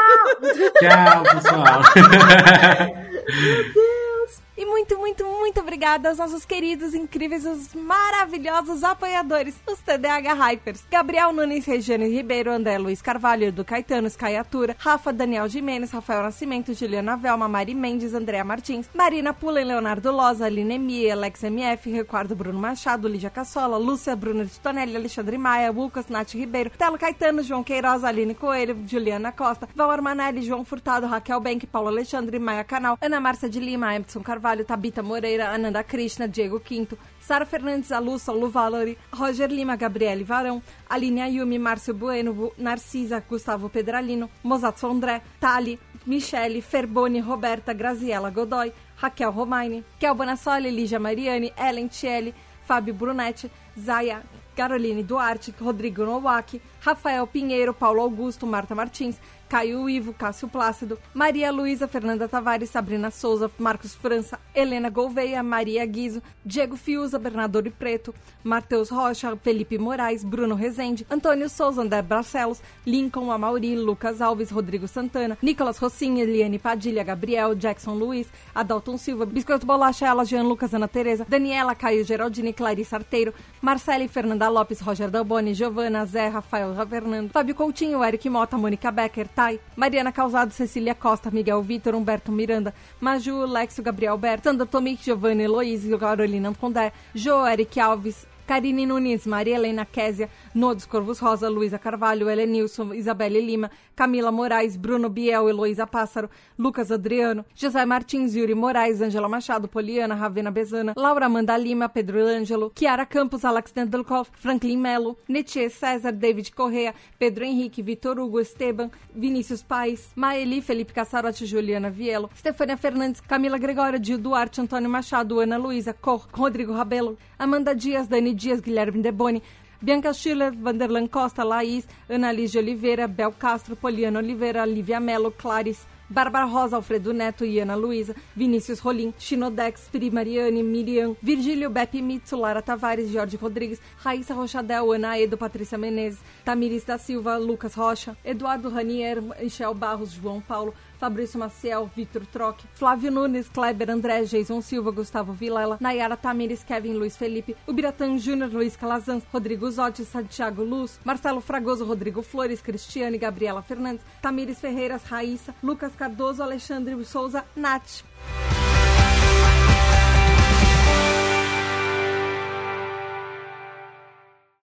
Tchau! 0.41 0.72
Tchau, 0.80 1.24
pessoal! 1.24 1.82
Meu 3.28 3.64
Deus! 3.74 4.40
E 4.62 4.66
muito, 4.66 4.96
muito, 5.00 5.26
muito 5.26 5.60
obrigada 5.60 6.10
aos 6.10 6.20
nossos 6.20 6.46
queridos, 6.46 6.94
incríveis, 6.94 7.48
os 7.48 7.74
maravilhosos 7.74 8.84
apoiadores, 8.84 9.56
os 9.68 9.80
TDH 9.80 10.36
Hypers. 10.36 10.84
Gabriel 10.88 11.34
Nunes, 11.34 11.66
Regiane 11.66 12.08
Ribeiro, 12.08 12.52
André 12.52 12.78
Luiz 12.78 13.02
Carvalho, 13.02 13.46
Edu 13.46 13.66
Caetano, 13.66 14.08
Skyatura, 14.08 14.76
Rafa 14.78 15.12
Daniel 15.12 15.50
Jimenez, 15.50 15.90
Rafael 15.90 16.22
Nascimento, 16.22 16.76
Juliana 16.76 17.18
Velma, 17.18 17.48
Mari 17.48 17.74
Mendes, 17.74 18.14
Andréa 18.14 18.44
Martins, 18.44 18.88
Marina 18.94 19.34
Pula, 19.34 19.64
Leonardo 19.64 20.12
Loza, 20.12 20.46
Aline 20.46 20.76
Emi, 20.76 21.10
Alex 21.10 21.44
MF, 21.44 21.92
Ricardo 21.92 22.36
Bruno 22.36 22.60
Machado, 22.60 23.08
Lídia 23.08 23.32
Cassola, 23.32 23.80
Lúcia 23.80 24.16
Bruno 24.16 24.46
de 24.46 24.60
Tonelli, 24.60 24.96
Alexandre 24.96 25.40
Maia, 25.40 25.72
Lucas 25.72 26.06
Nath 26.08 26.34
Ribeiro, 26.36 26.70
Telo 26.78 27.00
Caetano, 27.00 27.42
João 27.42 27.64
Queiroz, 27.64 28.04
Aline 28.04 28.36
Coelho, 28.36 28.78
Juliana 28.86 29.32
Costa, 29.32 29.68
Val 29.76 29.90
Armanelli, 29.90 30.44
João 30.44 30.64
Furtado, 30.64 31.08
Raquel 31.08 31.40
Benck, 31.40 31.66
Paulo 31.66 31.88
Alexandre, 31.88 32.38
Maia 32.38 32.64
Canal, 32.64 32.96
Ana 33.02 33.20
Márcia 33.20 33.50
de 33.50 33.60
Lima, 33.60 33.96
Emerson 33.96 34.22
Carvalho, 34.22 34.51
Tabita 34.57 35.02
Moreira, 35.02 35.49
Ananda 35.52 35.84
Krishna, 35.84 36.28
Diego 36.28 36.60
Quinto, 36.60 36.98
Sara 37.19 37.45
Fernandes 37.45 37.91
Alu, 37.91 38.18
Saulo 38.19 38.49
Valori, 38.49 38.98
Roger 39.11 39.49
Lima, 39.49 39.76
Gabriele 39.76 40.23
Varão, 40.23 40.61
Aline 40.90 41.22
Ayumi, 41.22 41.57
Márcio 41.57 41.94
Bueno, 41.94 42.52
Narcisa, 42.57 43.22
Gustavo 43.22 43.69
Pedralino, 43.69 44.30
Mozatsu 44.44 44.88
André, 44.88 45.22
Tali, 45.40 45.80
Michele, 46.06 46.61
Ferboni, 46.61 47.22
Roberta, 47.22 47.73
Graziella 47.73 48.30
Godoy, 48.30 48.72
Raquel 49.02 49.32
Romaine, 49.32 49.84
Kel 49.99 50.14
Bonassoli, 50.14 50.72
Lígia 50.72 50.99
Mariani, 50.99 51.52
Ellen 51.57 51.90
Tielli, 51.90 52.34
Fábio 52.64 52.94
Brunetti, 52.94 53.49
Zaya, 53.78 54.22
Caroline 54.56 55.03
Duarte, 55.03 55.53
Rodrigo 55.60 56.06
Nowak, 56.06 56.60
Rafael 56.82 57.26
Pinheiro, 57.28 57.74
Paulo 57.74 58.02
Augusto, 58.02 58.48
Marta 58.48 58.74
Martins, 58.74 59.18
Caio 59.48 59.90
Ivo, 59.90 60.14
Cássio 60.14 60.48
Plácido, 60.48 60.98
Maria 61.14 61.52
Luísa, 61.52 61.86
Fernanda 61.86 62.26
Tavares, 62.26 62.70
Sabrina 62.70 63.12
Souza, 63.12 63.52
Marcos 63.60 63.94
França, 63.94 64.40
Helena 64.56 64.90
Gouveia, 64.90 65.44
Maria 65.44 65.86
Guizo, 65.86 66.24
Diego 66.44 66.78
Fiuza, 66.78 67.20
Bernardo 67.20 67.62
Preto, 67.70 68.16
Matheus 68.44 68.90
Rocha, 68.90 69.36
Felipe 69.36 69.78
Moraes, 69.78 70.24
Bruno 70.24 70.56
Rezende, 70.56 71.06
Antônio 71.10 71.49
Souza, 71.49 71.84
André 71.84 72.02
Barcelos, 72.02 72.62
Lincoln 72.86 73.30
Amauri, 73.30 73.76
Lucas 73.76 74.22
Alves, 74.22 74.52
Rodrigo 74.52 74.88
Santana, 74.88 75.38
Nicolas 75.41 75.80
Rocinha, 75.80 76.24
Eliane 76.24 76.58
Padilha, 76.58 77.03
Gabriel, 77.03 77.53
Jackson 77.53 77.94
Luiz, 77.94 78.28
Adalton 78.56 78.98
Silva, 78.98 79.26
Biscoito 79.26 79.66
Bolacha, 79.66 80.08
Ela, 80.08 80.24
Jean 80.24 80.48
Lucas, 80.48 80.74
Ana 80.74 80.88
Tereza, 80.88 81.26
Daniela, 81.28 81.76
Caio 81.76 82.06
Geraldine, 82.06 82.53
Clarice 82.53 82.95
Arteiro, 82.95 83.34
Marcele, 83.62 84.08
Fernanda 84.08 84.48
Lopes, 84.48 84.82
Roger 84.82 85.12
Dalboni, 85.12 85.53
Giovana, 85.53 86.06
Zé, 86.06 86.30
Rafael 86.30 86.70
Fernando, 86.73 87.31
Fábio 87.31 87.56
Coutinho, 87.56 88.03
Eric 88.03 88.30
Mota, 88.30 88.57
Mônica 88.57 88.91
Becker, 88.91 89.27
Thay, 89.27 89.60
Mariana 89.76 90.11
Causado, 90.11 90.52
Cecília 90.52 90.95
Costa, 90.95 91.30
Miguel 91.31 91.61
Vitor, 91.61 91.95
Humberto 91.95 92.31
Miranda, 92.31 92.73
Maju, 92.99 93.45
Lexo, 93.45 93.81
Gabriel 93.81 94.18
Berto, 94.18 94.45
Sandra 94.45 94.65
Tomic, 94.65 95.02
Giovanni 95.03 95.43
Eloísio, 95.43 95.98
Carolina 95.98 96.53
Condé, 96.53 96.91
Jo, 97.14 97.45
Eric 97.45 97.77
Alves, 97.80 98.26
Karine 98.46 98.86
Nunes, 98.86 99.26
Maria 99.26 99.56
Helena 99.56 99.86
Késia, 99.86 100.30
Nodos 100.54 100.86
Corvos 100.86 101.22
Rosa, 101.22 101.50
Luísa 101.50 101.80
Carvalho, 101.80 102.30
Helenilson, 102.30 102.94
Isabelle 102.96 103.42
Lima, 103.42 103.70
Camila 103.96 104.32
Moraes, 104.32 104.78
Bruno 104.78 105.10
Biel, 105.10 105.48
Heloísa 105.50 105.86
Pássaro, 105.86 106.30
Lucas 106.58 106.92
Adriano, 106.92 107.46
José 107.56 107.86
Martins, 107.86 108.36
Yuri 108.36 108.56
Moraes, 108.56 109.02
Angela 109.02 109.28
Machado, 109.28 109.68
Poliana, 109.68 110.16
Ravena 110.16 110.52
Bezana, 110.52 110.94
Laura 110.96 111.26
Amanda 111.26 111.58
Lima, 111.58 111.88
Pedro 111.88 112.26
Ângelo, 112.28 112.72
Kiara 112.74 113.06
Campos, 113.06 113.46
Alex 113.46 113.74
Nedelkov, 113.76 114.28
Franklin 114.34 114.82
Melo, 114.82 115.18
Netier 115.28 115.70
César, 115.70 116.12
David 116.12 116.50
Correa, 116.56 116.94
Pedro 117.20 117.46
Henrique, 117.46 117.84
Vitor 117.84 118.20
Hugo, 118.20 118.40
Esteban, 118.40 118.92
Vinícius 119.14 119.64
Paes, 119.64 120.12
Maeli, 120.16 120.62
Felipe 120.62 120.94
Cassarotti, 120.94 121.46
Juliana 121.46 121.90
Vielo, 121.90 122.30
Stefania 122.36 122.78
Fernandes, 122.78 123.22
Camila 123.22 123.58
Gregório, 123.58 124.00
Gil 124.00 124.18
Duarte, 124.18 124.62
Antônio 124.62 124.90
Machado, 124.90 125.40
Ana 125.40 125.58
Luísa, 125.58 125.94
Cor, 125.94 126.28
Rodrigo 126.34 126.74
Rabelo, 126.74 127.18
Amanda 127.38 127.74
Dias, 127.74 128.08
Dani 128.08 128.31
Dias, 128.34 128.62
Guilherme 128.62 129.02
Deboni, 129.02 129.41
Bianca 129.82 130.14
Schiller, 130.14 130.52
Vanderlan 130.52 131.08
Costa, 131.08 131.44
Laís, 131.44 131.88
Ana 132.08 132.32
Lígia 132.32 132.62
Oliveira, 132.62 133.08
Bel 133.08 133.32
Castro, 133.32 133.76
Poliana 133.76 134.20
Oliveira, 134.20 134.64
Lívia 134.64 134.99
Melo, 134.99 135.32
Clarice, 135.32 135.88
Bárbara 136.08 136.45
Rosa, 136.45 136.76
Alfredo 136.76 137.14
Neto 137.14 137.45
e 137.45 137.60
Ana 137.60 137.74
Luísa, 137.74 138.14
Vinícius 138.36 138.80
Rolim, 138.80 139.14
Chinodex, 139.18 139.88
Pri 139.90 140.12
Mariane, 140.12 140.62
Miriam, 140.62 141.16
Virgílio 141.24 141.70
Beppe 141.70 142.02
Mitsu, 142.02 142.36
Lara 142.36 142.62
Tavares, 142.62 143.10
Jorge 143.12 143.38
Rodrigues, 143.38 143.80
Raíssa 144.03 144.36
Rochadel, 144.36 144.91
Ana 144.91 145.18
Edo, 145.18 145.38
Patrícia 145.38 145.78
Menezes, 145.78 146.20
Tamiris 146.44 146.84
da 146.84 146.98
Silva, 146.98 147.38
Lucas 147.38 147.74
Rocha, 147.74 148.16
Eduardo 148.26 148.70
Ranier, 148.70 149.22
Michel 149.22 149.74
Barros, 149.74 150.14
João 150.14 150.41
Paulo, 150.41 150.76
Fabrício 151.02 151.40
Maciel, 151.40 151.90
Vitor 151.95 152.28
Troque, 152.28 152.64
Flávio 152.76 153.10
Nunes, 153.10 153.49
Kleber 153.49 153.90
André, 153.90 154.23
Jason 154.28 154.61
Silva, 154.61 154.91
Gustavo 154.91 155.34
Vilela, 155.34 155.80
Nayara 155.82 156.15
Tamires, 156.15 156.64
Kevin 156.64 156.94
Luiz 156.99 157.18
Felipe, 157.18 157.56
Ubiratã 157.68 158.06
Júnior, 158.19 158.53
Luiz 158.53 158.78
Calazans, 158.78 159.23
Rodrigo 159.34 159.72
Zotti, 159.72 160.06
Santiago 160.06 160.64
Luz, 160.64 160.99
Marcelo 161.03 161.41
Fragoso, 161.41 161.86
Rodrigo 161.86 162.22
Flores, 162.22 162.61
Cristiane, 162.61 163.18
Gabriela 163.18 163.64
Fernandes, 163.64 164.06
Tamires 164.22 164.60
Ferreiras, 164.60 165.03
Raíssa, 165.06 165.56
Lucas 165.64 165.94
Cardoso, 165.95 166.44
Alexandre 166.44 167.03
Souza, 167.03 167.44
Nath. 167.56 168.03